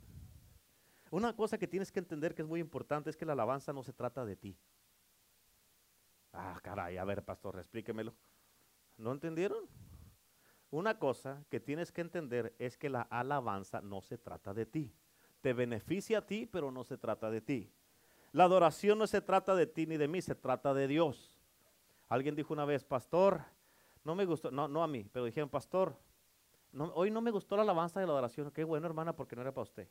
Una 1.10 1.34
cosa 1.34 1.58
que 1.58 1.66
tienes 1.66 1.90
que 1.90 1.98
entender 1.98 2.36
que 2.36 2.42
es 2.42 2.48
muy 2.48 2.60
importante 2.60 3.10
es 3.10 3.16
que 3.16 3.26
la 3.26 3.32
alabanza 3.32 3.72
no 3.72 3.82
se 3.82 3.92
trata 3.92 4.24
de 4.24 4.36
ti. 4.36 4.56
Ah, 6.32 6.56
caray, 6.62 6.98
a 6.98 7.04
ver, 7.04 7.24
pastor, 7.24 7.58
explíquemelo. 7.58 8.14
¿No 8.96 9.10
entendieron? 9.10 9.64
Una 10.70 11.00
cosa 11.00 11.44
que 11.50 11.58
tienes 11.58 11.90
que 11.90 12.02
entender 12.02 12.54
es 12.60 12.76
que 12.76 12.90
la 12.90 13.02
alabanza 13.02 13.80
no 13.80 14.00
se 14.00 14.18
trata 14.18 14.54
de 14.54 14.66
ti. 14.66 14.94
Te 15.40 15.52
beneficia 15.52 16.18
a 16.18 16.26
ti, 16.26 16.46
pero 16.46 16.70
no 16.70 16.84
se 16.84 16.96
trata 16.96 17.28
de 17.28 17.40
ti. 17.40 17.72
La 18.30 18.44
adoración 18.44 19.00
no 19.00 19.08
se 19.08 19.20
trata 19.20 19.56
de 19.56 19.66
ti 19.66 19.84
ni 19.84 19.96
de 19.96 20.06
mí, 20.06 20.22
se 20.22 20.36
trata 20.36 20.72
de 20.74 20.86
Dios. 20.86 21.32
Alguien 22.08 22.36
dijo 22.36 22.54
una 22.54 22.66
vez, 22.66 22.84
pastor, 22.84 23.42
no 24.08 24.14
me 24.14 24.24
gustó, 24.24 24.50
no, 24.50 24.66
no 24.66 24.82
a 24.82 24.88
mí, 24.88 25.06
pero 25.12 25.26
dijeron, 25.26 25.50
pastor, 25.50 25.94
hoy 26.94 27.10
no 27.10 27.20
me 27.20 27.30
gustó 27.30 27.56
la 27.56 27.62
alabanza 27.62 28.00
de 28.00 28.06
la 28.06 28.12
adoración. 28.12 28.50
Qué 28.50 28.64
bueno, 28.64 28.86
hermana, 28.86 29.14
porque 29.14 29.36
no 29.36 29.42
era 29.42 29.52
para 29.52 29.64
usted. 29.64 29.86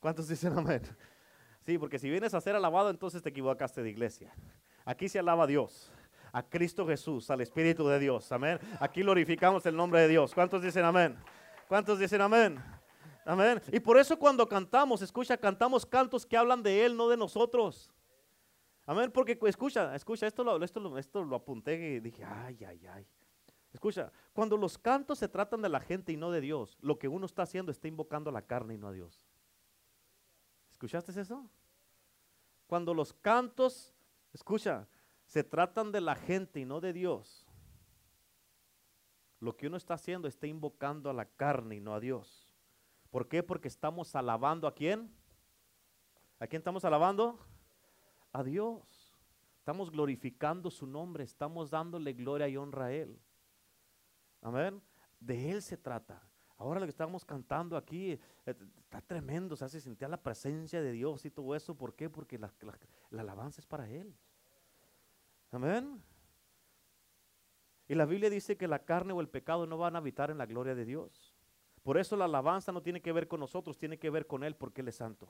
¿Cuántos 0.00 0.26
dicen 0.26 0.56
amén? 0.56 0.80
Sí, 1.66 1.76
porque 1.76 1.98
si 1.98 2.08
vienes 2.08 2.32
a 2.32 2.40
ser 2.40 2.56
alabado, 2.56 2.88
entonces 2.88 3.20
te 3.20 3.28
equivocaste 3.28 3.82
de 3.82 3.90
iglesia. 3.90 4.34
Aquí 4.86 5.06
se 5.10 5.18
alaba 5.18 5.44
a 5.44 5.46
Dios, 5.46 5.92
a 6.32 6.42
Cristo 6.42 6.86
Jesús, 6.86 7.28
al 7.28 7.42
Espíritu 7.42 7.86
de 7.86 7.98
Dios. 7.98 8.32
Amén. 8.32 8.58
Aquí 8.80 9.02
glorificamos 9.02 9.66
el 9.66 9.76
nombre 9.76 10.00
de 10.00 10.08
Dios. 10.08 10.32
¿Cuántos 10.32 10.62
dicen 10.62 10.86
amén? 10.86 11.14
¿Cuántos 11.68 11.98
dicen 11.98 12.22
amén? 12.22 12.58
Amén. 13.26 13.60
Y 13.70 13.80
por 13.80 13.98
eso 13.98 14.18
cuando 14.18 14.48
cantamos, 14.48 15.02
escucha, 15.02 15.36
cantamos 15.36 15.84
cantos 15.84 16.24
que 16.24 16.38
hablan 16.38 16.62
de 16.62 16.86
Él, 16.86 16.96
no 16.96 17.06
de 17.10 17.18
nosotros. 17.18 17.90
Amén, 18.88 19.12
porque 19.12 19.38
escucha, 19.42 19.94
escucha, 19.94 20.26
esto 20.26 20.42
lo, 20.42 20.64
esto, 20.64 20.80
lo, 20.80 20.96
esto 20.96 21.22
lo 21.22 21.36
apunté 21.36 21.74
y 21.74 22.00
dije, 22.00 22.24
ay, 22.24 22.56
ay, 22.64 22.86
ay. 22.86 23.06
Escucha, 23.70 24.10
cuando 24.32 24.56
los 24.56 24.78
cantos 24.78 25.18
se 25.18 25.28
tratan 25.28 25.60
de 25.60 25.68
la 25.68 25.78
gente 25.78 26.10
y 26.10 26.16
no 26.16 26.30
de 26.30 26.40
Dios, 26.40 26.78
lo 26.80 26.98
que 26.98 27.06
uno 27.06 27.26
está 27.26 27.42
haciendo 27.42 27.70
está 27.70 27.86
invocando 27.86 28.30
a 28.30 28.32
la 28.32 28.40
carne 28.40 28.72
y 28.72 28.78
no 28.78 28.88
a 28.88 28.92
Dios. 28.92 29.22
¿Escuchaste 30.70 31.20
eso? 31.20 31.50
Cuando 32.66 32.94
los 32.94 33.12
cantos, 33.12 33.94
escucha, 34.32 34.88
se 35.26 35.44
tratan 35.44 35.92
de 35.92 36.00
la 36.00 36.14
gente 36.14 36.58
y 36.58 36.64
no 36.64 36.80
de 36.80 36.94
Dios, 36.94 37.46
lo 39.38 39.54
que 39.54 39.66
uno 39.66 39.76
está 39.76 39.94
haciendo 39.94 40.28
está 40.28 40.46
invocando 40.46 41.10
a 41.10 41.12
la 41.12 41.26
carne 41.26 41.76
y 41.76 41.80
no 41.80 41.92
a 41.92 42.00
Dios. 42.00 42.54
¿Por 43.10 43.28
qué? 43.28 43.42
Porque 43.42 43.68
estamos 43.68 44.16
alabando 44.16 44.66
a 44.66 44.74
quién? 44.74 45.14
¿A 46.38 46.46
quién 46.46 46.60
estamos 46.60 46.86
alabando? 46.86 47.38
A 48.32 48.42
Dios. 48.42 49.14
Estamos 49.58 49.90
glorificando 49.90 50.70
su 50.70 50.86
nombre, 50.86 51.24
estamos 51.24 51.70
dándole 51.70 52.12
gloria 52.12 52.48
y 52.48 52.56
honra 52.56 52.86
a 52.86 52.92
Él. 52.92 53.20
Amén. 54.40 54.80
De 55.20 55.50
Él 55.50 55.62
se 55.62 55.76
trata. 55.76 56.22
Ahora 56.56 56.80
lo 56.80 56.86
que 56.86 56.90
estamos 56.90 57.24
cantando 57.24 57.76
aquí 57.76 58.12
eh, 58.12 58.20
está 58.44 59.00
tremendo, 59.00 59.54
se 59.56 59.64
hace 59.64 59.80
sentir 59.80 60.08
la 60.08 60.20
presencia 60.20 60.82
de 60.82 60.92
Dios 60.92 61.24
y 61.24 61.30
todo 61.30 61.54
eso. 61.54 61.74
¿Por 61.76 61.94
qué? 61.94 62.10
Porque 62.10 62.38
la, 62.38 62.52
la 63.10 63.22
alabanza 63.22 63.60
es 63.60 63.66
para 63.66 63.88
Él. 63.88 64.14
Amén. 65.52 66.02
Y 67.88 67.94
la 67.94 68.06
Biblia 68.06 68.28
dice 68.28 68.56
que 68.56 68.68
la 68.68 68.84
carne 68.84 69.12
o 69.12 69.20
el 69.20 69.28
pecado 69.28 69.66
no 69.66 69.78
van 69.78 69.94
a 69.94 69.98
habitar 69.98 70.30
en 70.30 70.38
la 70.38 70.46
gloria 70.46 70.74
de 70.74 70.84
Dios. 70.84 71.34
Por 71.82 71.96
eso 71.96 72.16
la 72.16 72.26
alabanza 72.26 72.72
no 72.72 72.82
tiene 72.82 73.00
que 73.00 73.12
ver 73.12 73.28
con 73.28 73.40
nosotros, 73.40 73.78
tiene 73.78 73.98
que 73.98 74.10
ver 74.10 74.26
con 74.26 74.44
Él 74.44 74.56
porque 74.56 74.82
Él 74.82 74.88
es 74.88 74.96
santo. 74.96 75.28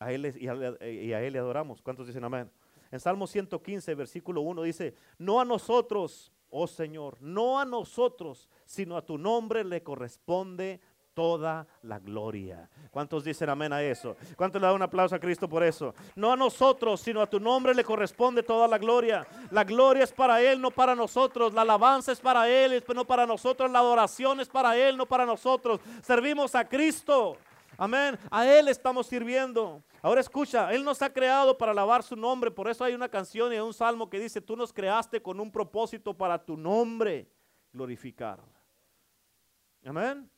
A 0.00 0.12
él, 0.12 0.32
y, 0.38 0.48
a, 0.48 1.22
Él 1.22 1.32
le 1.32 1.38
adoramos. 1.38 1.82
¿Cuántos 1.82 2.06
dicen 2.06 2.24
amén? 2.24 2.50
En 2.90 3.00
Salmo 3.00 3.26
115, 3.26 3.94
versículo 3.94 4.40
1 4.42 4.62
dice, 4.62 4.94
no 5.18 5.40
a 5.40 5.44
nosotros, 5.44 6.32
oh 6.50 6.66
Señor, 6.66 7.20
no 7.20 7.58
a 7.58 7.64
nosotros, 7.64 8.48
sino 8.64 8.96
a 8.96 9.04
tu 9.04 9.18
nombre 9.18 9.64
le 9.64 9.82
corresponde 9.82 10.80
toda 11.18 11.66
la 11.82 11.98
gloria. 11.98 12.70
¿Cuántos 12.92 13.24
dicen 13.24 13.50
amén 13.50 13.72
a 13.72 13.82
eso? 13.82 14.16
¿Cuántos 14.36 14.60
le 14.60 14.68
dan 14.68 14.76
un 14.76 14.82
aplauso 14.82 15.16
a 15.16 15.18
Cristo 15.18 15.48
por 15.48 15.64
eso? 15.64 15.92
No 16.14 16.32
a 16.32 16.36
nosotros, 16.36 17.00
sino 17.00 17.20
a 17.20 17.26
tu 17.26 17.40
nombre 17.40 17.74
le 17.74 17.82
corresponde 17.82 18.44
toda 18.44 18.68
la 18.68 18.78
gloria. 18.78 19.26
La 19.50 19.64
gloria 19.64 20.04
es 20.04 20.12
para 20.12 20.40
Él, 20.40 20.60
no 20.60 20.70
para 20.70 20.94
nosotros. 20.94 21.52
La 21.52 21.62
alabanza 21.62 22.12
es 22.12 22.20
para 22.20 22.48
Él, 22.48 22.84
no 22.94 23.04
para 23.04 23.26
nosotros. 23.26 23.68
La 23.68 23.80
adoración 23.80 24.38
es 24.38 24.48
para 24.48 24.76
Él, 24.76 24.96
no 24.96 25.06
para 25.06 25.26
nosotros. 25.26 25.80
Servimos 26.02 26.54
a 26.54 26.68
Cristo. 26.68 27.36
Amén. 27.80 28.18
A 28.28 28.44
Él 28.44 28.66
estamos 28.66 29.06
sirviendo. 29.06 29.84
Ahora 30.02 30.20
escucha, 30.20 30.72
Él 30.74 30.82
nos 30.82 31.00
ha 31.00 31.12
creado 31.12 31.56
para 31.56 31.70
alabar 31.70 32.02
su 32.02 32.16
nombre. 32.16 32.50
Por 32.50 32.68
eso 32.68 32.82
hay 32.82 32.92
una 32.92 33.08
canción 33.08 33.52
y 33.52 33.58
un 33.60 33.72
salmo 33.72 34.10
que 34.10 34.18
dice, 34.18 34.40
tú 34.40 34.56
nos 34.56 34.72
creaste 34.72 35.22
con 35.22 35.38
un 35.38 35.52
propósito 35.52 36.12
para 36.12 36.44
tu 36.44 36.56
nombre 36.56 37.30
glorificar. 37.72 38.40
Amén. 39.84 40.28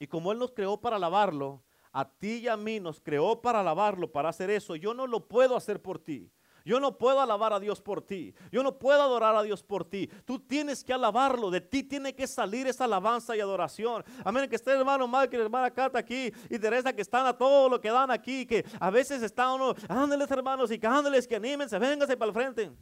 Y 0.00 0.08
como 0.08 0.32
Él 0.32 0.40
nos 0.40 0.50
creó 0.50 0.76
para 0.80 0.96
alabarlo, 0.96 1.62
a 1.92 2.04
ti 2.04 2.38
y 2.38 2.48
a 2.48 2.56
mí 2.56 2.80
nos 2.80 3.00
creó 3.00 3.40
para 3.40 3.60
alabarlo, 3.60 4.10
para 4.10 4.30
hacer 4.30 4.50
eso. 4.50 4.74
Yo 4.74 4.92
no 4.92 5.06
lo 5.06 5.28
puedo 5.28 5.56
hacer 5.56 5.80
por 5.80 6.00
ti. 6.00 6.32
Yo 6.66 6.80
no 6.80 6.98
puedo 6.98 7.20
alabar 7.20 7.52
a 7.52 7.60
Dios 7.60 7.80
por 7.80 8.02
ti. 8.02 8.34
Yo 8.50 8.60
no 8.64 8.76
puedo 8.76 9.00
adorar 9.00 9.36
a 9.36 9.44
Dios 9.44 9.62
por 9.62 9.88
ti. 9.88 10.10
Tú 10.24 10.40
tienes 10.40 10.82
que 10.82 10.92
alabarlo. 10.92 11.48
De 11.48 11.60
ti 11.60 11.84
tiene 11.84 12.12
que 12.12 12.26
salir 12.26 12.66
esa 12.66 12.86
alabanza 12.86 13.36
y 13.36 13.40
adoración. 13.40 14.02
Amén. 14.24 14.50
Que 14.50 14.56
esté 14.56 14.72
el 14.72 14.78
hermano 14.78 15.06
Michael, 15.06 15.42
hermana 15.42 15.70
Cata 15.70 16.00
aquí 16.00 16.32
y 16.50 16.58
Teresa 16.58 16.92
que 16.92 17.02
están 17.02 17.24
a 17.24 17.38
todo 17.38 17.68
lo 17.68 17.80
que 17.80 17.88
dan 17.88 18.10
aquí. 18.10 18.44
Que 18.44 18.66
a 18.80 18.90
veces 18.90 19.22
está 19.22 19.54
uno, 19.54 19.74
ándeles 19.88 20.28
hermanos 20.28 20.68
y 20.72 20.80
ándeles 20.84 21.28
que 21.28 21.36
anímense, 21.36 21.78
véngase 21.78 22.16
para 22.16 22.30
el 22.30 22.34
frente. 22.34 22.72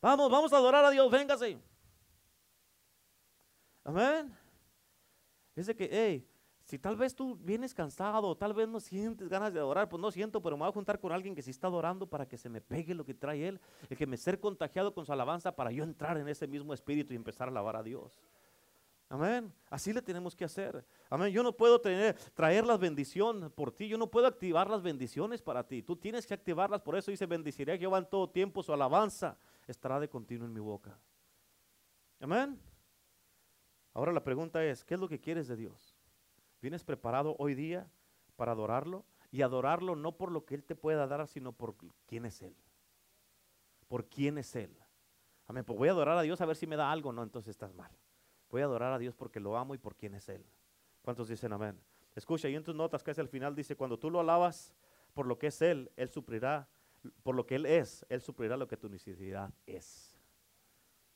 Vamos, 0.00 0.30
vamos 0.30 0.50
a 0.52 0.56
adorar 0.56 0.86
a 0.86 0.90
Dios, 0.90 1.10
véngase. 1.10 1.58
Amén. 3.84 4.34
Dice 5.54 5.74
que, 5.74 5.88
hey, 5.92 6.27
si 6.68 6.78
tal 6.78 6.96
vez 6.96 7.14
tú 7.14 7.34
vienes 7.34 7.72
cansado, 7.72 8.36
tal 8.36 8.52
vez 8.52 8.68
no 8.68 8.78
sientes 8.78 9.26
ganas 9.26 9.54
de 9.54 9.58
adorar, 9.58 9.88
pues 9.88 10.02
no 10.02 10.10
siento, 10.10 10.42
pero 10.42 10.54
me 10.54 10.64
voy 10.64 10.68
a 10.68 10.72
juntar 10.72 11.00
con 11.00 11.10
alguien 11.12 11.34
que 11.34 11.40
sí 11.40 11.50
está 11.50 11.66
adorando 11.66 12.06
para 12.06 12.28
que 12.28 12.36
se 12.36 12.50
me 12.50 12.60
pegue 12.60 12.94
lo 12.94 13.06
que 13.06 13.14
trae 13.14 13.48
él, 13.48 13.58
el 13.88 13.96
que 13.96 14.06
me 14.06 14.18
ser 14.18 14.38
contagiado 14.38 14.92
con 14.92 15.06
su 15.06 15.10
alabanza 15.10 15.56
para 15.56 15.70
yo 15.72 15.82
entrar 15.82 16.18
en 16.18 16.28
ese 16.28 16.46
mismo 16.46 16.74
espíritu 16.74 17.14
y 17.14 17.16
empezar 17.16 17.48
a 17.48 17.52
alabar 17.52 17.76
a 17.76 17.82
Dios. 17.82 18.20
Amén. 19.08 19.50
Así 19.70 19.94
le 19.94 20.02
tenemos 20.02 20.36
que 20.36 20.44
hacer. 20.44 20.84
Amén. 21.08 21.32
Yo 21.32 21.42
no 21.42 21.56
puedo 21.56 21.80
traer 21.80 22.66
las 22.66 22.78
bendiciones 22.78 23.50
por 23.50 23.72
ti. 23.72 23.88
Yo 23.88 23.96
no 23.96 24.10
puedo 24.10 24.26
activar 24.26 24.68
las 24.68 24.82
bendiciones 24.82 25.40
para 25.40 25.66
ti. 25.66 25.82
Tú 25.82 25.96
tienes 25.96 26.26
que 26.26 26.34
activarlas. 26.34 26.82
Por 26.82 26.98
eso 26.98 27.10
dice, 27.10 27.24
bendeciré 27.24 27.72
a 27.72 27.78
Jehová 27.78 27.96
en 27.96 28.10
todo 28.10 28.28
tiempo. 28.28 28.62
Su 28.62 28.74
alabanza 28.74 29.38
estará 29.66 29.98
de 29.98 30.10
continuo 30.10 30.46
en 30.46 30.52
mi 30.52 30.60
boca. 30.60 31.00
Amén. 32.20 32.60
Ahora 33.94 34.12
la 34.12 34.22
pregunta 34.22 34.62
es, 34.62 34.84
¿qué 34.84 34.92
es 34.92 35.00
lo 35.00 35.08
que 35.08 35.18
quieres 35.18 35.48
de 35.48 35.56
Dios? 35.56 35.97
¿Vienes 36.60 36.84
preparado 36.84 37.36
hoy 37.38 37.54
día 37.54 37.88
para 38.36 38.52
adorarlo? 38.52 39.04
Y 39.30 39.42
adorarlo 39.42 39.94
no 39.94 40.16
por 40.16 40.32
lo 40.32 40.44
que 40.44 40.54
Él 40.54 40.64
te 40.64 40.74
pueda 40.74 41.06
dar, 41.06 41.26
sino 41.28 41.52
por 41.52 41.76
quién 42.06 42.24
es 42.24 42.40
Él. 42.42 42.56
Por 43.88 44.06
quién 44.06 44.38
es 44.38 44.56
Él. 44.56 44.76
Amén. 45.46 45.64
Pues 45.64 45.78
voy 45.78 45.88
a 45.88 45.92
adorar 45.92 46.18
a 46.18 46.22
Dios 46.22 46.40
a 46.40 46.46
ver 46.46 46.56
si 46.56 46.66
me 46.66 46.76
da 46.76 46.90
algo. 46.90 47.12
No, 47.12 47.22
entonces 47.22 47.50
estás 47.50 47.74
mal. 47.74 47.90
Voy 48.50 48.62
a 48.62 48.64
adorar 48.64 48.92
a 48.92 48.98
Dios 48.98 49.14
porque 49.14 49.40
lo 49.40 49.56
amo 49.56 49.74
y 49.74 49.78
por 49.78 49.96
quién 49.96 50.14
es 50.14 50.28
Él. 50.28 50.44
¿Cuántos 51.02 51.28
dicen 51.28 51.52
amén? 51.52 51.78
Escucha, 52.14 52.48
y 52.48 52.54
en 52.54 52.64
tus 52.64 52.74
notas 52.74 53.02
que 53.02 53.10
es 53.10 53.18
el 53.18 53.28
final 53.28 53.54
dice, 53.54 53.76
cuando 53.76 53.98
tú 53.98 54.10
lo 54.10 54.20
alabas 54.20 54.74
por 55.14 55.26
lo 55.26 55.38
que 55.38 55.48
es 55.48 55.62
Él, 55.62 55.90
Él 55.96 56.08
suplirá, 56.08 56.68
por 57.22 57.34
lo 57.34 57.46
que 57.46 57.54
Él 57.54 57.66
es, 57.66 58.04
Él 58.08 58.20
suplirá 58.20 58.56
lo 58.56 58.66
que 58.66 58.76
tu 58.76 58.88
necesidad 58.88 59.52
es. 59.66 60.18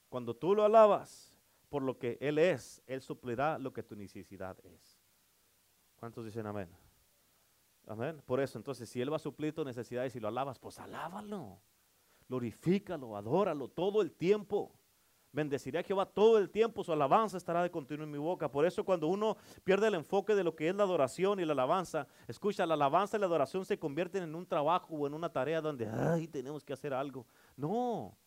Cuando 0.09 0.37
tú 0.37 0.55
lo 0.55 0.65
alabas 0.65 1.35
por 1.69 1.83
lo 1.83 1.99
que 1.99 2.19
Él 2.21 2.39
es, 2.39 2.83
Él 2.87 3.01
suplirá 3.01 3.59
lo 3.59 3.73
que 3.73 3.83
tu 3.83 3.97
necesidad 3.97 4.57
es. 4.65 4.92
¿Cuántos 6.03 6.25
dicen 6.25 6.45
amén? 6.45 6.69
Amén. 7.87 8.21
Por 8.27 8.41
eso, 8.41 8.59
entonces, 8.59 8.89
si 8.89 9.01
Él 9.01 9.13
va 9.13 9.19
a 9.19 9.21
suplir 9.21 9.55
tus 9.55 9.65
necesidades 9.65 10.17
y 10.17 10.19
lo 10.19 10.27
alabas, 10.27 10.59
pues 10.59 10.81
alábalo, 10.81 11.61
glorifícalo, 12.29 13.17
adóralo 13.17 13.69
todo 13.69 14.03
el 14.03 14.11
tiempo. 14.11 14.75
Bendeciré 15.31 15.79
a 15.79 15.85
Jehová 15.85 16.07
todo 16.07 16.39
el 16.39 16.51
tiempo, 16.51 16.83
su 16.83 16.93
alabanza 16.93 17.37
estará 17.37 17.63
de 17.63 17.71
continuo 17.71 18.05
en 18.05 18.11
mi 18.11 18.19
boca. 18.19 18.51
Por 18.51 18.67
eso 18.67 18.85
cuando 18.85 19.07
uno 19.07 19.37
pierde 19.63 19.87
el 19.87 19.95
enfoque 19.95 20.35
de 20.35 20.43
lo 20.43 20.57
que 20.57 20.69
es 20.69 20.75
la 20.75 20.83
adoración 20.83 21.39
y 21.39 21.45
la 21.45 21.53
alabanza, 21.53 22.09
escucha, 22.27 22.67
la 22.67 22.75
alabanza 22.75 23.17
y 23.17 23.21
la 23.21 23.27
adoración 23.27 23.65
se 23.65 23.79
convierten 23.79 24.25
en 24.25 24.35
un 24.35 24.45
trabajo 24.45 24.97
o 24.97 25.07
en 25.07 25.15
una 25.15 25.33
tarea 25.33 25.61
donde, 25.61 25.89
ay, 25.89 26.27
tenemos 26.27 26.65
que 26.65 26.73
hacer 26.73 26.93
algo. 26.93 27.25
No, 27.57 28.19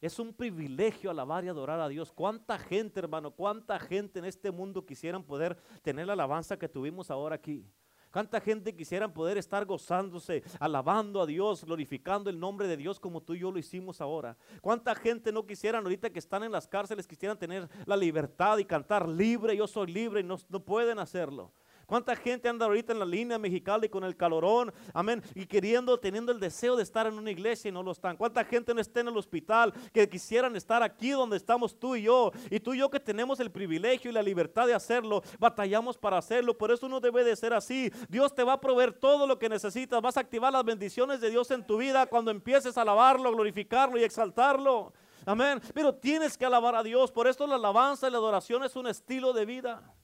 es 0.00 0.18
un 0.18 0.32
privilegio 0.32 1.10
alabar 1.10 1.44
y 1.44 1.48
adorar 1.48 1.80
a 1.80 1.88
Dios. 1.88 2.12
¿Cuánta 2.12 2.58
gente, 2.58 3.00
hermano, 3.00 3.30
cuánta 3.30 3.78
gente 3.78 4.18
en 4.18 4.24
este 4.24 4.50
mundo 4.50 4.84
quisieran 4.84 5.22
poder 5.22 5.56
tener 5.82 6.06
la 6.06 6.12
alabanza 6.12 6.58
que 6.58 6.68
tuvimos 6.68 7.10
ahora 7.10 7.36
aquí? 7.36 7.64
¿Cuánta 8.12 8.40
gente 8.40 8.74
quisieran 8.74 9.12
poder 9.12 9.36
estar 9.36 9.66
gozándose, 9.66 10.42
alabando 10.58 11.20
a 11.20 11.26
Dios, 11.26 11.64
glorificando 11.64 12.30
el 12.30 12.40
nombre 12.40 12.66
de 12.66 12.76
Dios 12.76 12.98
como 12.98 13.20
tú 13.20 13.34
y 13.34 13.40
yo 13.40 13.50
lo 13.50 13.58
hicimos 13.58 14.00
ahora? 14.00 14.38
¿Cuánta 14.62 14.94
gente 14.94 15.32
no 15.32 15.44
quisieran 15.44 15.82
ahorita 15.84 16.08
que 16.08 16.18
están 16.18 16.42
en 16.42 16.52
las 16.52 16.66
cárceles, 16.66 17.06
quisieran 17.06 17.38
tener 17.38 17.68
la 17.84 17.96
libertad 17.96 18.56
y 18.56 18.64
cantar 18.64 19.06
libre, 19.06 19.54
yo 19.54 19.66
soy 19.66 19.92
libre 19.92 20.20
y 20.20 20.24
no, 20.24 20.38
no 20.48 20.60
pueden 20.60 20.98
hacerlo? 20.98 21.52
¿Cuánta 21.86 22.16
gente 22.16 22.48
anda 22.48 22.66
ahorita 22.66 22.92
en 22.92 22.98
la 22.98 23.04
línea 23.04 23.38
mexicana 23.38 23.86
y 23.86 23.88
con 23.88 24.02
el 24.02 24.16
calorón? 24.16 24.74
Amén. 24.92 25.22
Y 25.36 25.46
queriendo, 25.46 25.96
teniendo 25.98 26.32
el 26.32 26.40
deseo 26.40 26.74
de 26.74 26.82
estar 26.82 27.06
en 27.06 27.14
una 27.14 27.30
iglesia 27.30 27.68
y 27.68 27.72
no 27.72 27.80
lo 27.80 27.92
están. 27.92 28.16
¿Cuánta 28.16 28.44
gente 28.44 28.74
no 28.74 28.80
está 28.80 29.00
en 29.00 29.08
el 29.08 29.16
hospital 29.16 29.72
que 29.92 30.08
quisieran 30.08 30.56
estar 30.56 30.82
aquí 30.82 31.10
donde 31.10 31.36
estamos 31.36 31.78
tú 31.78 31.94
y 31.94 32.02
yo? 32.02 32.32
Y 32.50 32.58
tú 32.58 32.74
y 32.74 32.78
yo 32.78 32.90
que 32.90 32.98
tenemos 32.98 33.38
el 33.38 33.52
privilegio 33.52 34.10
y 34.10 34.14
la 34.14 34.22
libertad 34.22 34.66
de 34.66 34.74
hacerlo, 34.74 35.22
batallamos 35.38 35.96
para 35.96 36.18
hacerlo. 36.18 36.58
Por 36.58 36.72
eso 36.72 36.88
no 36.88 36.98
debe 36.98 37.22
de 37.22 37.36
ser 37.36 37.54
así. 37.54 37.92
Dios 38.08 38.34
te 38.34 38.42
va 38.42 38.54
a 38.54 38.60
proveer 38.60 38.92
todo 38.92 39.24
lo 39.24 39.38
que 39.38 39.48
necesitas. 39.48 40.02
Vas 40.02 40.16
a 40.16 40.20
activar 40.20 40.52
las 40.52 40.64
bendiciones 40.64 41.20
de 41.20 41.30
Dios 41.30 41.52
en 41.52 41.64
tu 41.64 41.76
vida 41.76 42.06
cuando 42.06 42.32
empieces 42.32 42.76
a 42.76 42.82
alabarlo, 42.82 43.30
glorificarlo 43.30 43.96
y 43.96 44.02
exaltarlo. 44.02 44.92
Amén. 45.24 45.60
Pero 45.72 45.94
tienes 45.94 46.36
que 46.36 46.46
alabar 46.46 46.74
a 46.74 46.82
Dios. 46.82 47.12
Por 47.12 47.28
esto 47.28 47.46
la 47.46 47.54
alabanza 47.54 48.08
y 48.08 48.10
la 48.10 48.18
adoración 48.18 48.64
es 48.64 48.74
un 48.74 48.88
estilo 48.88 49.32
de 49.32 49.44
vida. 49.44 49.94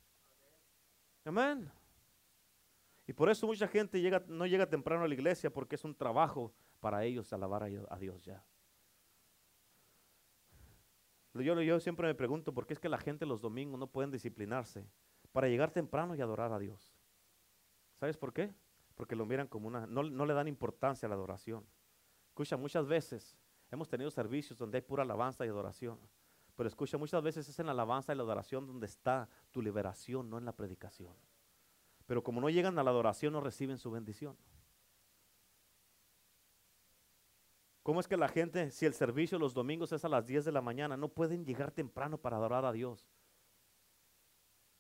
Amén. 1.25 1.71
Y 3.07 3.13
por 3.13 3.29
eso 3.29 3.47
mucha 3.47 3.69
gente 3.69 4.01
no 4.29 4.47
llega 4.47 4.69
temprano 4.69 5.05
a 5.05 5.09
la 5.09 5.15
iglesia 5.15 5.53
porque 5.53 5.75
es 5.77 5.85
un 5.85 5.95
trabajo 5.95 6.53
para 6.81 7.05
ellos 7.05 7.33
alabar 7.33 7.63
a 7.63 7.99
Dios 7.99 8.25
ya. 8.25 8.45
Yo, 11.35 11.61
yo 11.63 11.81
siempre 11.81 12.07
me 12.07 12.15
pregunto 12.15 12.53
por 12.53 12.67
qué 12.67 12.75
es 12.75 12.81
que 12.81 12.89
la 12.89 12.99
gente 12.99 13.25
los 13.25 13.41
domingos 13.41 13.79
no 13.79 13.87
pueden 13.87 14.11
disciplinarse 14.11 14.87
para 15.33 15.49
llegar 15.49 15.71
temprano 15.71 16.15
y 16.15 16.21
adorar 16.21 16.53
a 16.53 16.59
Dios. 16.59 16.95
¿Sabes 17.99 18.17
por 18.17 18.33
qué? 18.33 18.53
Porque 18.95 19.17
lo 19.17 19.25
miran 19.25 19.47
como 19.47 19.69
una, 19.69 19.87
no, 19.87 20.03
no 20.03 20.27
le 20.27 20.35
dan 20.35 20.47
importancia 20.47 21.07
a 21.07 21.09
la 21.09 21.15
adoración. 21.15 21.67
Escucha, 22.29 22.57
muchas 22.57 22.87
veces 22.87 23.39
hemos 23.71 23.89
tenido 23.89 24.11
servicios 24.11 24.59
donde 24.59 24.79
hay 24.79 24.83
pura 24.83 25.03
alabanza 25.03 25.47
y 25.47 25.49
adoración. 25.49 25.99
Pero 26.57 26.69
escucha, 26.69 26.99
muchas 26.99 27.23
veces 27.23 27.49
es 27.49 27.59
en 27.59 27.67
la 27.67 27.73
alabanza 27.73 28.13
y 28.13 28.17
la 28.17 28.23
adoración 28.23 28.67
donde 28.67 28.87
está 28.87 29.29
tu 29.51 29.63
liberación, 29.63 30.29
no 30.29 30.39
en 30.39 30.45
la 30.45 30.53
predicación. 30.53 31.15
Pero 32.07 32.23
como 32.23 32.41
no 32.41 32.51
llegan 32.51 32.79
a 32.79 32.83
la 32.83 32.91
adoración, 32.91 33.33
no 33.33 33.41
reciben 33.41 33.79
su 33.79 33.91
bendición. 33.91 34.37
¿Cómo 37.83 38.01
es 38.01 38.07
que 38.07 38.17
la 38.17 38.29
gente, 38.29 38.71
si 38.71 38.87
el 38.87 38.95
servicio 38.95 39.39
los 39.39 39.55
domingos 39.55 39.93
es 39.93 40.05
a 40.05 40.09
las 40.09 40.27
10 40.27 40.45
de 40.45 40.53
la 40.53 40.61
mañana, 40.61 40.97
no 40.97 41.09
pueden 41.09 41.45
llegar 41.45 41.73
temprano 41.73 42.19
para 42.19 42.37
adorar 42.37 42.65
a 42.65 42.73
Dios? 42.73 43.11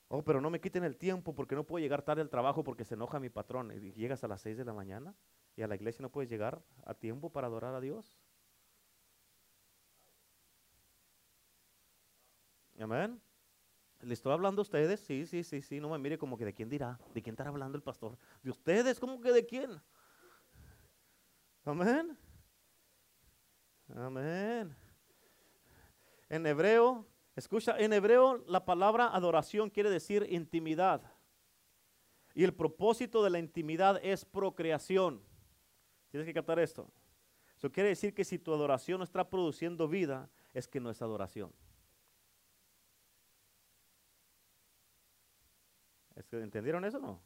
Oh, 0.08 0.22
pero 0.22 0.40
no 0.40 0.50
me 0.50 0.60
quiten 0.60 0.84
el 0.84 0.96
tiempo 0.98 1.34
porque 1.34 1.54
no 1.54 1.64
puedo 1.64 1.82
llegar 1.82 2.02
tarde 2.02 2.20
al 2.20 2.28
trabajo 2.28 2.62
porque 2.62 2.84
se 2.84 2.94
enoja 2.94 3.18
mi 3.18 3.30
patrón. 3.30 3.72
Y 3.72 3.92
llegas 3.92 4.22
a 4.22 4.28
las 4.28 4.42
6 4.42 4.58
de 4.58 4.64
la 4.64 4.74
mañana 4.74 5.16
y 5.56 5.62
a 5.62 5.66
la 5.66 5.74
iglesia 5.74 6.02
no 6.02 6.10
puedes 6.10 6.30
llegar 6.30 6.62
a 6.84 6.94
tiempo 6.94 7.30
para 7.30 7.46
adorar 7.46 7.74
a 7.74 7.80
Dios. 7.80 8.21
Amén. 12.78 13.20
¿Le 14.00 14.14
estoy 14.14 14.32
hablando 14.32 14.60
a 14.60 14.64
ustedes? 14.64 15.00
Sí, 15.00 15.26
sí, 15.26 15.44
sí, 15.44 15.62
sí. 15.62 15.80
No 15.80 15.88
me 15.90 15.98
mire 15.98 16.18
como 16.18 16.36
que 16.36 16.44
de 16.44 16.52
quién 16.52 16.68
dirá. 16.68 16.98
¿De 17.14 17.22
quién 17.22 17.34
estará 17.34 17.50
hablando 17.50 17.76
el 17.76 17.82
pastor? 17.82 18.18
¿De 18.42 18.50
ustedes? 18.50 18.98
¿Cómo 18.98 19.20
que 19.20 19.30
de 19.30 19.46
quién? 19.46 19.80
Amén. 21.64 22.18
Amén. 23.94 24.74
En 26.28 26.46
hebreo, 26.46 27.06
escucha, 27.36 27.78
en 27.78 27.92
hebreo 27.92 28.42
la 28.48 28.64
palabra 28.64 29.14
adoración 29.14 29.70
quiere 29.70 29.90
decir 29.90 30.26
intimidad. 30.30 31.02
Y 32.34 32.42
el 32.42 32.54
propósito 32.54 33.22
de 33.22 33.30
la 33.30 33.38
intimidad 33.38 34.00
es 34.02 34.24
procreación. 34.24 35.22
Tienes 36.10 36.26
que 36.26 36.34
captar 36.34 36.58
esto. 36.58 36.90
Eso 37.56 37.70
quiere 37.70 37.90
decir 37.90 38.14
que 38.14 38.24
si 38.24 38.38
tu 38.38 38.52
adoración 38.52 38.98
no 38.98 39.04
está 39.04 39.28
produciendo 39.28 39.86
vida, 39.86 40.28
es 40.52 40.66
que 40.66 40.80
no 40.80 40.90
es 40.90 41.00
adoración. 41.00 41.52
¿Entendieron 46.30 46.84
eso 46.84 46.98
o 46.98 47.00
no? 47.00 47.22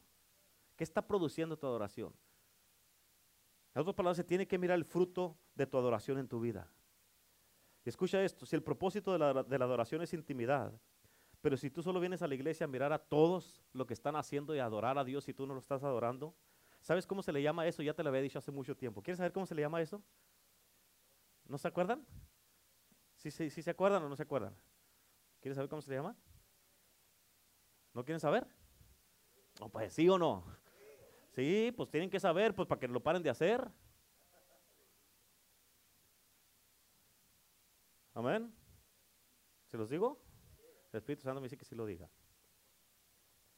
¿Qué 0.75 0.83
está 0.83 1.05
produciendo 1.05 1.57
tu 1.57 1.65
adoración? 1.67 2.13
En 3.73 3.81
otras 3.81 3.95
palabras, 3.95 4.17
se 4.17 4.23
tiene 4.23 4.47
que 4.47 4.57
mirar 4.57 4.77
el 4.77 4.85
fruto 4.85 5.37
de 5.55 5.67
tu 5.67 5.77
adoración 5.77 6.17
en 6.17 6.27
tu 6.27 6.39
vida. 6.39 6.71
Escucha 7.85 8.21
esto, 8.21 8.45
si 8.45 8.55
el 8.55 8.63
propósito 8.63 9.13
de 9.13 9.19
la, 9.19 9.65
adoración 9.65 10.01
es 10.01 10.13
intimidad, 10.13 10.73
pero 11.41 11.55
si 11.55 11.69
tú 11.69 11.81
solo 11.81 11.99
vienes 11.99 12.21
a 12.21 12.27
la 12.27 12.35
iglesia 12.35 12.65
a 12.65 12.67
mirar 12.67 12.91
a 12.91 12.99
todos 12.99 13.63
lo 13.71 13.87
que 13.87 13.93
están 13.93 14.17
haciendo 14.17 14.53
y 14.53 14.59
adorar 14.59 14.97
a 14.97 15.05
Dios 15.05 15.29
y 15.29 15.33
tú 15.33 15.47
no 15.47 15.53
lo 15.53 15.59
estás 15.59 15.83
adorando, 15.83 16.35
¿sabes 16.81 17.07
cómo 17.07 17.21
se 17.21 17.31
le 17.31 17.41
llama 17.41 17.65
eso? 17.65 17.81
Ya 17.81 17.93
te 17.93 18.03
lo 18.03 18.09
había 18.09 18.21
dicho 18.21 18.39
hace 18.39 18.51
mucho 18.51 18.75
tiempo. 18.75 19.01
¿Quieres 19.01 19.17
saber 19.17 19.31
cómo 19.31 19.45
se 19.45 19.55
le 19.55 19.61
llama 19.61 19.81
eso? 19.81 20.03
¿No 21.45 21.57
se 21.57 21.67
acuerdan? 21.67 22.05
¿Sí, 23.15 23.31
sí, 23.31 23.49
sí 23.49 23.61
se 23.61 23.69
acuerdan 23.71 24.03
o 24.03 24.09
no 24.09 24.15
se 24.17 24.23
acuerdan? 24.23 24.53
¿Quieres 25.39 25.55
saber 25.55 25.69
cómo 25.69 25.81
se 25.81 25.91
le 25.91 25.97
llama? 25.97 26.15
¿No 27.93 28.03
quieren 28.03 28.19
saber? 28.19 28.45
Oh, 29.59 29.69
pues 29.69 29.93
sí 29.93 30.07
o 30.09 30.17
no. 30.17 30.43
Sí, 31.31 31.73
pues 31.75 31.89
tienen 31.89 32.09
que 32.09 32.19
saber, 32.19 32.55
pues 32.55 32.67
para 32.67 32.79
que 32.79 32.87
lo 32.87 33.01
paren 33.01 33.23
de 33.23 33.29
hacer. 33.29 33.69
Amén. 38.13 38.51
¿Se 39.67 39.77
los 39.77 39.89
digo? 39.89 40.19
El 40.91 40.97
Espíritu 40.97 41.23
Santo 41.23 41.39
me 41.39 41.45
dice 41.45 41.57
que 41.57 41.65
sí 41.65 41.75
lo 41.75 41.85
diga. 41.85 42.09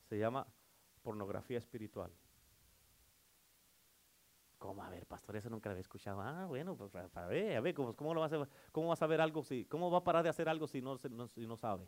Se 0.10 0.18
llama 0.18 0.46
pornografía 1.02 1.58
espiritual. 1.58 2.12
¿Cómo? 4.58 4.84
A 4.84 4.90
ver, 4.90 5.06
pastor, 5.06 5.38
eso 5.38 5.50
nunca 5.50 5.70
lo 5.70 5.72
había 5.72 5.82
escuchado. 5.82 6.20
Ah, 6.20 6.46
bueno, 6.46 6.76
pues 6.76 6.94
a 6.94 7.28
ver, 7.28 7.56
a 7.56 7.62
ver, 7.62 7.74
¿cómo, 7.74 7.96
cómo 7.96 8.14
lo 8.14 8.20
vas 8.20 8.34
a, 8.34 8.50
cómo 8.74 8.90
vas 8.90 9.02
a 9.02 9.08
ver 9.08 9.22
algo 9.22 9.42
si, 9.44 9.64
cómo 9.66 9.90
va 9.90 10.00
a 10.00 10.04
parar 10.04 10.24
de 10.24 10.30
hacer 10.30 10.50
algo 10.50 10.68
si 10.68 10.82
no, 10.82 10.98
si 10.98 11.48
no 11.48 11.56
sabe? 11.56 11.88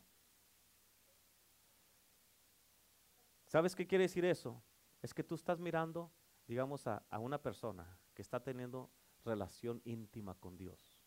¿Sabes 3.52 3.76
qué 3.76 3.86
quiere 3.86 4.04
decir 4.06 4.24
eso? 4.24 4.64
Es 5.02 5.14
que 5.14 5.26
tú 5.26 5.36
estás 5.36 5.60
mirando, 5.60 6.10
digamos, 6.47 6.88
a, 6.88 7.04
una 7.20 7.38
persona 7.38 7.99
que 8.14 8.22
está 8.22 8.41
teniendo 8.41 8.89
relación 9.26 9.82
íntima 9.84 10.36
con 10.36 10.56
Dios. 10.56 10.97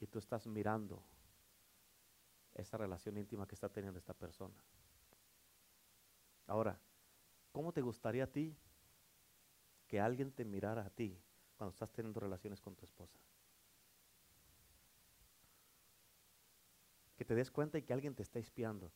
Y 0.00 0.06
tú 0.06 0.18
estás 0.18 0.46
mirando 0.46 1.04
esa 2.54 2.78
relación 2.78 3.18
íntima 3.18 3.46
que 3.46 3.54
está 3.54 3.68
teniendo 3.68 3.98
esta 3.98 4.14
persona. 4.14 4.54
Ahora, 6.46 6.80
¿cómo 7.52 7.70
te 7.70 7.82
gustaría 7.82 8.24
a 8.24 8.32
ti 8.32 8.56
que 9.86 10.00
alguien 10.00 10.32
te 10.32 10.46
mirara 10.46 10.86
a 10.86 10.88
ti 10.88 11.20
cuando 11.58 11.72
estás 11.72 11.92
teniendo 11.92 12.18
relaciones 12.18 12.62
con 12.62 12.74
tu 12.74 12.86
esposa? 12.86 13.18
Que 17.14 17.26
te 17.26 17.34
des 17.34 17.50
cuenta 17.50 17.76
y 17.76 17.82
que 17.82 17.92
alguien 17.92 18.14
te 18.14 18.22
está 18.22 18.38
espiando, 18.38 18.90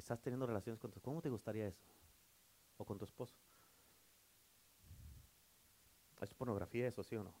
estás 0.00 0.20
teniendo 0.20 0.46
relaciones 0.46 0.80
con 0.80 0.90
tu 0.90 1.00
¿Cómo 1.00 1.20
te 1.20 1.30
gustaría 1.30 1.66
eso? 1.66 1.82
O 2.76 2.84
con 2.84 2.98
tu 2.98 3.04
esposo. 3.04 3.36
¿Es 6.20 6.34
pornografía 6.34 6.86
eso, 6.88 7.02
sí 7.02 7.16
o 7.16 7.22
no? 7.22 7.34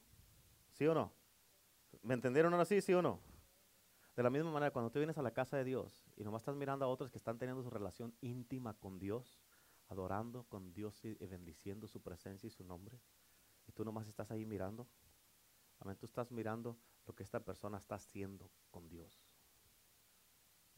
¿Sí 0.72 0.86
o 0.86 0.94
no? 0.94 1.12
¿Me 2.02 2.14
entendieron 2.14 2.52
ahora 2.52 2.64
sí, 2.64 2.80
sí 2.80 2.92
o 2.94 3.02
no? 3.02 3.20
De 4.14 4.22
la 4.22 4.30
misma 4.30 4.50
manera, 4.50 4.72
cuando 4.72 4.90
tú 4.90 4.98
vienes 4.98 5.18
a 5.18 5.22
la 5.22 5.32
casa 5.32 5.56
de 5.56 5.64
Dios 5.64 6.04
y 6.16 6.24
nomás 6.24 6.42
estás 6.42 6.56
mirando 6.56 6.84
a 6.84 6.88
otros 6.88 7.10
que 7.10 7.18
están 7.18 7.38
teniendo 7.38 7.62
su 7.62 7.70
relación 7.70 8.14
íntima 8.20 8.74
con 8.74 8.98
Dios, 8.98 9.40
adorando 9.88 10.44
con 10.44 10.72
Dios 10.72 11.04
y 11.04 11.14
bendiciendo 11.14 11.86
su 11.86 12.02
presencia 12.02 12.46
y 12.46 12.50
su 12.50 12.64
nombre, 12.64 13.00
y 13.66 13.72
tú 13.72 13.84
nomás 13.84 14.08
estás 14.08 14.30
ahí 14.30 14.44
mirando, 14.44 14.88
amén, 15.78 15.96
tú 15.96 16.06
estás 16.06 16.32
mirando 16.32 16.76
lo 17.06 17.14
que 17.14 17.22
esta 17.22 17.40
persona 17.40 17.78
está 17.78 17.94
haciendo 17.94 18.50
con 18.70 18.88
Dios. 18.88 19.27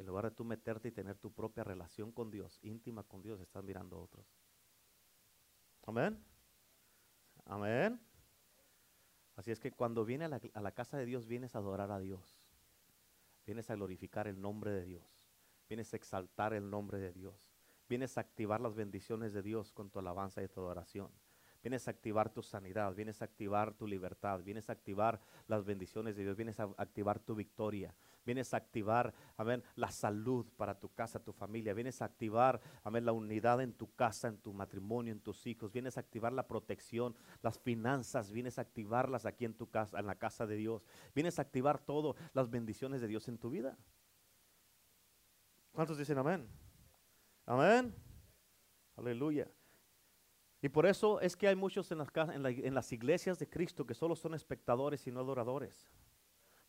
En 0.01 0.07
lugar 0.07 0.25
de 0.25 0.31
tú 0.31 0.45
meterte 0.45 0.89
y 0.89 0.93
tener 0.93 1.19
tu 1.19 1.31
propia 1.31 1.63
relación 1.63 2.11
con 2.11 2.31
Dios, 2.31 2.59
íntima 2.63 3.03
con 3.03 3.21
Dios, 3.21 3.39
estás 3.39 3.63
mirando 3.63 3.97
a 3.97 4.01
otros. 4.01 4.35
Amén. 5.83 6.19
Amén. 7.45 8.01
Así 9.37 9.51
es 9.51 9.61
que 9.61 9.73
cuando 9.73 10.07
vienes 10.07 10.25
a 10.25 10.29
la, 10.31 10.41
a 10.55 10.63
la 10.63 10.73
casa 10.73 10.97
de 10.97 11.05
Dios, 11.05 11.27
vienes 11.27 11.55
a 11.55 11.59
adorar 11.59 11.91
a 11.91 12.01
Dios. 12.01 12.41
Vienes 13.45 13.69
a 13.69 13.75
glorificar 13.75 14.27
el 14.27 14.41
nombre 14.41 14.71
de 14.71 14.87
Dios. 14.87 15.29
Vienes 15.69 15.93
a 15.93 15.99
exaltar 15.99 16.55
el 16.55 16.71
nombre 16.71 16.99
de 16.99 17.13
Dios. 17.13 17.53
Vienes 17.87 18.17
a 18.17 18.23
activar 18.23 18.63
las 18.63 18.75
bendiciones 18.75 19.35
de 19.35 19.43
Dios 19.43 19.71
con 19.71 19.91
tu 19.91 19.99
alabanza 19.99 20.43
y 20.43 20.49
tu 20.49 20.61
adoración. 20.61 21.11
Vienes 21.63 21.89
a 21.89 21.91
activar 21.91 22.33
tu 22.33 22.43
sanidad, 22.43 22.95
vienes 22.95 23.21
a 23.21 23.27
activar 23.27 23.75
tu 23.75 23.87
libertad, 23.87 24.43
vienes 24.43 24.71
a 24.71 24.73
activar 24.73 25.21
las 25.47 25.67
bendiciones 25.67 26.17
de 26.17 26.23
Dios, 26.23 26.37
vienes 26.37 26.59
a 26.59 26.71
activar 26.79 27.19
tu 27.19 27.35
victoria, 27.35 27.95
vienes 28.25 28.55
a 28.55 28.59
activar, 28.59 29.15
amén, 29.37 29.63
la 29.77 29.91
salud 29.91 30.47
para 30.57 30.79
tu 30.79 30.93
casa, 30.93 31.23
tu 31.23 31.33
familia, 31.33 31.75
vienes 31.75 32.03
a 32.03 32.05
activar, 32.05 32.61
amén, 32.85 33.05
la 33.05 33.13
unidad 33.13 33.61
en 33.61 33.73
tu 33.73 33.93
casa, 33.95 34.29
en 34.29 34.39
tu 34.39 34.53
matrimonio, 34.53 35.13
en 35.13 35.21
tus 35.21 35.47
hijos, 35.47 35.73
vienes 35.73 35.97
a 35.97 36.01
activar 36.01 36.33
la 36.33 36.47
protección, 36.47 37.15
las 37.43 37.59
finanzas, 37.59 38.31
vienes 38.31 38.59
a 38.59 38.63
activarlas 38.63 39.27
aquí 39.27 39.45
en 39.45 39.55
tu 39.55 39.69
casa, 39.69 39.99
en 39.99 40.07
la 40.07 40.17
casa 40.17 40.47
de 40.47 40.57
Dios, 40.57 40.85
vienes 41.15 41.39
a 41.39 41.43
activar 41.43 41.79
todo, 41.79 42.17
las 42.33 42.51
bendiciones 42.51 43.01
de 43.01 43.09
Dios 43.09 43.29
en 43.29 43.39
tu 43.39 43.51
vida. 43.51 43.77
¿Cuántos 45.73 45.99
dicen 45.99 46.19
amén? 46.19 46.49
Amén. 47.47 47.95
Aleluya. 48.97 49.49
Y 50.63 50.69
por 50.69 50.85
eso 50.85 51.21
es 51.21 51.37
que 51.37 51.49
hay 51.49 51.57
muchos 51.57 51.91
en 51.91 51.99
las, 51.99 52.09
en, 52.15 52.45
en 52.45 52.75
las 52.75 52.93
iglesias 52.93 53.39
de 53.39 53.49
Cristo 53.49 53.87
que 53.87 53.95
solo 53.95 54.15
son 54.15 54.35
espectadores 54.35 55.07
y 55.07 55.11
no 55.11 55.21
adoradores 55.21 55.89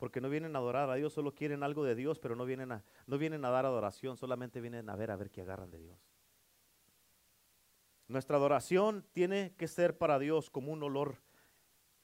porque 0.02 0.20
no 0.20 0.32
vienen 0.32 0.56
a 0.56 0.58
adorar 0.58 0.90
a 0.90 0.96
Dios, 0.96 1.14
solo 1.14 1.36
quieren 1.36 1.62
algo 1.62 1.84
de 1.84 1.94
Dios, 1.94 2.18
pero 2.18 2.36
no 2.36 2.44
vienen 2.44 2.72
a, 2.72 2.84
no 3.06 3.20
vienen 3.20 3.46
a 3.46 3.52
dar 3.52 3.68
adoración, 3.68 4.18
solamente 4.18 4.60
vienen 4.60 4.90
a 4.90 4.96
ver 4.96 5.12
a 5.12 5.16
ver 5.16 5.30
qué 5.30 5.42
agarran 5.44 5.70
de 5.70 5.78
Dios. 5.78 6.00
Nuestra 8.08 8.38
adoración 8.38 9.06
tiene 9.14 9.54
que 9.60 9.68
ser 9.68 10.00
para 10.00 10.18
Dios 10.18 10.50
como 10.50 10.72
un 10.72 10.82
olor 10.82 11.18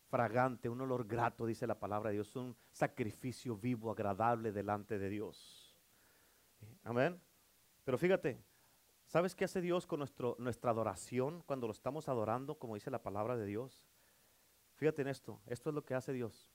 fragante, 0.10 0.70
un 0.70 0.80
olor 0.80 1.08
grato, 1.08 1.48
dice 1.48 1.66
la 1.66 1.80
palabra 1.80 2.12
de 2.12 2.18
Dios, 2.18 2.36
un 2.36 2.56
sacrificio 2.72 3.58
vivo, 3.58 3.90
agradable 3.90 4.52
delante 4.52 5.00
de 5.00 5.10
Dios. 5.10 5.76
Amén. 6.84 7.20
Pero 7.84 7.98
fíjate, 7.98 8.40
¿sabes 9.08 9.34
qué 9.34 9.46
hace 9.46 9.60
Dios 9.60 9.88
con 9.88 9.98
nuestro, 9.98 10.36
nuestra 10.38 10.70
adoración 10.70 11.42
cuando 11.48 11.66
lo 11.66 11.74
estamos 11.74 12.08
adorando, 12.10 12.60
como 12.60 12.76
dice 12.76 12.92
la 12.92 13.02
palabra 13.02 13.36
de 13.36 13.48
Dios? 13.48 13.84
Fíjate 14.76 15.02
en 15.02 15.08
esto, 15.08 15.42
esto 15.48 15.72
es 15.72 15.74
lo 15.74 15.84
que 15.84 15.96
hace 15.96 16.14
Dios. 16.14 16.52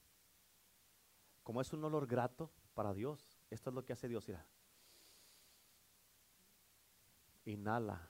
Como 1.43 1.61
es 1.61 1.73
un 1.73 1.85
olor 1.85 2.07
grato 2.07 2.51
para 2.75 2.95
Dios, 2.95 3.41
esto 3.51 3.71
es 3.71 3.75
lo 3.75 3.85
que 3.85 3.93
hace 3.93 4.09
Dios. 4.09 4.27
Mira. 4.29 4.47
Inhala 7.45 8.09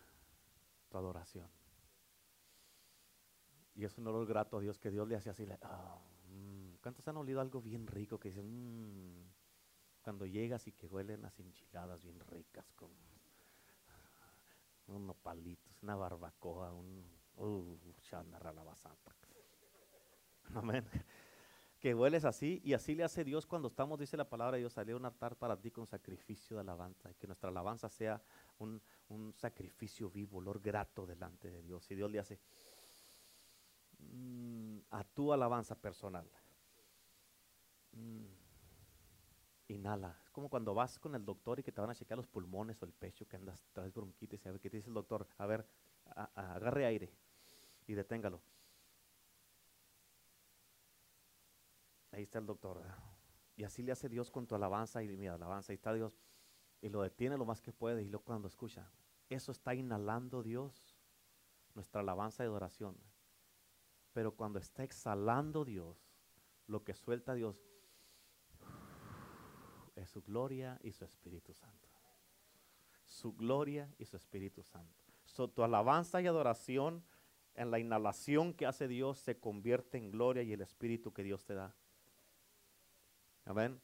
tu 0.89 0.99
adoración. 0.99 1.49
Y 3.75 3.85
es 3.85 3.97
un 3.97 4.07
olor 4.07 4.27
grato 4.27 4.59
a 4.59 4.61
Dios 4.61 4.79
que 4.79 4.91
Dios 4.91 5.09
le 5.09 5.17
hace 5.17 5.31
así. 5.31 5.47
Ah, 5.63 5.99
mm". 6.29 6.75
¿Cuántos 6.83 7.09
han 7.09 7.17
olido 7.17 7.41
algo 7.41 7.63
bien 7.63 7.87
rico 7.87 8.19
que 8.21 8.29
dicen, 8.29 8.47
mm", 8.47 9.33
cuando 10.03 10.27
llegas 10.27 10.67
y 10.67 10.73
que 10.73 10.87
huelen 10.87 11.23
las 11.23 11.39
enchiladas 11.41 12.03
bien 12.03 12.21
ricas 12.21 12.71
con 12.73 12.91
unos 14.89 15.17
palitos, 15.17 15.83
una 15.83 15.97
barbacoa, 15.97 16.73
un 16.73 17.03
uh, 17.37 17.79
Amén 20.55 20.85
que 21.83 21.97
hueles 21.97 22.25
así 22.25 22.63
y 22.65 22.75
así 22.75 22.95
le 22.95 23.03
hace 23.03 23.25
Dios 23.25 23.45
cuando 23.45 23.67
estamos, 23.67 23.99
dice 23.99 24.17
la 24.17 24.29
palabra 24.29 24.53
de 24.53 24.61
Dios, 24.61 24.73
salió 24.73 24.97
un 24.97 25.05
altar 25.05 25.35
para 25.35 25.61
ti 25.61 25.73
con 25.73 25.85
sacrificio 25.85 26.57
de 26.57 26.61
alabanza 26.61 27.11
y 27.11 27.15
que 27.15 27.27
nuestra 27.27 27.49
alabanza 27.49 27.89
sea 27.89 28.23
un, 28.59 28.81
sacrificio 29.35 30.09
vivo, 30.09 30.39
olor 30.39 30.61
grato 30.61 31.05
delante 31.05 31.51
de 31.51 31.61
Dios. 31.61 31.91
Y 31.91 31.97
Dios 31.97 32.09
le 32.09 32.21
hace 32.21 32.39
mm, 33.99 34.79
a 34.91 35.03
tu 35.03 35.33
alabanza 35.33 35.75
personal. 35.75 36.31
Mm, 37.91 38.27
inhala. 39.67 40.17
Es 40.23 40.31
como 40.31 40.49
cuando 40.49 40.75
vas 40.75 41.01
con 41.01 41.17
el 41.17 41.25
doctor 41.25 41.59
y 41.59 41.65
que 41.65 41.73
te 41.73 41.81
van 41.81 41.91
a 41.91 41.97
checar 41.97 42.17
los 42.17 42.29
pulmones 42.29 42.81
o 42.81 42.85
el 42.85 42.93
pecho, 42.93 43.27
que 43.27 43.35
andas, 43.35 43.67
traes 43.73 43.93
bronquitis 43.93 44.47
y 44.47 44.49
a 44.49 44.53
ver 44.53 44.61
qué 44.61 44.71
te 44.71 44.77
dice 44.77 44.89
el 44.89 44.95
doctor. 44.95 45.27
A 45.37 45.47
ver, 45.47 45.67
agarre 46.15 46.87
aire 46.87 47.13
y 47.89 47.95
deténgalo. 47.95 48.41
Ahí 52.13 52.23
está 52.23 52.39
el 52.39 52.47
doctor. 52.47 52.83
Y 53.57 53.65
así 53.65 53.83
le 53.83 53.93
hace 53.93 54.09
Dios 54.09 54.31
con 54.31 54.47
tu 54.47 54.55
alabanza 54.55 55.03
y 55.03 55.09
mi 55.17 55.27
alabanza. 55.27 55.73
Ahí 55.73 55.77
está 55.77 55.93
Dios. 55.93 56.21
Y 56.81 56.89
lo 56.89 57.03
detiene 57.03 57.37
lo 57.37 57.45
más 57.45 57.61
que 57.61 57.73
puede. 57.73 58.03
Y 58.03 58.09
luego 58.09 58.25
cuando 58.25 58.49
escucha, 58.49 58.91
eso 59.29 59.51
está 59.51 59.75
inhalando 59.75 60.43
Dios, 60.43 60.97
nuestra 61.75 62.01
alabanza 62.01 62.45
y 62.45 62.47
adoración. 62.47 62.97
Pero 64.13 64.37
cuando 64.37 64.59
está 64.59 64.85
exhalando 64.85 65.65
Dios, 65.65 65.97
lo 66.67 66.85
que 66.85 66.95
suelta 66.95 67.35
Dios 67.35 67.57
es 69.97 70.11
su 70.11 70.23
gloria 70.23 70.79
y 70.83 70.93
su 70.93 71.05
Espíritu 71.05 71.55
Santo. 71.55 71.89
Su 73.07 73.35
gloria 73.35 73.93
y 73.99 74.05
su 74.05 74.17
Espíritu 74.17 74.63
Santo. 74.63 75.03
tu 75.55 75.63
alabanza 75.63 76.21
y 76.21 76.27
adoración 76.27 77.05
en 77.55 77.71
la 77.71 77.79
inhalación 77.79 78.55
que 78.55 78.67
hace 78.67 78.89
Dios 78.89 79.19
se 79.19 79.39
convierte 79.39 79.99
en 79.99 80.11
gloria 80.11 80.43
y 80.43 80.53
el 80.53 80.61
Espíritu 80.61 81.13
que 81.13 81.23
Dios 81.23 81.45
te 81.45 81.55
da. 81.55 81.75
Amén. 83.45 83.81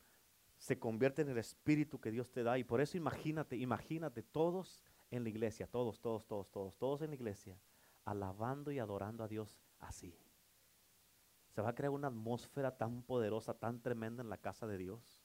Se 0.57 0.79
convierte 0.79 1.23
en 1.23 1.29
el 1.29 1.39
espíritu 1.39 2.01
que 2.01 2.11
Dios 2.11 2.31
te 2.31 2.43
da. 2.43 2.59
Y 2.59 2.65
por 2.65 2.81
eso 2.81 2.97
imagínate, 2.97 3.57
imagínate 3.57 4.23
todos 4.23 4.83
en 5.11 5.23
la 5.23 5.29
iglesia, 5.29 5.67
todos, 5.67 6.01
todos, 6.01 6.27
todos, 6.27 6.51
todos, 6.51 6.77
todos 6.77 7.03
en 7.03 7.11
la 7.11 7.17
iglesia, 7.17 7.59
alabando 8.05 8.71
y 8.71 8.79
adorando 8.79 9.25
a 9.25 9.29
Dios 9.29 9.59
así. 9.79 10.15
Se 11.49 11.63
va 11.63 11.71
a 11.71 11.75
crear 11.75 11.91
una 11.91 12.09
atmósfera 12.09 12.77
tan 12.77 13.03
poderosa, 13.03 13.55
tan 13.55 13.81
tremenda 13.81 14.23
en 14.23 14.31
la 14.31 14.37
casa 14.37 14.67
de 14.67 14.79
Dios. 14.79 15.23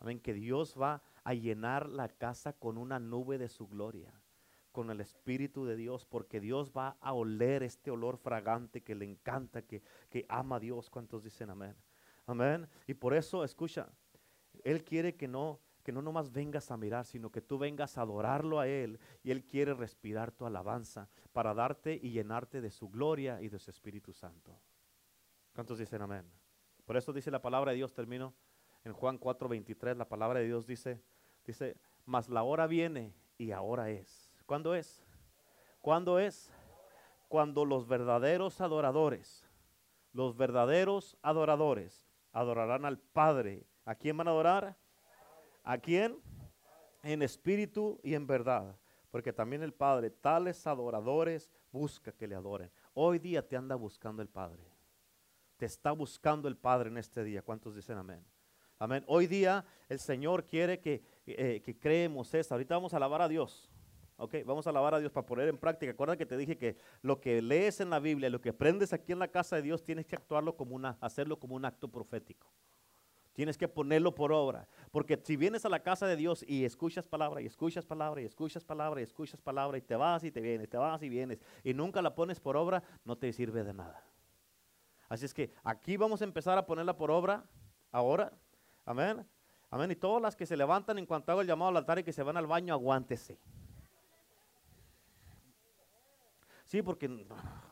Amén. 0.00 0.20
Que 0.20 0.32
Dios 0.32 0.76
va 0.80 1.02
a 1.24 1.34
llenar 1.34 1.88
la 1.88 2.08
casa 2.08 2.52
con 2.52 2.78
una 2.78 2.98
nube 2.98 3.38
de 3.38 3.48
su 3.48 3.66
gloria, 3.66 4.12
con 4.70 4.90
el 4.90 5.00
Espíritu 5.00 5.64
de 5.64 5.76
Dios, 5.76 6.04
porque 6.04 6.40
Dios 6.40 6.72
va 6.76 6.96
a 7.00 7.12
oler 7.12 7.62
este 7.62 7.90
olor 7.90 8.18
fragante 8.18 8.82
que 8.82 8.94
le 8.94 9.04
encanta, 9.04 9.62
que, 9.62 9.82
que 10.10 10.26
ama 10.28 10.56
a 10.56 10.60
Dios. 10.60 10.90
¿Cuántos 10.90 11.24
dicen 11.24 11.50
amén? 11.50 11.74
Amén. 12.28 12.68
Y 12.86 12.92
por 12.92 13.14
eso, 13.14 13.42
escucha, 13.42 13.88
Él 14.62 14.84
quiere 14.84 15.16
que 15.16 15.26
no, 15.26 15.60
que 15.82 15.92
no 15.92 16.02
nomás 16.02 16.30
vengas 16.30 16.70
a 16.70 16.76
mirar, 16.76 17.06
sino 17.06 17.32
que 17.32 17.40
tú 17.40 17.56
vengas 17.56 17.96
a 17.96 18.02
adorarlo 18.02 18.60
a 18.60 18.68
Él 18.68 19.00
y 19.22 19.30
Él 19.30 19.46
quiere 19.46 19.72
respirar 19.72 20.30
tu 20.30 20.44
alabanza 20.44 21.08
para 21.32 21.54
darte 21.54 21.98
y 22.00 22.10
llenarte 22.10 22.60
de 22.60 22.70
su 22.70 22.90
gloria 22.90 23.40
y 23.40 23.48
de 23.48 23.58
su 23.58 23.70
Espíritu 23.70 24.12
Santo. 24.12 24.60
¿Cuántos 25.54 25.78
dicen 25.78 26.02
amén? 26.02 26.30
Por 26.84 26.98
eso 26.98 27.14
dice 27.14 27.30
la 27.30 27.40
palabra 27.40 27.70
de 27.70 27.78
Dios, 27.78 27.94
termino 27.94 28.34
en 28.84 28.92
Juan 28.92 29.18
4:23, 29.18 29.96
la 29.96 30.06
palabra 30.06 30.40
de 30.40 30.44
Dios 30.44 30.66
dice, 30.66 31.02
dice, 31.46 31.78
mas 32.04 32.28
la 32.28 32.42
hora 32.42 32.66
viene 32.66 33.14
y 33.38 33.52
ahora 33.52 33.88
es. 33.88 34.30
¿Cuándo 34.44 34.74
es? 34.74 35.02
¿Cuándo 35.80 36.18
es? 36.18 36.52
Cuando 37.28 37.64
los 37.64 37.88
verdaderos 37.88 38.60
adoradores, 38.60 39.48
los 40.12 40.36
verdaderos 40.36 41.16
adoradores 41.22 42.07
adorarán 42.32 42.84
al 42.84 42.98
Padre. 42.98 43.66
¿A 43.84 43.94
quién 43.94 44.16
van 44.16 44.28
a 44.28 44.30
adorar? 44.30 44.76
¿A 45.64 45.78
quién? 45.78 46.18
En 47.02 47.22
espíritu 47.22 48.00
y 48.02 48.14
en 48.14 48.26
verdad. 48.26 48.76
Porque 49.10 49.32
también 49.32 49.62
el 49.62 49.72
Padre, 49.72 50.10
tales 50.10 50.66
adoradores, 50.66 51.50
busca 51.72 52.12
que 52.12 52.26
le 52.26 52.34
adoren. 52.34 52.70
Hoy 52.94 53.18
día 53.18 53.46
te 53.46 53.56
anda 53.56 53.74
buscando 53.74 54.22
el 54.22 54.28
Padre. 54.28 54.62
Te 55.56 55.66
está 55.66 55.92
buscando 55.92 56.48
el 56.48 56.56
Padre 56.56 56.90
en 56.90 56.98
este 56.98 57.24
día. 57.24 57.42
¿Cuántos 57.42 57.74
dicen 57.74 57.98
amén? 57.98 58.24
Amén. 58.78 59.04
Hoy 59.08 59.26
día 59.26 59.64
el 59.88 59.98
Señor 59.98 60.44
quiere 60.44 60.78
que, 60.80 61.02
eh, 61.26 61.60
que 61.64 61.78
creemos 61.78 62.32
esto. 62.34 62.54
Ahorita 62.54 62.74
vamos 62.74 62.92
a 62.92 62.96
alabar 62.96 63.22
a 63.22 63.28
Dios. 63.28 63.70
Ok, 64.20 64.34
vamos 64.44 64.66
a 64.66 64.70
alabar 64.70 64.94
a 64.94 64.98
Dios 64.98 65.12
para 65.12 65.24
poner 65.24 65.46
en 65.46 65.56
práctica. 65.56 65.92
Acuerda 65.92 66.16
que 66.16 66.26
te 66.26 66.36
dije 66.36 66.58
que 66.58 66.76
lo 67.02 67.20
que 67.20 67.40
lees 67.40 67.80
en 67.80 67.88
la 67.88 68.00
Biblia, 68.00 68.28
lo 68.28 68.40
que 68.40 68.48
aprendes 68.48 68.92
aquí 68.92 69.12
en 69.12 69.20
la 69.20 69.28
casa 69.28 69.54
de 69.54 69.62
Dios, 69.62 69.84
tienes 69.84 70.06
que 70.06 70.16
actuarlo 70.16 70.56
como 70.56 70.74
una, 70.74 70.98
hacerlo 71.00 71.38
como 71.38 71.54
un 71.54 71.64
acto 71.64 71.86
profético. 71.86 72.48
Tienes 73.32 73.56
que 73.56 73.68
ponerlo 73.68 74.16
por 74.16 74.32
obra. 74.32 74.66
Porque 74.90 75.20
si 75.22 75.36
vienes 75.36 75.64
a 75.64 75.68
la 75.68 75.84
casa 75.84 76.08
de 76.08 76.16
Dios 76.16 76.44
y 76.48 76.64
escuchas 76.64 77.06
palabra, 77.06 77.40
y 77.40 77.46
escuchas 77.46 77.86
palabra, 77.86 78.20
y 78.20 78.24
escuchas 78.24 78.64
palabra, 78.64 79.00
y 79.00 79.04
escuchas 79.04 79.40
palabra, 79.40 79.78
y 79.78 79.82
te 79.82 79.94
vas 79.94 80.24
y 80.24 80.32
te 80.32 80.40
vienes, 80.40 80.68
te 80.68 80.76
vas 80.76 81.00
y 81.04 81.08
vienes, 81.08 81.38
y 81.62 81.72
nunca 81.72 82.02
la 82.02 82.16
pones 82.16 82.40
por 82.40 82.56
obra, 82.56 82.82
no 83.04 83.16
te 83.16 83.32
sirve 83.32 83.62
de 83.62 83.72
nada. 83.72 84.02
Así 85.08 85.26
es 85.26 85.32
que 85.32 85.52
aquí 85.62 85.96
vamos 85.96 86.20
a 86.22 86.24
empezar 86.24 86.58
a 86.58 86.66
ponerla 86.66 86.96
por 86.96 87.12
obra 87.12 87.44
ahora. 87.92 88.32
Amén. 88.84 89.24
Amén. 89.70 89.92
Y 89.92 89.94
todas 89.94 90.20
las 90.20 90.34
que 90.34 90.44
se 90.44 90.56
levantan 90.56 90.98
en 90.98 91.06
cuanto 91.06 91.30
hago 91.30 91.40
el 91.40 91.46
llamado 91.46 91.68
al 91.68 91.76
altar 91.76 92.00
y 92.00 92.02
que 92.02 92.12
se 92.12 92.24
van 92.24 92.36
al 92.36 92.48
baño, 92.48 92.74
aguántese. 92.74 93.38
Sí, 96.68 96.82
porque, 96.82 97.08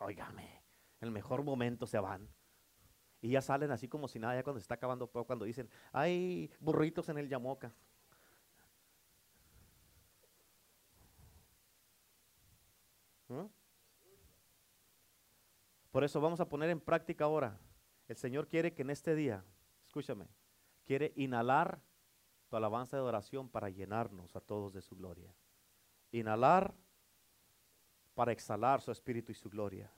oígame, 0.01 0.62
el 1.01 1.11
mejor 1.11 1.42
momento 1.44 1.86
se 1.86 1.99
van. 1.99 2.26
Y 3.20 3.28
ya 3.28 3.42
salen 3.42 3.70
así 3.70 3.88
como 3.88 4.09
si 4.09 4.18
nada, 4.18 4.34
ya 4.34 4.42
cuando 4.42 4.59
se 4.59 4.62
está 4.62 4.76
acabando 4.76 5.07
todo, 5.07 5.26
cuando 5.26 5.44
dicen, 5.44 5.68
hay 5.92 6.51
burritos 6.61 7.11
en 7.11 7.18
el 7.18 7.28
Yamoca. 7.28 7.74
¿Mm? 13.28 13.44
Por 15.90 16.03
eso 16.03 16.18
vamos 16.18 16.40
a 16.40 16.49
poner 16.49 16.70
en 16.70 16.80
práctica 16.80 17.24
ahora. 17.24 17.61
El 18.09 18.16
Señor 18.16 18.49
quiere 18.49 18.72
que 18.72 18.80
en 18.80 18.88
este 18.88 19.14
día, 19.14 19.44
escúchame, 19.84 20.26
quiere 20.86 21.12
inhalar 21.16 21.82
tu 22.49 22.57
alabanza 22.57 22.97
de 22.97 23.03
adoración 23.03 23.51
para 23.51 23.68
llenarnos 23.68 24.34
a 24.36 24.40
todos 24.40 24.72
de 24.72 24.80
su 24.80 24.97
gloria. 24.97 25.34
Inhalar 26.12 26.74
para 28.16 28.32
exhalar 28.32 28.80
su 28.80 28.90
espíritu 28.90 29.30
y 29.30 29.34
su 29.34 29.50
gloria. 29.50 29.92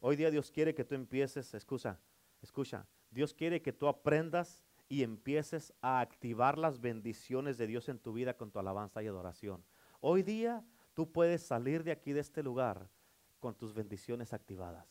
Hoy 0.00 0.16
día 0.16 0.28
Dios 0.28 0.50
quiere 0.50 0.74
que 0.74 0.84
tú 0.84 0.96
empieces, 0.96 1.54
escucha, 1.54 2.00
escucha, 2.42 2.84
Dios 3.10 3.32
quiere 3.32 3.62
que 3.62 3.72
tú 3.72 3.86
aprendas 3.86 4.64
y 4.88 5.04
empieces 5.04 5.72
a 5.80 6.00
activar 6.00 6.58
las 6.58 6.80
bendiciones 6.80 7.58
de 7.58 7.68
Dios 7.68 7.88
en 7.88 8.00
tu 8.00 8.12
vida 8.12 8.36
con 8.36 8.50
tu 8.50 8.58
alabanza 8.58 9.04
y 9.04 9.06
adoración. 9.06 9.64
Hoy 10.00 10.24
día 10.24 10.64
tú 10.94 11.12
puedes 11.12 11.46
salir 11.46 11.84
de 11.84 11.92
aquí, 11.92 12.12
de 12.12 12.20
este 12.20 12.42
lugar, 12.42 12.90
con 13.38 13.54
tus 13.54 13.72
bendiciones 13.72 14.32
activadas, 14.32 14.88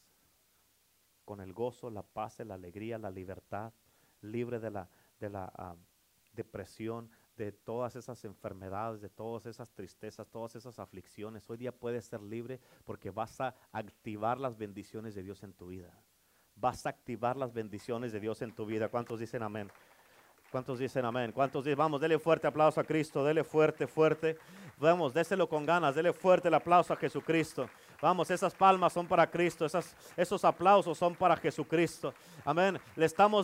con 1.26 1.42
el 1.42 1.52
gozo, 1.52 1.90
la 1.90 2.04
paz, 2.04 2.40
la 2.40 2.54
alegría, 2.54 2.98
la 2.98 3.12
libertad, 3.12 3.74
libre 4.22 4.60
de 4.60 4.72
la, 4.72 4.90
ah, 5.20 5.76
depresión, 6.32 7.12
de 7.38 7.52
todas 7.52 7.96
esas 7.96 8.24
enfermedades, 8.26 9.02
de 9.02 9.10
todas 9.10 9.46
esas 9.46 9.72
tristezas, 9.72 10.28
todas 10.28 10.56
esas 10.56 10.80
aflicciones. 10.80 11.50
Hoy 11.50 11.58
día 11.58 11.72
puedes 11.72 12.06
ser 12.06 12.22
libre 12.22 12.60
porque 12.86 13.10
vas 13.10 13.42
a 13.42 13.56
activar 13.72 14.40
las 14.40 14.58
bendiciones 14.58 15.16
de 15.16 15.24
Dios 15.24 15.44
en 15.44 15.54
tu 15.54 15.68
vida. 15.68 15.92
Vas 16.56 16.86
a 16.86 16.90
activar 16.90 17.36
las 17.36 17.54
bendiciones 17.54 18.12
de 18.12 18.20
Dios 18.20 18.42
en 18.42 18.54
tu 18.54 18.66
vida. 18.66 18.90
¿Cuántos 18.90 19.20
dicen 19.20 19.42
amén? 19.42 19.72
¿Cuántos 20.54 20.78
dicen 20.78 21.04
amén? 21.04 21.32
¿Cuántos 21.32 21.66
dicen? 21.66 21.80
Vamos, 21.80 22.00
dele 22.00 22.20
fuerte 22.20 22.46
aplauso 22.46 22.80
a 22.80 22.84
Cristo, 22.84 23.26
dele 23.26 23.44
fuerte, 23.44 23.88
fuerte. 23.88 24.38
Vamos, 24.78 25.12
déselo 25.12 25.50
con 25.50 25.66
ganas, 25.66 25.96
dele 25.96 26.14
fuerte 26.14 26.48
el 26.48 26.54
aplauso 26.54 26.94
a 26.94 26.96
Jesucristo. 26.96 27.68
Vamos, 28.00 28.30
esas 28.30 28.54
palmas 28.54 28.94
son 28.94 29.08
para 29.08 29.26
Cristo, 29.32 29.66
esas, 29.66 29.96
esos 30.16 30.46
aplausos 30.46 30.96
son 30.96 31.16
para 31.16 31.36
Jesucristo. 31.38 32.14
Amén. 32.46 32.80
Le 32.96 33.06
estamos 33.08 33.42